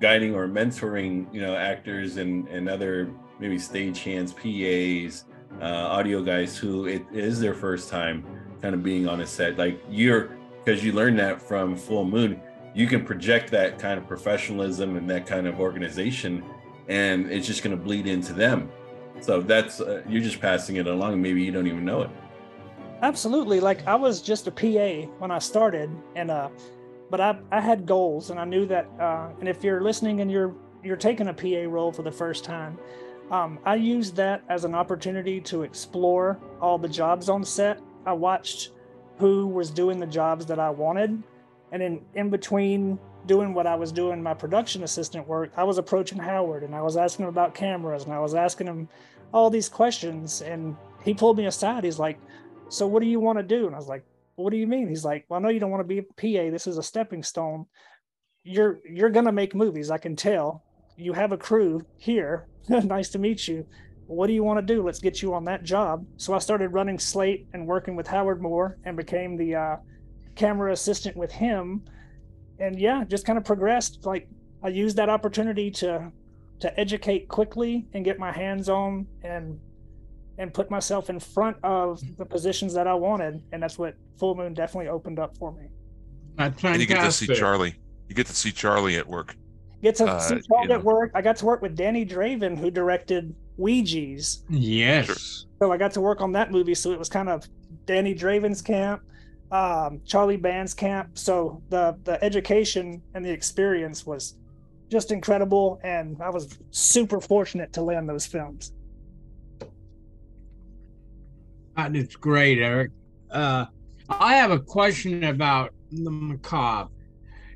guiding 0.00 0.34
or 0.34 0.48
mentoring, 0.48 1.32
you 1.32 1.40
know, 1.40 1.54
actors 1.54 2.16
and 2.16 2.48
and 2.48 2.68
other 2.68 3.10
maybe 3.38 3.56
stagehands, 3.56 4.32
PAs, 4.34 5.24
uh, 5.60 5.64
audio 5.64 6.22
guys 6.22 6.56
who 6.56 6.86
it 6.86 7.04
is 7.12 7.40
their 7.40 7.54
first 7.54 7.88
time 7.88 8.24
kind 8.60 8.74
of 8.74 8.82
being 8.82 9.08
on 9.08 9.20
a 9.20 9.26
set. 9.26 9.58
Like 9.58 9.82
you're 9.90 10.36
because 10.64 10.84
you 10.84 10.92
learned 10.92 11.18
that 11.18 11.42
from 11.42 11.76
Full 11.76 12.04
Moon, 12.04 12.40
you 12.74 12.86
can 12.86 13.04
project 13.04 13.50
that 13.50 13.78
kind 13.78 13.98
of 13.98 14.06
professionalism 14.06 14.96
and 14.96 15.10
that 15.10 15.26
kind 15.26 15.46
of 15.46 15.60
organization, 15.60 16.44
and 16.88 17.30
it's 17.30 17.46
just 17.46 17.62
going 17.62 17.76
to 17.76 17.82
bleed 17.82 18.06
into 18.06 18.32
them. 18.32 18.70
So 19.20 19.40
that's 19.40 19.80
uh, 19.80 20.02
you're 20.08 20.22
just 20.22 20.40
passing 20.40 20.76
it 20.76 20.86
along. 20.86 21.20
Maybe 21.20 21.42
you 21.42 21.52
don't 21.52 21.66
even 21.66 21.84
know 21.84 22.02
it. 22.02 22.10
Absolutely. 23.02 23.58
Like 23.60 23.86
I 23.86 23.96
was 23.96 24.22
just 24.22 24.46
a 24.46 24.50
PA 24.50 25.10
when 25.18 25.30
I 25.30 25.38
started, 25.38 25.90
and 26.14 26.30
uh, 26.30 26.48
but 27.12 27.20
I 27.20 27.36
I 27.52 27.60
had 27.60 27.84
goals, 27.84 28.30
and 28.30 28.40
I 28.40 28.46
knew 28.46 28.64
that. 28.66 28.88
Uh, 28.98 29.28
and 29.38 29.46
if 29.46 29.62
you're 29.62 29.82
listening 29.82 30.22
and 30.22 30.32
you're 30.32 30.54
you're 30.82 30.96
taking 30.96 31.28
a 31.28 31.34
PA 31.34 31.70
role 31.70 31.92
for 31.92 32.02
the 32.02 32.10
first 32.10 32.42
time, 32.42 32.78
um, 33.30 33.58
I 33.66 33.74
used 33.74 34.16
that 34.16 34.42
as 34.48 34.64
an 34.64 34.74
opportunity 34.74 35.38
to 35.42 35.62
explore 35.62 36.40
all 36.58 36.78
the 36.78 36.88
jobs 36.88 37.28
on 37.28 37.44
set. 37.44 37.80
I 38.06 38.14
watched 38.14 38.70
who 39.18 39.46
was 39.46 39.70
doing 39.70 40.00
the 40.00 40.06
jobs 40.06 40.46
that 40.46 40.58
I 40.58 40.70
wanted, 40.70 41.22
and 41.70 41.82
in 41.82 42.00
in 42.14 42.30
between 42.30 42.98
doing 43.26 43.52
what 43.52 43.66
I 43.66 43.74
was 43.74 43.92
doing, 43.92 44.22
my 44.22 44.34
production 44.34 44.82
assistant 44.82 45.28
work, 45.28 45.52
I 45.54 45.64
was 45.64 45.76
approaching 45.76 46.18
Howard, 46.18 46.62
and 46.62 46.74
I 46.74 46.80
was 46.80 46.96
asking 46.96 47.24
him 47.24 47.28
about 47.28 47.54
cameras, 47.54 48.04
and 48.04 48.14
I 48.14 48.20
was 48.20 48.34
asking 48.34 48.68
him 48.68 48.88
all 49.34 49.50
these 49.50 49.68
questions, 49.68 50.40
and 50.40 50.76
he 51.04 51.12
pulled 51.12 51.36
me 51.36 51.44
aside. 51.44 51.84
He's 51.84 51.98
like 51.98 52.18
so 52.72 52.86
what 52.86 53.02
do 53.02 53.06
you 53.08 53.20
want 53.20 53.38
to 53.38 53.42
do 53.42 53.66
and 53.66 53.74
i 53.74 53.78
was 53.78 53.88
like 53.88 54.02
what 54.36 54.50
do 54.50 54.56
you 54.56 54.66
mean? 54.66 54.88
He's 54.88 55.04
like 55.04 55.24
well 55.28 55.38
i 55.38 55.42
know 55.42 55.48
you 55.48 55.60
don't 55.60 55.70
want 55.70 55.82
to 55.82 55.88
be 55.88 55.98
a 55.98 56.02
pa 56.02 56.50
this 56.50 56.66
is 56.66 56.78
a 56.78 56.82
stepping 56.82 57.22
stone. 57.22 57.66
You're 58.44 58.80
you're 58.88 59.10
gonna 59.10 59.32
make 59.32 59.54
movies 59.54 59.90
i 59.90 59.98
can 59.98 60.16
tell. 60.16 60.64
You 60.96 61.12
have 61.12 61.32
a 61.32 61.38
crew 61.38 61.84
here. 61.96 62.46
Nice 62.68 63.08
to 63.10 63.18
meet 63.18 63.48
you. 63.48 63.66
What 64.06 64.28
do 64.28 64.32
you 64.32 64.44
want 64.44 64.64
to 64.64 64.74
do? 64.74 64.82
Let's 64.82 65.00
get 65.00 65.20
you 65.20 65.34
on 65.34 65.44
that 65.46 65.64
job. 65.64 66.06
So 66.16 66.32
i 66.34 66.38
started 66.38 66.68
running 66.68 66.98
slate 66.98 67.46
and 67.52 67.66
working 67.66 67.96
with 67.96 68.06
howard 68.06 68.40
moore 68.40 68.78
and 68.84 68.96
became 68.96 69.36
the 69.36 69.54
uh, 69.54 69.76
camera 70.36 70.72
assistant 70.72 71.16
with 71.16 71.32
him. 71.32 71.82
And 72.58 72.78
yeah 72.78 73.04
just 73.04 73.26
kind 73.26 73.38
of 73.38 73.44
progressed. 73.44 74.04
Like 74.04 74.28
i 74.62 74.68
used 74.68 74.96
that 74.96 75.08
opportunity 75.08 75.70
to 75.70 76.12
to 76.60 76.78
educate 76.78 77.26
quickly 77.26 77.86
and 77.92 78.04
get 78.04 78.20
my 78.20 78.30
hands 78.30 78.68
on 78.68 79.06
and 79.22 79.58
and 80.42 80.52
put 80.52 80.70
myself 80.70 81.08
in 81.08 81.20
front 81.20 81.56
of 81.62 82.02
the 82.18 82.26
positions 82.26 82.74
that 82.74 82.86
I 82.88 82.94
wanted, 82.94 83.40
and 83.52 83.62
that's 83.62 83.78
what 83.78 83.94
Full 84.18 84.34
Moon 84.34 84.52
definitely 84.54 84.88
opened 84.88 85.18
up 85.20 85.36
for 85.36 85.52
me. 85.52 85.68
That's 86.36 86.62
And 86.64 86.80
you 86.80 86.86
get 86.86 87.02
to 87.02 87.12
see. 87.12 87.26
Charlie. 87.28 87.76
You 88.08 88.14
get 88.14 88.26
to 88.26 88.34
see 88.34 88.50
Charlie 88.50 88.96
at 88.96 89.06
work. 89.06 89.36
Get 89.82 89.94
to 89.96 90.04
Uh, 90.06 90.18
see 90.18 90.34
you 90.36 90.42
Charlie 90.42 90.68
know. 90.68 90.74
at 90.74 90.84
work. 90.84 91.12
I 91.14 91.22
got 91.22 91.36
to 91.36 91.46
work 91.46 91.62
with 91.62 91.76
Danny 91.76 92.04
Draven, 92.04 92.58
who 92.58 92.70
directed 92.70 93.34
Ouija's. 93.56 94.44
Yes. 94.50 95.46
So 95.60 95.72
I 95.72 95.76
got 95.76 95.92
to 95.92 96.00
work 96.00 96.20
on 96.20 96.32
that 96.32 96.50
movie. 96.50 96.74
So 96.74 96.90
it 96.92 96.98
was 96.98 97.08
kind 97.08 97.28
of 97.28 97.46
Danny 97.86 98.14
Draven's 98.14 98.60
camp, 98.62 99.02
um, 99.52 100.00
Charlie 100.04 100.36
Band's 100.36 100.74
camp. 100.74 101.16
So 101.16 101.62
the 101.68 101.96
the 102.04 102.22
education 102.22 103.00
and 103.14 103.24
the 103.24 103.30
experience 103.30 104.04
was 104.04 104.36
just 104.90 105.12
incredible, 105.12 105.80
and 105.84 106.20
I 106.20 106.30
was 106.30 106.58
super 106.70 107.20
fortunate 107.20 107.72
to 107.74 107.82
land 107.82 108.08
those 108.08 108.26
films. 108.26 108.72
That 111.76 111.96
is 111.96 112.14
great, 112.16 112.58
Eric. 112.58 112.90
Uh, 113.30 113.66
I 114.08 114.34
have 114.34 114.50
a 114.50 114.58
question 114.58 115.24
about 115.24 115.72
the 115.90 116.10
macabre. 116.10 116.90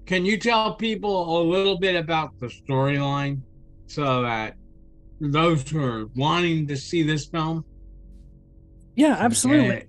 Can 0.07 0.25
you 0.25 0.39
tell 0.39 0.75
people 0.75 1.41
a 1.41 1.43
little 1.43 1.79
bit 1.79 1.97
about 1.97 2.39
the 2.39 2.47
storyline 2.47 3.41
so 3.89 4.23
that 4.23 4.55
those 5.21 5.69
who 5.69 5.83
are 5.83 6.07
wanting 6.15 6.67
to 6.69 6.77
see 6.77 7.03
this 7.03 7.27
film? 7.27 7.65
Yeah, 8.95 9.17
absolutely. 9.19 9.85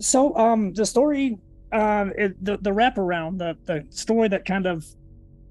So, 0.00 0.36
um, 0.36 0.72
the 0.72 0.86
story, 0.86 1.38
uh, 1.72 2.06
it, 2.16 2.44
the 2.44 2.58
the 2.58 2.70
wraparound, 2.70 3.38
the 3.38 3.56
the 3.64 3.86
story 3.90 4.28
that 4.28 4.44
kind 4.44 4.66
of 4.66 4.86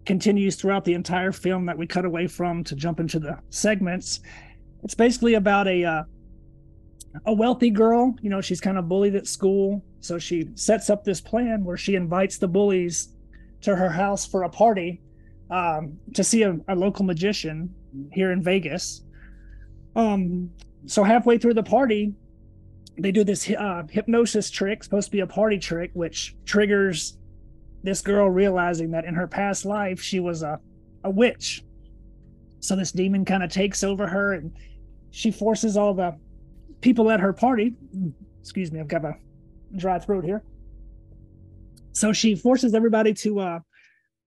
continues 0.05 0.55
throughout 0.55 0.85
the 0.85 0.93
entire 0.93 1.31
film 1.31 1.65
that 1.65 1.77
we 1.77 1.87
cut 1.87 2.05
away 2.05 2.27
from 2.27 2.63
to 2.65 2.75
jump 2.75 2.99
into 2.99 3.19
the 3.19 3.37
segments. 3.49 4.21
It's 4.83 4.95
basically 4.95 5.35
about 5.35 5.67
a 5.67 5.83
uh, 5.83 6.03
a 7.25 7.33
wealthy 7.33 7.69
girl. 7.69 8.15
You 8.21 8.29
know, 8.29 8.41
she's 8.41 8.61
kind 8.61 8.77
of 8.77 8.87
bullied 8.87 9.15
at 9.15 9.27
school, 9.27 9.83
so 9.99 10.17
she 10.17 10.49
sets 10.55 10.89
up 10.89 11.03
this 11.03 11.21
plan 11.21 11.63
where 11.63 11.77
she 11.77 11.95
invites 11.95 12.37
the 12.37 12.47
bullies 12.47 13.09
to 13.61 13.75
her 13.75 13.89
house 13.89 14.25
for 14.25 14.43
a 14.43 14.49
party 14.49 15.01
um, 15.49 15.97
to 16.13 16.23
see 16.23 16.43
a, 16.43 16.57
a 16.67 16.75
local 16.75 17.05
magician 17.05 17.73
here 18.11 18.31
in 18.31 18.41
Vegas. 18.41 19.03
Um, 19.95 20.49
so 20.85 21.03
halfway 21.03 21.37
through 21.37 21.53
the 21.53 21.63
party, 21.63 22.13
they 22.97 23.11
do 23.11 23.23
this 23.23 23.49
uh, 23.49 23.83
hypnosis 23.89 24.49
trick, 24.49 24.83
supposed 24.83 25.07
to 25.07 25.11
be 25.11 25.21
a 25.21 25.27
party 25.27 25.57
trick, 25.57 25.91
which 25.93 26.35
triggers 26.45 27.17
this 27.83 28.01
girl 28.01 28.29
realizing 28.29 28.91
that 28.91 29.05
in 29.05 29.13
her 29.13 29.27
past 29.27 29.65
life 29.65 30.01
she 30.01 30.19
was 30.19 30.41
a, 30.41 30.59
a 31.03 31.09
witch. 31.09 31.63
So 32.59 32.75
this 32.75 32.91
demon 32.91 33.25
kind 33.25 33.43
of 33.43 33.51
takes 33.51 33.83
over 33.83 34.07
her 34.07 34.33
and 34.33 34.53
she 35.11 35.31
forces 35.31 35.75
all 35.75 35.93
the 35.93 36.17
people 36.83 37.09
at 37.09 37.19
her 37.21 37.33
party. 37.33 37.73
Excuse 38.41 38.71
me, 38.71 38.79
I've 38.79 38.87
got 38.87 39.05
a 39.05 39.15
dry 39.77 39.97
throat 39.97 40.23
here. 40.23 40.43
So 41.93 42.11
she 42.11 42.35
forces 42.35 42.75
everybody 42.75 43.13
to 43.15 43.39
uh, 43.39 43.59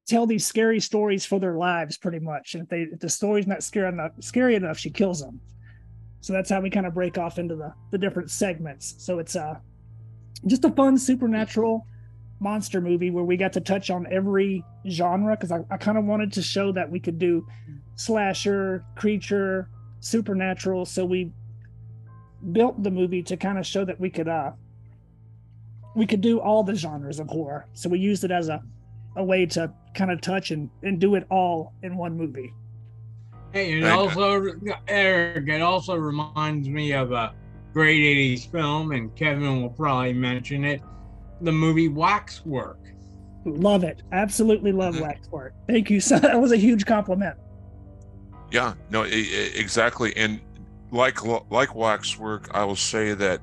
tell 0.08 0.26
these 0.26 0.46
scary 0.46 0.80
stories 0.80 1.26
for 1.26 1.38
their 1.38 1.56
lives, 1.56 1.98
pretty 1.98 2.18
much. 2.18 2.54
And 2.54 2.62
if, 2.64 2.68
they, 2.68 2.80
if 2.82 2.98
the 2.98 3.08
story's 3.08 3.46
not 3.46 3.62
scary 3.62 3.88
enough, 3.88 4.12
scary 4.20 4.54
enough, 4.54 4.78
she 4.78 4.90
kills 4.90 5.20
them. 5.20 5.40
So 6.22 6.32
that's 6.32 6.50
how 6.50 6.60
we 6.60 6.70
kind 6.70 6.86
of 6.86 6.94
break 6.94 7.18
off 7.18 7.38
into 7.38 7.54
the 7.54 7.72
the 7.92 7.98
different 7.98 8.30
segments. 8.30 8.96
So 8.98 9.20
it's 9.20 9.36
uh 9.36 9.54
just 10.46 10.64
a 10.64 10.70
fun 10.70 10.98
supernatural 10.98 11.86
monster 12.40 12.80
movie 12.80 13.10
where 13.10 13.22
we 13.22 13.36
got 13.36 13.52
to 13.52 13.60
touch 13.60 13.90
on 13.90 14.06
every 14.10 14.64
genre 14.88 15.36
because 15.36 15.52
I, 15.52 15.60
I 15.70 15.76
kind 15.76 15.96
of 15.98 16.04
wanted 16.04 16.32
to 16.32 16.42
show 16.42 16.72
that 16.72 16.90
we 16.90 16.98
could 16.98 17.18
do 17.18 17.46
slasher, 17.94 18.84
creature, 18.96 19.68
supernatural. 20.00 20.84
So 20.84 21.04
we 21.04 21.32
built 22.52 22.82
the 22.82 22.90
movie 22.90 23.22
to 23.24 23.36
kind 23.36 23.58
of 23.58 23.66
show 23.66 23.84
that 23.84 23.98
we 23.98 24.10
could 24.10 24.28
uh 24.28 24.52
we 25.94 26.06
could 26.06 26.20
do 26.20 26.38
all 26.40 26.62
the 26.62 26.74
genres 26.74 27.18
of 27.20 27.28
horror. 27.28 27.66
So 27.72 27.88
we 27.88 27.98
used 27.98 28.24
it 28.24 28.30
as 28.30 28.48
a 28.48 28.62
a 29.16 29.24
way 29.24 29.46
to 29.46 29.72
kind 29.94 30.10
of 30.10 30.20
touch 30.20 30.50
and, 30.50 30.68
and 30.82 31.00
do 31.00 31.14
it 31.14 31.26
all 31.30 31.72
in 31.82 31.96
one 31.96 32.16
movie. 32.16 32.52
Hey, 33.52 33.78
it 33.78 33.82
Thank 33.82 33.96
also 33.96 34.52
Eric. 34.88 35.48
It 35.48 35.62
also 35.62 35.94
reminds 35.96 36.68
me 36.68 36.92
of 36.92 37.12
a 37.12 37.32
great 37.72 38.00
'80s 38.00 38.50
film, 38.50 38.92
and 38.92 39.14
Kevin 39.16 39.62
will 39.62 39.70
probably 39.70 40.12
mention 40.12 40.64
it. 40.64 40.82
The 41.40 41.52
movie 41.52 41.88
Waxwork. 41.88 42.78
Love 43.46 43.84
it. 43.84 44.02
Absolutely 44.12 44.72
love 44.72 44.96
Mhm. 44.96 45.02
Waxwork. 45.02 45.54
Thank 45.66 45.88
you. 45.88 46.00
So 46.00 46.18
that 46.20 46.38
was 46.38 46.52
a 46.52 46.56
huge 46.56 46.84
compliment. 46.84 47.36
Yeah, 48.50 48.74
no, 48.90 49.02
exactly. 49.04 50.16
And 50.16 50.40
like 50.90 51.24
like 51.50 51.74
waxwork, 51.74 52.48
I 52.54 52.64
will 52.64 52.76
say 52.76 53.14
that 53.14 53.40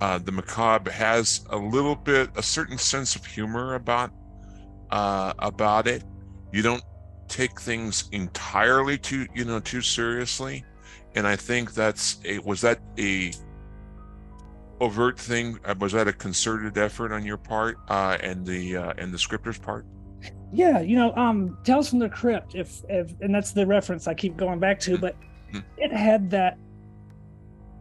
uh, 0.00 0.18
the 0.18 0.32
macabre 0.32 0.90
has 0.90 1.44
a 1.50 1.56
little 1.56 1.94
bit, 1.94 2.30
a 2.36 2.42
certain 2.42 2.78
sense 2.78 3.14
of 3.16 3.24
humor 3.24 3.74
about 3.74 4.10
uh, 4.90 5.32
about 5.38 5.86
it. 5.86 6.02
You 6.52 6.62
don't 6.62 6.82
take 7.28 7.60
things 7.60 8.08
entirely 8.12 8.98
too, 8.98 9.26
you 9.34 9.44
know, 9.44 9.60
too 9.60 9.80
seriously. 9.80 10.64
And 11.14 11.26
I 11.26 11.36
think 11.36 11.74
that's 11.74 12.18
a 12.24 12.38
was 12.40 12.60
that 12.62 12.80
a 12.98 13.32
overt 14.80 15.18
thing? 15.18 15.58
Uh, 15.64 15.74
Was 15.78 15.92
that 15.92 16.08
a 16.08 16.12
concerted 16.12 16.76
effort 16.76 17.12
on 17.12 17.24
your 17.24 17.36
part 17.36 17.78
uh, 17.88 18.18
and 18.20 18.44
the 18.44 18.76
uh, 18.76 18.92
and 18.98 19.12
the 19.14 19.18
scripter's 19.18 19.58
part? 19.58 19.86
Yeah, 20.52 20.80
you 20.80 20.96
know, 20.96 21.14
um, 21.16 21.56
Tales 21.64 21.88
from 21.88 21.98
the 21.98 22.08
Crypt, 22.08 22.54
if, 22.54 22.82
if 22.88 23.14
and 23.20 23.34
that's 23.34 23.52
the 23.52 23.66
reference 23.66 24.06
I 24.06 24.14
keep 24.14 24.36
going 24.36 24.58
back 24.58 24.78
to, 24.80 24.98
but 24.98 25.16
Mhm. 25.52 25.62
it 25.78 25.92
had 25.92 26.30
that 26.30 26.58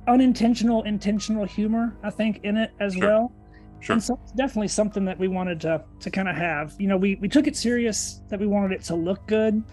unintentional, 0.08 0.84
intentional 0.84 1.45
humor, 1.45 1.95
I 2.04 2.10
think, 2.10 2.41
in 2.43 2.58
it 2.58 2.72
as 2.80 2.93
Sure. 2.93 3.08
well. 3.08 3.32
Sure. 3.80 3.93
And 3.95 4.04
so 4.04 4.20
it's 4.24 4.32
definitely 4.34 4.68
something 4.68 5.06
that 5.06 5.18
we 5.18 5.28
wanted 5.28 5.60
to 5.62 5.84
to 5.99 6.12
kind 6.12 6.30
of 6.30 6.36
have. 6.36 6.76
You 6.80 6.88
know, 6.88 6.97
we 6.97 7.16
we 7.16 7.28
took 7.28 7.47
it 7.47 7.56
serious 7.56 8.22
that 8.30 8.39
we 8.39 8.45
wanted 8.47 8.72
it 8.74 8.84
to 8.84 8.95
look 8.95 9.26
good, 9.28 9.64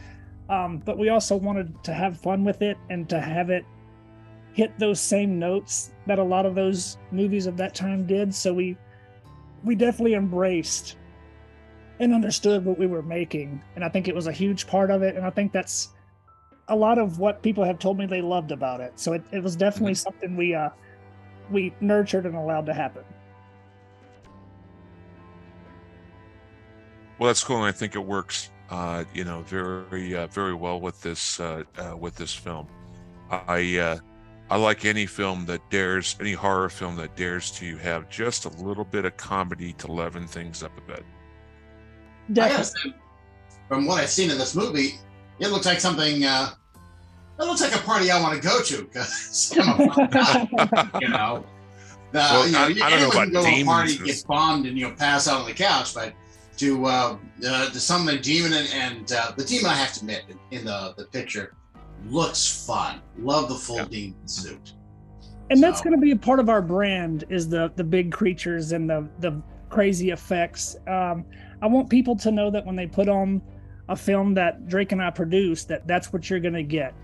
um, 0.49 0.79
but 0.79 0.99
we 0.99 1.11
also 1.11 1.37
wanted 1.37 1.83
to 1.85 1.93
have 1.93 2.19
fun 2.19 2.43
with 2.43 2.63
it 2.63 2.79
and 2.89 3.09
to 3.11 3.21
have 3.21 3.51
it 3.51 3.65
hit 4.55 4.77
those 4.79 4.99
same 4.99 5.39
notes 5.39 5.93
that 6.07 6.19
a 6.19 6.23
lot 6.25 6.47
of 6.47 6.55
those 6.55 6.97
movies 7.13 7.47
of 7.47 7.57
that 7.59 7.75
time 7.75 8.07
did. 8.07 8.35
So 8.35 8.55
we 8.55 8.77
we 9.63 9.75
definitely 9.75 10.15
embraced 10.15 10.97
and 12.01 12.15
understood 12.15 12.65
what 12.65 12.79
we 12.79 12.87
were 12.87 13.03
making, 13.03 13.63
and 13.77 13.85
I 13.85 13.89
think 13.91 14.09
it 14.09 14.15
was 14.15 14.27
a 14.27 14.33
huge 14.33 14.67
part 14.67 14.91
of 14.91 15.03
it. 15.03 15.17
And 15.17 15.27
I 15.27 15.31
think 15.31 15.53
that's 15.53 15.91
a 16.69 16.77
lot 16.77 16.99
of 16.99 17.19
what 17.19 17.43
people 17.43 17.65
have 17.65 17.79
told 17.79 17.99
me 17.99 18.07
they 18.07 18.21
loved 18.21 18.53
about 18.53 18.81
it. 18.81 18.99
So 19.01 19.15
it, 19.15 19.23
it 19.33 19.43
was 19.43 19.57
definitely 19.57 19.95
something 19.95 20.37
we 20.37 20.55
uh 20.55 20.71
we 21.51 21.75
nurtured 21.81 22.27
and 22.27 22.35
allowed 22.35 22.67
to 22.67 22.75
happen. 22.75 23.05
Well, 27.19 27.29
that's 27.29 27.43
cool, 27.43 27.57
and 27.57 27.67
I 27.67 27.73
think 27.73 27.95
it 27.95 28.05
works. 28.05 28.51
Uh, 28.71 29.05
you 29.15 29.25
know, 29.25 29.41
very, 29.43 30.15
uh, 30.15 30.27
very 30.27 30.55
well 30.55 30.79
with 30.79 31.01
this 31.01 31.41
uh, 31.41 31.65
uh, 31.79 31.97
with 31.97 32.15
this 32.15 32.35
film. 32.35 32.69
I 33.31 33.79
uh, 33.79 33.99
I 34.51 34.57
like 34.57 34.85
any 34.85 35.07
film 35.07 35.47
that 35.47 35.69
dares, 35.71 36.17
any 36.21 36.33
horror 36.33 36.69
film 36.69 36.97
that 36.97 37.17
dares 37.17 37.51
to 37.53 37.77
have 37.79 38.09
just 38.09 38.45
a 38.45 38.51
little 38.63 38.85
bit 38.85 39.05
of 39.05 39.17
comedy 39.17 39.73
to 39.75 39.91
leaven 39.91 40.27
things 40.27 40.63
up 40.63 40.77
a 40.79 40.81
bit. 40.83 41.05
I 42.31 42.33
gotta 42.33 42.49
Definitely. 42.49 42.91
say, 42.91 42.97
from 43.69 43.87
what 43.87 44.03
I've 44.03 44.11
seen 44.11 44.31
in 44.31 44.39
this 44.39 44.55
movie, 44.55 44.99
it 45.41 45.49
looks 45.49 45.67
like 45.67 45.81
something. 45.81 46.25
Uh, 46.25 46.51
it 47.41 47.45
looks 47.45 47.61
like 47.61 47.75
a 47.75 47.79
party 47.79 48.11
I 48.11 48.21
want 48.21 48.41
to 48.41 48.47
go 48.47 48.61
to 48.63 48.83
because 48.83 49.55
I'm 49.61 49.81
a 49.81 50.09
guy, 50.11 50.49
you 51.01 51.09
know. 51.09 51.45
The, 52.11 52.19
Well, 52.19 52.47
you 52.47 52.53
know, 52.53 52.59
I- 52.85 52.87
I 52.87 52.91
don't 52.99 53.11
know 53.11 53.11
anyone 53.11 53.11
about 53.11 53.23
can 53.25 53.33
go 53.33 53.43
to 53.43 53.49
a 53.49 53.51
demons 53.51 53.67
party, 53.67 53.97
and- 53.97 54.07
get 54.07 54.25
bombed, 54.27 54.67
and 54.67 54.79
you 54.79 54.89
know 54.89 54.95
pass 54.95 55.29
out 55.29 55.41
on 55.41 55.47
the 55.47 55.53
couch, 55.55 55.95
but 55.95 56.15
to 56.57 56.87
uh, 56.87 57.17
uh 57.47 57.71
to 57.71 57.79
some 57.81 58.09
of 58.09 58.15
the 58.15 58.19
demon 58.21 58.53
and, 58.53 58.69
and 58.75 59.13
uh, 59.13 59.33
the 59.37 59.45
demon 59.45 59.67
I 59.71 59.75
have 59.75 59.93
to 59.95 60.01
admit 60.01 60.25
in, 60.29 60.59
in 60.59 60.65
the 60.65 60.95
the 60.97 61.05
picture 61.05 61.55
looks 62.09 62.67
fun. 62.67 63.01
Love 63.19 63.49
the 63.49 63.55
full 63.55 63.77
Yeah. 63.77 63.85
demon 63.85 64.27
suit. 64.29 64.73
and 65.51 65.63
that's 65.63 65.81
going 65.81 65.95
to 65.95 66.01
be 66.01 66.11
a 66.13 66.17
part 66.17 66.41
of 66.41 66.49
our 66.49 66.61
brand 66.63 67.25
is 67.29 67.49
the 67.49 67.73
the 67.77 67.85
big 67.85 68.11
creatures 68.13 68.73
and 68.73 68.89
the 68.91 69.09
the 69.21 69.41
crazy 69.71 70.11
effects 70.11 70.77
um 70.87 71.25
i 71.63 71.67
want 71.67 71.89
people 71.91 72.17
to 72.17 72.31
know 72.31 72.51
that 72.51 72.65
when 72.65 72.75
they 72.77 72.87
put 72.87 73.07
on 73.09 73.41
a 73.89 73.97
film 73.97 74.35
that 74.35 74.69
drake 74.69 74.93
and 74.93 75.03
i 75.03 75.11
produced 75.11 75.69
that 75.69 75.87
that's 75.87 76.13
what 76.13 76.29
you're 76.29 76.41
going 76.41 76.55
to 76.55 76.63
get. 76.63 76.95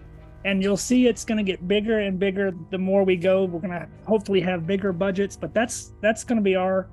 And 0.45 0.63
you'll 0.63 0.77
see 0.77 1.07
it's 1.07 1.25
going 1.25 1.39
to 1.39 1.45
get 1.45 1.67
bigger 1.67 2.01
and 2.01 2.19
bigger 2.19 2.53
the 2.71 2.77
more 2.77 3.03
we 3.03 3.17
go. 3.17 3.45
We're 3.47 3.61
going 3.61 3.71
to 3.71 3.89
hopefully 4.07 4.41
have 4.43 4.67
bigger 4.67 4.93
budgets 4.93 5.37
but 5.37 5.55
that's 5.55 5.93
that's 6.03 6.23
going 6.25 6.37
to 6.37 6.43
be 6.43 6.55
our 6.57 6.89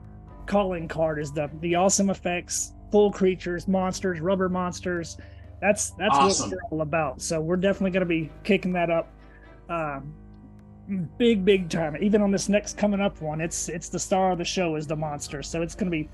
calling 0.45 0.87
card 0.87 1.19
is 1.19 1.31
the 1.31 1.49
the 1.59 1.75
awesome 1.75 2.09
effects 2.09 2.73
full 2.91 3.11
creatures 3.11 3.67
monsters 3.67 4.19
rubber 4.21 4.49
monsters. 4.49 5.17
That's 5.61 5.91
that's 5.91 6.15
Awesome. 6.15 6.49
what 6.51 6.59
we're 6.71 6.77
all 6.77 6.81
about. 6.81 7.21
So 7.21 7.39
we're 7.41 7.57
definitely 7.57 7.91
going 7.91 8.01
to 8.01 8.05
be 8.07 8.31
kicking 8.43 8.73
that 8.73 8.89
up 8.89 9.09
um, 9.69 10.13
big 11.17 11.43
big 11.43 11.69
time. 11.69 11.97
Even 12.01 12.21
on 12.21 12.31
this 12.31 12.47
next 12.49 12.77
coming 12.77 13.01
up 13.01 13.21
one 13.21 13.41
it's 13.41 13.67
it's 13.67 13.89
the 13.89 13.99
star 13.99 14.31
of 14.31 14.37
the 14.37 14.45
show 14.45 14.75
is 14.77 14.87
the 14.87 14.95
monster. 14.95 15.43
So 15.43 15.61
it's 15.61 15.75
going 15.75 15.91
to 15.91 15.97
be 15.97 16.09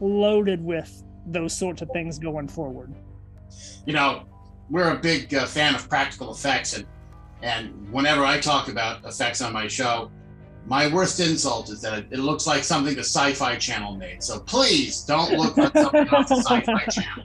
loaded 0.00 0.62
with 0.62 1.02
those 1.26 1.56
sorts 1.56 1.80
of 1.82 1.88
things 1.90 2.18
going 2.18 2.48
forward 2.48 2.92
you 3.86 3.92
know, 3.92 4.24
we're 4.70 4.90
a 4.90 4.98
big 4.98 5.34
uh, 5.34 5.46
fan 5.46 5.74
of 5.74 5.88
practical 5.88 6.32
effects, 6.32 6.74
and 6.76 6.86
and 7.42 7.90
whenever 7.92 8.24
I 8.24 8.38
talk 8.38 8.68
about 8.68 9.04
effects 9.04 9.42
on 9.42 9.52
my 9.52 9.66
show, 9.66 10.10
my 10.66 10.86
worst 10.92 11.18
insult 11.20 11.70
is 11.70 11.80
that 11.82 12.06
it, 12.10 12.18
looks 12.18 12.46
like 12.46 12.62
something 12.62 12.94
the 12.94 13.00
Sci-Fi 13.00 13.56
Channel 13.56 13.96
made. 13.96 14.22
So 14.22 14.38
please 14.40 15.02
don't 15.02 15.32
look 15.32 15.56
like 15.56 15.72
something 15.76 16.08
off 16.08 16.28
the 16.28 16.36
Sci-Fi 16.36 16.84
Channel. 16.90 17.24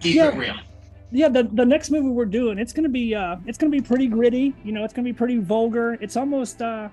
Keep 0.00 0.14
Yeah. 0.16 0.28
it 0.28 0.36
real. 0.36 0.54
yeah 1.12 1.28
the, 1.28 1.44
the 1.52 1.64
next 1.64 1.90
movie 1.90 2.08
we're 2.08 2.24
doing 2.24 2.58
it's 2.58 2.72
going 2.72 2.82
to 2.82 2.88
be 2.90 3.14
uh 3.14 3.36
it's 3.46 3.56
going 3.56 3.70
to 3.70 3.76
be 3.80 3.80
pretty 3.80 4.08
gritty 4.08 4.52
you 4.64 4.72
know 4.72 4.82
it's 4.84 4.92
going 4.92 5.04
to 5.06 5.12
be 5.12 5.16
pretty 5.16 5.38
vulgar 5.38 5.96
it's 6.00 6.16
almost 6.16 6.60
uh 6.62 6.88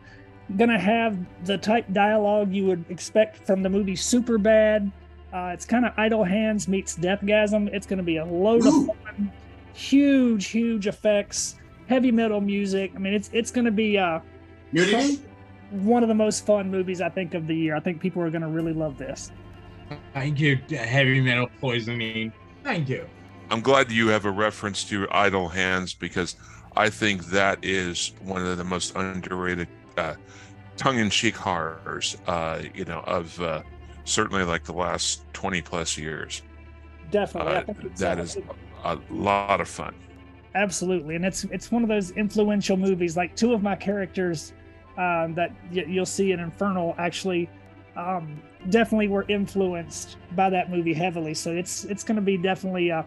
going 0.55 0.69
to 0.69 0.77
have 0.77 1.17
the 1.45 1.57
type 1.57 1.85
dialogue 1.93 2.53
you 2.53 2.63
would 2.65 2.85
expect 2.89 3.37
from 3.47 3.63
the 3.63 3.69
movie 3.69 3.95
super 3.95 4.37
bad 4.37 4.91
uh 5.33 5.51
it's 5.53 5.65
kind 5.65 5.85
of 5.85 5.93
idle 5.97 6.23
hands 6.23 6.67
meets 6.67 6.97
deathgasm 6.97 7.67
it's 7.73 7.85
going 7.87 7.97
to 7.97 8.03
be 8.03 8.17
a 8.17 8.25
load 8.25 8.65
Ooh. 8.65 8.89
of 8.91 8.97
fun 9.03 9.31
huge 9.73 10.47
huge 10.47 10.87
effects 10.87 11.55
heavy 11.87 12.11
metal 12.11 12.39
music 12.39 12.91
i 12.95 12.99
mean 12.99 13.13
it's 13.13 13.29
it's 13.33 13.51
going 13.51 13.65
to 13.65 13.71
be 13.71 13.97
uh 13.97 14.19
one 15.73 16.03
of 16.03 16.09
the 16.09 16.15
most 16.15 16.45
fun 16.45 16.69
movies 16.69 17.01
I 17.01 17.09
think 17.09 17.33
of 17.33 17.47
the 17.47 17.55
year. 17.55 17.75
I 17.75 17.79
think 17.79 17.99
people 17.99 18.21
are 18.21 18.29
going 18.29 18.41
to 18.41 18.47
really 18.47 18.73
love 18.73 18.97
this. 18.97 19.31
Thank 20.13 20.39
you, 20.39 20.59
heavy 20.69 21.19
metal 21.19 21.49
poisoning. 21.59 22.31
Thank 22.63 22.89
you. 22.89 23.07
I'm 23.49 23.61
glad 23.61 23.91
you 23.91 24.07
have 24.07 24.25
a 24.25 24.31
reference 24.31 24.83
to 24.85 25.07
Idle 25.11 25.49
Hands 25.49 25.93
because 25.93 26.35
I 26.75 26.89
think 26.89 27.25
that 27.25 27.59
is 27.61 28.13
one 28.21 28.45
of 28.45 28.57
the 28.57 28.63
most 28.63 28.95
underrated 28.95 29.67
uh, 29.97 30.15
tongue-in-cheek 30.77 31.35
horrors, 31.35 32.17
uh, 32.27 32.61
you 32.73 32.85
know, 32.85 33.01
of 33.01 33.39
uh, 33.41 33.61
certainly 34.05 34.43
like 34.43 34.63
the 34.63 34.73
last 34.73 35.25
20 35.33 35.61
plus 35.61 35.97
years. 35.97 36.41
Definitely, 37.09 37.53
I 37.55 37.59
Uh, 37.59 37.73
that 37.97 38.19
uh, 38.19 38.21
is 38.21 38.37
a 38.83 38.97
lot 39.09 39.61
of 39.61 39.67
fun. 39.69 39.95
absolutely, 40.55 41.15
and 41.15 41.25
it's 41.25 41.43
it's 41.45 41.71
one 41.71 41.83
of 41.83 41.89
those 41.89 42.11
influential 42.11 42.77
movies. 42.77 43.17
Like 43.17 43.35
two 43.35 43.53
of 43.53 43.61
my 43.63 43.75
characters 43.75 44.53
um, 44.97 45.33
that 45.35 45.51
y- 45.71 45.85
you'll 45.87 46.05
see 46.05 46.31
in 46.31 46.39
Infernal 46.39 46.95
actually 46.97 47.49
um, 47.95 48.41
definitely 48.69 49.07
were 49.07 49.25
influenced 49.27 50.17
by 50.35 50.49
that 50.49 50.69
movie 50.69 50.93
heavily. 50.93 51.33
So 51.33 51.51
it's 51.51 51.83
it's 51.85 52.03
going 52.03 52.15
to 52.15 52.21
be 52.21 52.37
definitely 52.37 52.89
a, 52.89 53.05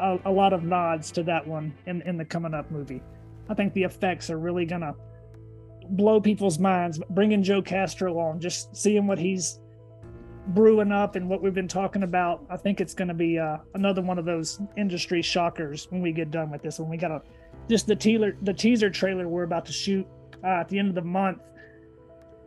a 0.00 0.18
a 0.26 0.30
lot 0.30 0.52
of 0.52 0.62
nods 0.64 1.10
to 1.12 1.22
that 1.24 1.46
one 1.46 1.74
in 1.86 2.02
in 2.02 2.16
the 2.16 2.24
coming 2.24 2.54
up 2.54 2.70
movie. 2.70 3.02
I 3.48 3.54
think 3.54 3.72
the 3.74 3.84
effects 3.84 4.28
are 4.30 4.38
really 4.38 4.66
going 4.66 4.80
to 4.82 4.94
blow 5.90 6.20
people's 6.20 6.58
minds. 6.58 7.00
Bringing 7.10 7.42
Joe 7.42 7.62
Castro 7.62 8.18
on, 8.18 8.40
just 8.40 8.74
seeing 8.76 9.06
what 9.06 9.18
he's 9.18 9.60
brewing 10.48 10.92
up 10.92 11.16
and 11.16 11.28
what 11.28 11.42
we've 11.42 11.54
been 11.54 11.68
talking 11.68 12.02
about, 12.02 12.44
I 12.50 12.56
think 12.56 12.80
it's 12.80 12.94
going 12.94 13.08
to 13.08 13.14
be 13.14 13.38
uh, 13.38 13.58
another 13.74 14.02
one 14.02 14.18
of 14.18 14.24
those 14.24 14.60
industry 14.76 15.22
shockers 15.22 15.86
when 15.90 16.00
we 16.00 16.12
get 16.12 16.30
done 16.30 16.50
with 16.50 16.62
this 16.62 16.78
When 16.78 16.88
We 16.88 16.96
got 16.96 17.10
a 17.10 17.22
just 17.68 17.86
the 17.86 17.96
teaser 17.96 18.36
the 18.42 18.52
teaser 18.52 18.90
trailer 18.90 19.26
we're 19.28 19.42
about 19.42 19.66
to 19.66 19.72
shoot 19.72 20.06
uh, 20.44 20.60
at 20.60 20.68
the 20.68 20.78
end 20.78 20.88
of 20.88 20.94
the 20.94 21.02
month 21.02 21.40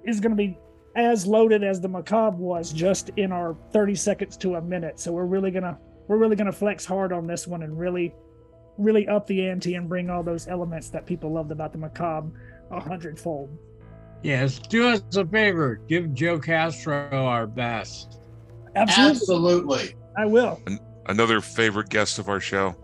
is 0.06 0.20
going 0.20 0.32
to 0.32 0.38
be 0.38 0.58
as 0.96 1.26
loaded 1.26 1.64
as 1.64 1.80
the 1.82 1.88
macabre 1.88 2.38
was 2.38 2.72
just 2.72 3.10
in 3.18 3.32
our 3.32 3.56
30 3.72 3.96
seconds 3.96 4.38
to 4.38 4.56
a 4.56 4.62
minute. 4.62 5.00
So 5.00 5.12
we're 5.12 5.26
really 5.26 5.52
gonna 5.52 5.78
we're 6.08 6.18
really 6.18 6.36
gonna 6.36 6.52
flex 6.52 6.86
hard 6.86 7.14
on 7.14 7.28
this 7.28 7.48
one 7.48 7.64
and 7.64 7.78
really 7.78 8.14
really 8.78 9.08
up 9.08 9.28
the 9.28 9.48
ante 9.48 9.76
and 9.76 9.90
bring 9.90 10.10
all 10.10 10.24
those 10.24 10.48
elements 10.48 10.90
that 10.90 11.06
people 11.06 11.32
loved 11.34 11.52
about 11.52 11.72
the 11.74 11.78
macabre 11.78 12.32
a 12.72 12.80
hundredfold. 12.80 13.50
Yes, 14.22 14.60
do 14.60 14.90
us 14.90 15.02
a 15.16 15.26
favor. 15.26 15.82
Give 15.88 16.14
Joe 16.14 16.40
Castro 16.40 17.10
our 17.12 17.48
best. 17.48 18.20
Absolutely, 18.76 19.12
Absolutely. 19.12 19.96
I 20.18 20.26
will. 20.26 20.62
Another 21.08 21.42
favorite 21.42 21.90
guest 21.90 22.20
of 22.20 22.28
our 22.28 22.40
show. 22.40 22.76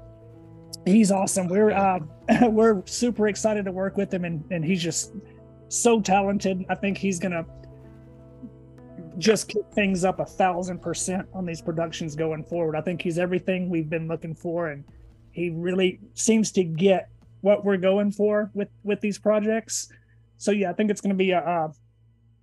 He's 0.86 1.11
awesome. 1.11 1.47
We're 1.47 1.71
uh, 1.71 1.99
we're 2.49 2.86
super 2.86 3.27
excited 3.27 3.65
to 3.65 3.71
work 3.71 3.97
with 3.97 4.13
him, 4.13 4.23
and 4.23 4.43
and 4.51 4.63
he's 4.63 4.81
just 4.81 5.13
so 5.67 5.99
talented. 5.99 6.63
I 6.69 6.75
think 6.75 6.97
he's 6.97 7.19
gonna 7.19 7.45
just 9.17 9.47
kick 9.47 9.63
things 9.73 10.03
up 10.03 10.19
a 10.19 10.25
thousand 10.25 10.81
percent 10.81 11.27
on 11.33 11.45
these 11.45 11.61
productions 11.61 12.15
going 12.15 12.43
forward. 12.43 12.75
I 12.75 12.81
think 12.81 13.01
he's 13.01 13.17
everything 13.17 13.69
we've 13.69 13.89
been 13.89 14.07
looking 14.07 14.36
for, 14.36 14.69
and 14.69 14.83
he 15.31 15.49
really 15.49 15.99
seems 16.13 16.51
to 16.53 16.63
get 16.63 17.09
what 17.41 17.65
we're 17.65 17.77
going 17.77 18.11
for 18.11 18.51
with 18.53 18.69
with 18.83 19.01
these 19.01 19.19
projects. 19.19 19.91
So 20.38 20.51
yeah, 20.51 20.69
I 20.69 20.73
think 20.73 20.91
it's 20.91 21.01
going 21.01 21.09
to 21.09 21.15
be 21.17 21.31
a, 21.31 21.39
a 21.39 21.71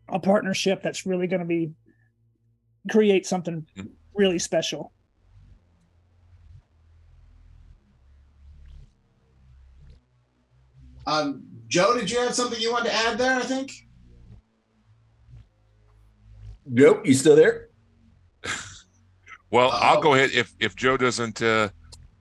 a 0.09 0.19
partnership 0.19 0.83
that's 0.83 1.07
really 1.07 1.27
going 1.27 1.41
to 1.41 1.47
be 1.47 1.71
create 2.91 3.27
something 3.27 3.67
really 4.15 4.39
special. 4.39 4.93
Um, 11.07 11.43
Joe, 11.69 11.97
did 11.99 12.11
you 12.11 12.19
have 12.21 12.35
something 12.35 12.61
you 12.61 12.73
wanted 12.73 12.91
to 12.91 12.95
add 12.95 13.19
there? 13.19 13.37
I 13.37 13.43
think. 13.43 13.73
Nope, 16.67 17.07
you 17.07 17.15
still 17.15 17.37
there? 17.37 17.69
Well, 19.51 19.71
I'll 19.71 20.01
go 20.01 20.15
ahead 20.15 20.31
if 20.33 20.55
if 20.61 20.75
Joe 20.75 20.97
doesn't. 20.97 21.43
Uh, 21.43 21.69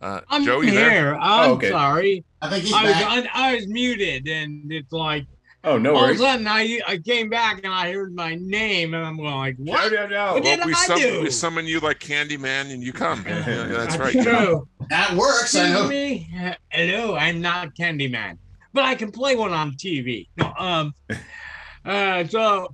uh, 0.01 0.19
I'm 0.27 0.43
Joe, 0.43 0.59
you 0.59 0.71
there? 0.71 0.91
here. 0.91 1.15
I'm 1.15 1.51
Oh, 1.51 1.53
okay. 1.53 1.69
sorry. 1.69 2.25
I 2.41 2.49
think 2.49 2.65
he's 2.65 2.73
I 2.73 2.83
was, 2.83 2.91
back. 2.91 3.29
I, 3.33 3.51
I 3.51 3.55
was 3.55 3.67
muted, 3.69 4.27
and 4.27 4.69
it's 4.69 4.91
like 4.91 5.25
Oh, 5.63 5.77
no 5.77 5.95
all 5.95 6.05
of 6.05 6.15
a 6.15 6.17
sudden 6.17 6.47
I 6.47 6.81
I 6.87 6.97
came 6.97 7.29
back 7.29 7.61
and 7.63 7.71
I 7.71 7.91
heard 7.93 8.15
my 8.15 8.35
name, 8.35 8.95
and 8.95 9.05
I'm 9.05 9.17
going 9.17 9.35
like, 9.35 9.55
what? 9.57 9.91
No, 9.91 10.07
no, 10.07 10.07
no. 10.07 10.33
What 10.33 10.43
did 10.43 10.65
we, 10.65 10.73
I 10.73 10.85
sum- 10.85 10.99
do? 10.99 11.21
we 11.21 11.29
summon 11.29 11.67
you 11.67 11.79
like 11.79 11.99
Candyman, 11.99 12.71
and 12.73 12.81
you 12.83 12.93
come. 12.93 13.23
Yeah, 13.31 13.45
yeah, 13.47 13.65
that's 13.67 13.97
right. 13.97 14.13
Joe, 14.13 14.67
that 14.89 15.13
works. 15.13 15.55
I 15.55 15.69
know. 15.69 15.87
Me. 15.87 16.29
Hello, 16.69 17.15
I'm 17.15 17.41
not 17.41 17.75
Candyman, 17.75 18.37
but 18.73 18.85
I 18.85 18.95
can 18.95 19.11
play 19.11 19.35
one 19.35 19.53
on 19.53 19.73
TV. 19.73 20.27
No, 20.37 20.53
um, 20.57 20.93
uh, 21.85 22.25
so 22.25 22.73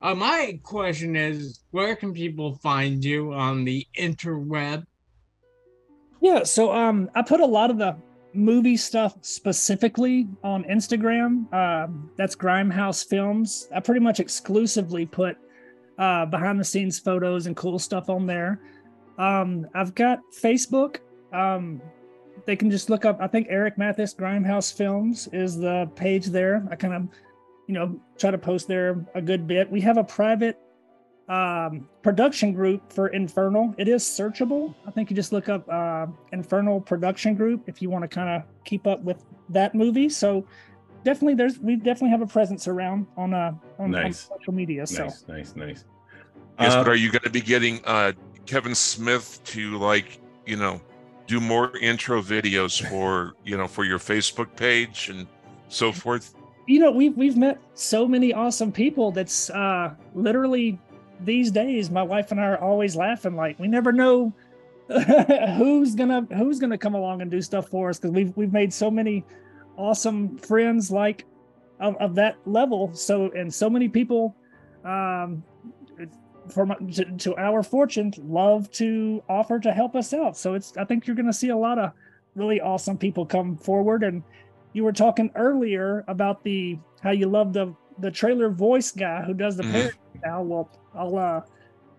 uh, 0.00 0.14
my 0.14 0.60
question 0.62 1.16
is, 1.16 1.60
where 1.72 1.96
can 1.96 2.12
people 2.12 2.54
find 2.56 3.04
you 3.04 3.32
on 3.32 3.64
the 3.64 3.86
interweb? 3.96 4.84
Yeah, 6.20 6.44
so 6.44 6.72
um, 6.72 7.10
I 7.14 7.22
put 7.22 7.40
a 7.40 7.46
lot 7.46 7.70
of 7.70 7.78
the 7.78 7.96
movie 8.34 8.76
stuff 8.76 9.16
specifically 9.22 10.28
on 10.42 10.64
Instagram. 10.64 11.52
Um, 11.52 12.10
that's 12.16 12.36
Grimehouse 12.36 13.06
Films. 13.06 13.68
I 13.74 13.80
pretty 13.80 14.00
much 14.00 14.20
exclusively 14.20 15.06
put 15.06 15.36
uh, 15.98 16.26
behind 16.26 16.60
the 16.60 16.64
scenes 16.64 16.98
photos 16.98 17.46
and 17.46 17.56
cool 17.56 17.78
stuff 17.78 18.08
on 18.08 18.26
there. 18.26 18.60
Um, 19.18 19.66
I've 19.74 19.94
got 19.94 20.20
Facebook. 20.32 20.98
Um, 21.32 21.82
they 22.46 22.56
can 22.56 22.70
just 22.70 22.88
look 22.88 23.04
up. 23.04 23.18
I 23.20 23.26
think 23.26 23.48
Eric 23.50 23.76
Mathis 23.76 24.14
Grimehouse 24.14 24.72
Films 24.72 25.28
is 25.32 25.58
the 25.58 25.90
page 25.96 26.26
there. 26.26 26.66
I 26.70 26.76
kind 26.76 26.94
of, 26.94 27.08
you 27.66 27.74
know, 27.74 28.00
try 28.16 28.30
to 28.30 28.38
post 28.38 28.68
there 28.68 29.04
a 29.14 29.20
good 29.20 29.46
bit. 29.46 29.70
We 29.70 29.80
have 29.80 29.96
a 29.96 30.04
private 30.04 30.58
um, 31.28 31.88
production 32.02 32.52
group 32.52 32.90
for 32.92 33.08
Infernal. 33.08 33.74
It 33.78 33.88
is 33.88 34.02
searchable. 34.02 34.74
I 34.86 34.90
think 34.90 35.10
you 35.10 35.16
just 35.16 35.32
look 35.32 35.48
up 35.48 35.68
uh, 35.68 36.06
Infernal 36.32 36.80
Production 36.80 37.34
Group 37.34 37.64
if 37.66 37.82
you 37.82 37.90
want 37.90 38.02
to 38.02 38.08
kind 38.08 38.28
of 38.30 38.42
keep 38.64 38.86
up 38.86 39.02
with 39.02 39.24
that 39.50 39.74
movie. 39.74 40.08
So 40.08 40.46
definitely, 41.04 41.34
there's 41.34 41.58
we 41.58 41.76
definitely 41.76 42.10
have 42.10 42.22
a 42.22 42.26
presence 42.26 42.66
around 42.66 43.06
on 43.16 43.34
uh 43.34 43.52
on, 43.78 43.86
on 43.86 43.90
Nice. 43.90 44.28
social 44.36 44.54
media. 44.54 44.86
So 44.86 45.04
Nice, 45.04 45.24
nice, 45.28 45.56
nice. 45.56 45.84
Yes, 46.60 46.72
Uh, 46.72 46.82
but 46.82 46.88
are 46.88 46.96
you 46.96 47.10
going 47.10 47.22
to 47.22 47.30
be 47.30 47.40
getting 47.40 47.80
uh, 47.84 48.12
Kevin 48.46 48.74
Smith 48.74 49.40
to 49.44 49.76
like 49.78 50.20
you 50.46 50.56
know 50.56 50.80
do 51.26 51.40
more 51.40 51.76
intro 51.76 52.22
videos 52.22 52.82
for 52.88 53.34
you 53.44 53.56
know 53.58 53.68
for 53.68 53.84
your 53.84 53.98
Facebook 53.98 54.56
page 54.56 55.10
and 55.10 55.26
so 55.68 55.92
forth? 55.92 56.34
you 56.66 56.78
know 56.80 56.90
we've 56.90 57.16
we've 57.16 57.36
met 57.36 57.58
so 57.74 58.06
many 58.08 58.32
awesome 58.32 58.72
people. 58.72 59.10
That's 59.12 59.50
uh 59.50 59.94
literally 60.14 60.78
these 61.20 61.50
days. 61.50 61.90
My 61.90 62.02
wife 62.02 62.30
and 62.30 62.40
I 62.40 62.44
are 62.44 62.58
always 62.58 62.96
laughing 62.96 63.36
like 63.36 63.58
we 63.58 63.68
never 63.68 63.92
know 63.92 64.32
who's 65.56 65.94
gonna 65.94 66.26
who's 66.34 66.58
gonna 66.58 66.78
come 66.78 66.94
along 66.94 67.22
and 67.22 67.30
do 67.30 67.42
stuff 67.42 67.68
for 67.68 67.90
us 67.90 67.98
because 67.98 68.12
we've 68.14 68.34
we've 68.36 68.52
made 68.52 68.72
so 68.72 68.90
many 68.90 69.24
awesome 69.76 70.36
friends 70.38 70.90
like 70.90 71.24
of, 71.80 71.96
of 71.98 72.14
that 72.14 72.36
level 72.46 72.92
so 72.94 73.30
and 73.32 73.52
so 73.52 73.68
many 73.70 73.88
people 73.88 74.34
um 74.84 75.42
for 76.50 76.64
my, 76.64 76.74
to, 76.76 77.04
to 77.18 77.36
our 77.36 77.62
fortune 77.62 78.12
love 78.24 78.70
to 78.70 79.22
offer 79.28 79.60
to 79.60 79.70
help 79.70 79.94
us 79.94 80.14
out 80.14 80.36
so 80.36 80.54
it's 80.54 80.74
i 80.78 80.84
think 80.84 81.06
you're 81.06 81.14
going 81.14 81.26
to 81.26 81.32
see 81.32 81.50
a 81.50 81.56
lot 81.56 81.78
of 81.78 81.92
really 82.34 82.60
awesome 82.60 82.96
people 82.96 83.26
come 83.26 83.56
forward 83.56 84.02
and 84.02 84.22
you 84.72 84.82
were 84.82 84.92
talking 84.92 85.30
earlier 85.34 86.04
about 86.08 86.42
the 86.42 86.78
how 87.02 87.10
you 87.10 87.28
love 87.28 87.52
the 87.52 87.74
the 87.98 88.10
trailer 88.10 88.48
voice 88.48 88.90
guy 88.92 89.22
who 89.22 89.34
does 89.34 89.56
the 89.56 89.62
Mhm. 89.62 89.72
parody 89.72 89.96
now 90.24 90.42
well 90.42 90.70
i'll 90.94 91.16
uh 91.16 91.40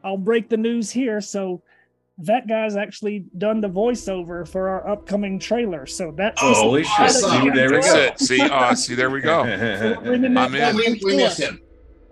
i'll 0.03 0.17
break 0.17 0.49
the 0.49 0.57
news 0.57 0.91
here 0.91 1.21
so 1.21 1.61
that 2.17 2.47
guy's 2.47 2.75
actually 2.75 3.25
done 3.37 3.61
the 3.61 3.69
voiceover 3.69 4.45
for 4.47 4.67
our 4.67 4.87
upcoming 4.89 5.39
trailer 5.39 5.85
so 5.85 6.11
that's 6.15 6.41
Oh, 6.43 6.53
holy 6.53 6.83
shit. 6.83 6.99
awesome. 6.99 7.41
See, 7.43 7.49
there 7.51 7.69
we 7.71 7.79
go. 7.81 7.95
it. 7.95 8.19
See, 8.19 8.41
uh, 8.41 8.75
see, 8.75 8.93
there 8.95 9.09
we 9.09 9.21
go. 9.21 9.39
I'm 9.43 10.25
in. 10.25 10.75
We, 10.75 10.99
we 11.05 11.15
missed 11.15 11.39
him. 11.39 11.61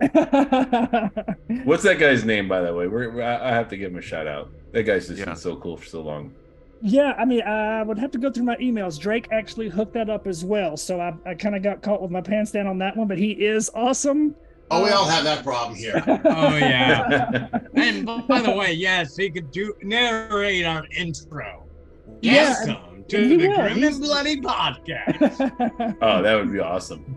What's 1.64 1.82
that 1.82 1.98
guy's 1.98 2.24
name, 2.24 2.48
by 2.48 2.60
the 2.62 2.72
way? 2.72 2.86
We're, 2.88 3.10
we're- 3.10 3.22
I 3.24 3.50
I 3.50 3.52
have 3.52 3.68
to 3.68 3.76
give 3.76 3.92
him 3.92 3.98
a 3.98 4.02
shout 4.02 4.26
out. 4.26 4.50
That 4.72 4.84
guy's 4.84 5.08
just 5.08 5.18
Yeah. 5.18 5.26
been 5.26 5.36
so 5.36 5.56
cool 5.56 5.76
for 5.76 5.84
so 5.84 6.00
long. 6.00 6.32
Yeah, 6.80 7.12
I 7.18 7.24
mean, 7.26 7.42
I 7.42 7.82
would 7.82 7.98
have 7.98 8.10
to 8.12 8.18
go 8.18 8.30
through 8.32 8.44
my 8.44 8.56
emails. 8.56 8.98
Drake 8.98 9.28
actually 9.32 9.68
hooked 9.68 9.92
that 9.94 10.08
up 10.08 10.26
as 10.26 10.42
well, 10.44 10.76
so 10.78 11.00
I, 11.00 11.12
I 11.26 11.34
kind 11.34 11.54
of 11.56 11.62
got 11.62 11.82
caught 11.82 12.00
with 12.00 12.10
my 12.12 12.20
pants 12.22 12.50
down 12.52 12.66
on 12.66 12.78
that 12.78 12.96
one. 12.96 13.08
But 13.08 13.18
he 13.18 13.32
is 13.32 13.70
awesome. 13.74 14.34
Oh, 14.70 14.84
we 14.84 14.90
all 14.90 15.06
have 15.06 15.24
that 15.24 15.44
problem 15.44 15.76
here. 15.76 16.02
Oh 16.24 16.56
yeah. 16.56 17.48
And 17.74 18.04
by 18.26 18.42
the 18.42 18.50
way, 18.52 18.72
yes, 18.72 19.16
he 19.16 19.30
could 19.30 19.50
do 19.50 19.74
narrate 19.82 20.64
our 20.64 20.84
intro. 20.96 21.64
Yeah, 22.20 22.54
Welcome 22.66 22.96
he 22.96 23.02
to 23.08 23.28
the 23.28 23.48
will. 23.48 23.56
Grim 23.56 23.84
and 23.84 24.00
Bloody 24.00 24.40
Podcast. 24.40 25.96
oh, 26.02 26.22
that 26.22 26.34
would 26.34 26.52
be 26.52 26.58
awesome. 26.58 27.16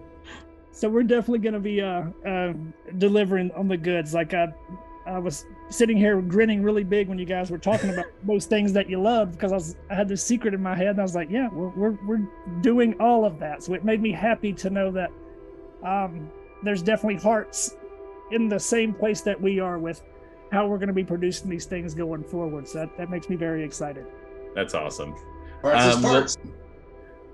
so 0.71 0.87
we're 0.87 1.03
definitely 1.03 1.39
going 1.39 1.53
to 1.53 1.59
be 1.59 1.81
uh, 1.81 2.03
uh, 2.25 2.53
delivering 2.99 3.51
on 3.53 3.67
the 3.67 3.77
goods. 3.77 4.13
Like 4.13 4.33
I, 4.33 4.53
I 5.07 5.17
was 5.17 5.45
sitting 5.69 5.97
here 5.97 6.21
grinning 6.21 6.61
really 6.61 6.83
big 6.83 7.09
when 7.09 7.17
you 7.17 7.25
guys 7.25 7.49
were 7.49 7.57
talking 7.57 7.89
about 7.89 8.05
those 8.23 8.45
things 8.45 8.71
that 8.73 8.89
you 8.89 9.01
love 9.01 9.31
because 9.31 9.51
I 9.51 9.55
was 9.55 9.75
I 9.89 9.95
had 9.95 10.07
this 10.07 10.23
secret 10.23 10.53
in 10.53 10.61
my 10.61 10.75
head 10.75 10.89
and 10.89 10.99
I 10.99 11.03
was 11.03 11.15
like, 11.15 11.29
yeah, 11.29 11.49
we're 11.49 11.69
we're, 11.69 11.97
we're 12.05 12.29
doing 12.61 12.95
all 13.01 13.25
of 13.25 13.39
that. 13.39 13.63
So 13.63 13.73
it 13.73 13.83
made 13.83 14.01
me 14.01 14.11
happy 14.11 14.53
to 14.53 14.69
know 14.69 14.91
that 14.91 15.11
um, 15.83 16.29
there's 16.63 16.81
definitely 16.81 17.21
hearts 17.21 17.75
in 18.31 18.47
the 18.47 18.59
same 18.59 18.93
place 18.93 19.21
that 19.21 19.39
we 19.39 19.59
are 19.59 19.77
with 19.79 20.01
how 20.51 20.67
we're 20.67 20.77
going 20.77 20.87
to 20.87 20.93
be 20.93 21.03
producing 21.03 21.49
these 21.49 21.65
things 21.65 21.93
going 21.93 22.23
forward. 22.23 22.67
So 22.67 22.79
that, 22.79 22.97
that 22.97 23.09
makes 23.09 23.29
me 23.29 23.35
very 23.35 23.63
excited. 23.63 24.05
That's 24.53 24.73
awesome. 24.73 25.15
Parts 25.61 25.85
is 25.85 25.95
Um, 25.95 26.01
parts. 26.01 26.37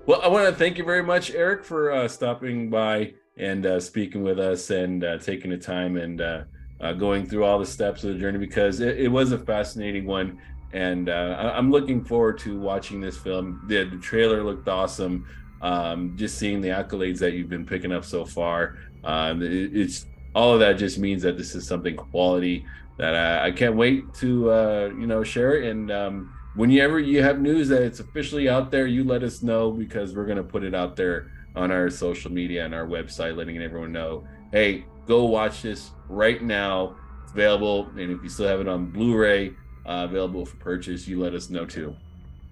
Well, 0.06 0.20
I 0.22 0.28
want 0.28 0.48
to 0.48 0.54
thank 0.54 0.78
you 0.78 0.84
very 0.84 1.02
much, 1.02 1.32
Eric, 1.32 1.64
for 1.64 1.90
uh, 1.92 2.08
stopping 2.08 2.70
by 2.70 3.14
and 3.36 3.66
uh, 3.66 3.80
speaking 3.80 4.22
with 4.22 4.38
us 4.38 4.70
and 4.70 5.04
uh, 5.04 5.18
taking 5.18 5.50
the 5.50 5.58
time 5.58 5.96
and 5.96 6.20
uh, 6.20 6.42
uh, 6.80 6.92
going 6.92 7.26
through 7.26 7.44
all 7.44 7.58
the 7.58 7.66
steps 7.66 8.04
of 8.04 8.14
the 8.14 8.18
journey 8.18 8.38
because 8.38 8.80
it, 8.80 8.98
it 8.98 9.08
was 9.08 9.32
a 9.32 9.38
fascinating 9.38 10.06
one. 10.06 10.40
And 10.72 11.08
uh, 11.08 11.36
I- 11.38 11.56
I'm 11.58 11.70
looking 11.70 12.04
forward 12.04 12.38
to 12.38 12.58
watching 12.58 13.00
this 13.00 13.16
film. 13.16 13.62
The, 13.68 13.84
the 13.84 13.98
trailer 13.98 14.42
looked 14.44 14.68
awesome. 14.68 15.26
Um, 15.60 16.16
just 16.16 16.38
seeing 16.38 16.60
the 16.60 16.68
accolades 16.68 17.18
that 17.18 17.32
you've 17.32 17.48
been 17.48 17.66
picking 17.66 17.92
up 17.92 18.04
so 18.04 18.24
far, 18.24 18.78
um, 19.04 19.42
it- 19.42 19.76
it's 19.76 20.06
all 20.34 20.54
of 20.54 20.60
that 20.60 20.74
just 20.74 20.98
means 20.98 21.22
that 21.22 21.36
this 21.36 21.54
is 21.54 21.66
something 21.66 21.96
quality 21.96 22.64
that 22.98 23.14
I, 23.14 23.46
I 23.48 23.50
can't 23.52 23.76
wait 23.76 24.12
to 24.14 24.50
uh, 24.50 24.90
you 24.98 25.06
know 25.06 25.22
share 25.24 25.56
it. 25.56 25.68
And 25.70 25.90
um, 25.90 26.32
whenever 26.54 26.98
you 27.00 27.22
have 27.22 27.40
news 27.40 27.68
that 27.68 27.82
it's 27.82 28.00
officially 28.00 28.48
out 28.48 28.70
there, 28.70 28.86
you 28.86 29.04
let 29.04 29.22
us 29.22 29.42
know 29.42 29.70
because 29.70 30.14
we're 30.14 30.26
gonna 30.26 30.42
put 30.44 30.62
it 30.64 30.74
out 30.74 30.96
there 30.96 31.30
on 31.56 31.70
our 31.72 31.90
social 31.90 32.30
media 32.30 32.64
and 32.64 32.74
our 32.74 32.86
website, 32.86 33.36
letting 33.36 33.56
everyone 33.60 33.90
know, 33.92 34.24
hey, 34.52 34.84
go 35.06 35.24
watch 35.24 35.62
this 35.62 35.90
right 36.08 36.42
now. 36.42 36.94
It's 37.24 37.32
available, 37.32 37.88
and 37.96 38.10
if 38.12 38.22
you 38.22 38.28
still 38.28 38.46
have 38.46 38.60
it 38.60 38.68
on 38.68 38.86
Blu-ray, 38.90 39.48
uh, 39.86 40.06
available 40.08 40.46
for 40.46 40.56
purchase, 40.56 41.08
you 41.08 41.18
let 41.20 41.34
us 41.34 41.50
know 41.50 41.64
too. 41.66 41.96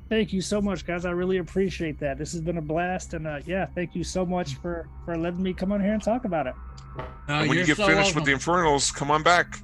Thank 0.08 0.32
you 0.32 0.40
so 0.40 0.60
much, 0.62 0.86
guys. 0.86 1.04
I 1.04 1.10
really 1.10 1.38
appreciate 1.38 1.98
that. 1.98 2.16
This 2.16 2.30
has 2.32 2.40
been 2.40 2.58
a 2.58 2.62
blast, 2.62 3.14
and 3.14 3.26
uh, 3.26 3.40
yeah, 3.44 3.66
thank 3.66 3.96
you 3.96 4.04
so 4.04 4.24
much 4.24 4.54
for 4.56 4.88
for 5.04 5.16
letting 5.16 5.42
me 5.42 5.52
come 5.52 5.72
on 5.72 5.80
here 5.80 5.94
and 5.94 6.02
talk 6.02 6.24
about 6.24 6.46
it. 6.46 6.54
Uh, 7.28 7.44
when 7.46 7.58
you 7.58 7.64
get 7.64 7.76
so 7.76 7.86
finished 7.86 8.14
with 8.14 8.24
the 8.24 8.30
welcome. 8.32 8.34
Infernals, 8.34 8.90
come 8.92 9.10
on 9.10 9.22
back. 9.24 9.58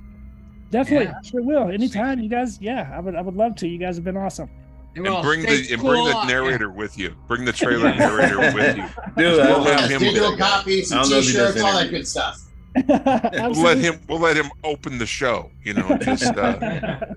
Definitely, 0.70 1.06
Yeah. 1.06 1.14
I 1.22 1.26
sure 1.26 1.42
will. 1.42 1.70
Anytime, 1.70 2.18
you 2.18 2.28
guys. 2.28 2.60
Yeah, 2.60 2.90
I 2.92 2.98
would. 2.98 3.14
I 3.14 3.20
would 3.20 3.36
love 3.36 3.54
to. 3.56 3.68
You 3.68 3.78
guys 3.78 3.94
have 3.96 4.04
been 4.04 4.16
awesome. 4.16 4.50
And 4.96 5.04
Well, 5.04 5.22
bring 5.22 5.42
stay 5.42 5.62
the 5.62 5.74
and 5.74 5.82
bring 5.82 6.04
the 6.04 6.12
cool. 6.12 6.24
narrator 6.24 6.70
with 6.70 6.98
you. 6.98 7.14
Bring 7.28 7.44
the 7.44 7.52
trailer 7.62 7.94
narrator 7.94 8.38
with 8.38 8.76
you. 8.76 8.82
Dude, 9.16 9.36
We'll 9.38 9.68
I 9.68 9.80
have 9.80 9.90
him- 9.90 10.00
digital 10.00 10.36
copies, 10.36 10.92
I 10.92 10.96
some 10.96 11.02
don't 11.02 11.10
know 11.12 11.18
if 11.18 11.26
he 11.26 11.32
does 11.34 11.54
t-shirts, 11.54 11.60
all 11.64 11.78
that 11.78 11.90
good 11.90 12.06
stuff. 12.08 12.40
We'll 12.88 13.62
let 13.62 13.78
him. 13.78 14.00
We'll 14.08 14.20
let 14.20 14.36
him 14.36 14.50
open 14.64 14.96
the 14.98 15.06
show. 15.06 15.50
You 15.62 15.74
know, 15.74 15.98
just 15.98 16.34
uh, 16.36 16.58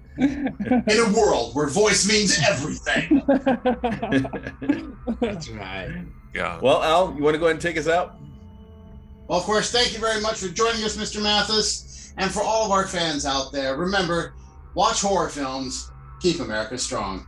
In 0.17 0.53
a 0.57 1.13
world 1.15 1.55
where 1.55 1.67
voice 1.67 2.07
means 2.07 2.37
everything. 2.47 3.21
That's 5.21 5.49
right. 5.49 6.03
yeah. 6.33 6.59
well, 6.61 6.83
Al, 6.83 7.15
you 7.15 7.23
want 7.23 7.35
to 7.35 7.39
go 7.39 7.45
ahead 7.45 7.55
and 7.55 7.61
take 7.61 7.77
us 7.77 7.87
out? 7.87 8.17
Well, 9.27 9.39
of 9.39 9.45
course, 9.45 9.71
thank 9.71 9.93
you 9.93 9.99
very 9.99 10.21
much 10.21 10.37
for 10.39 10.49
joining 10.49 10.83
us, 10.83 10.97
Mr. 10.97 11.21
Mathis. 11.21 12.13
And 12.17 12.31
for 12.31 12.43
all 12.43 12.65
of 12.65 12.71
our 12.71 12.85
fans 12.87 13.25
out 13.25 13.51
there, 13.51 13.75
remember, 13.75 14.33
watch 14.73 15.01
horror 15.01 15.29
films, 15.29 15.91
keep 16.21 16.39
America 16.39 16.77
strong. 16.77 17.25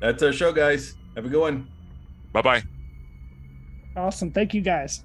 That's 0.00 0.22
our 0.22 0.32
show, 0.32 0.52
guys. 0.52 0.96
Have 1.16 1.26
a 1.26 1.28
good 1.28 1.40
one. 1.40 1.68
Bye 2.32 2.42
bye. 2.42 2.62
Awesome. 3.96 4.30
Thank 4.32 4.54
you 4.54 4.60
guys. 4.60 5.04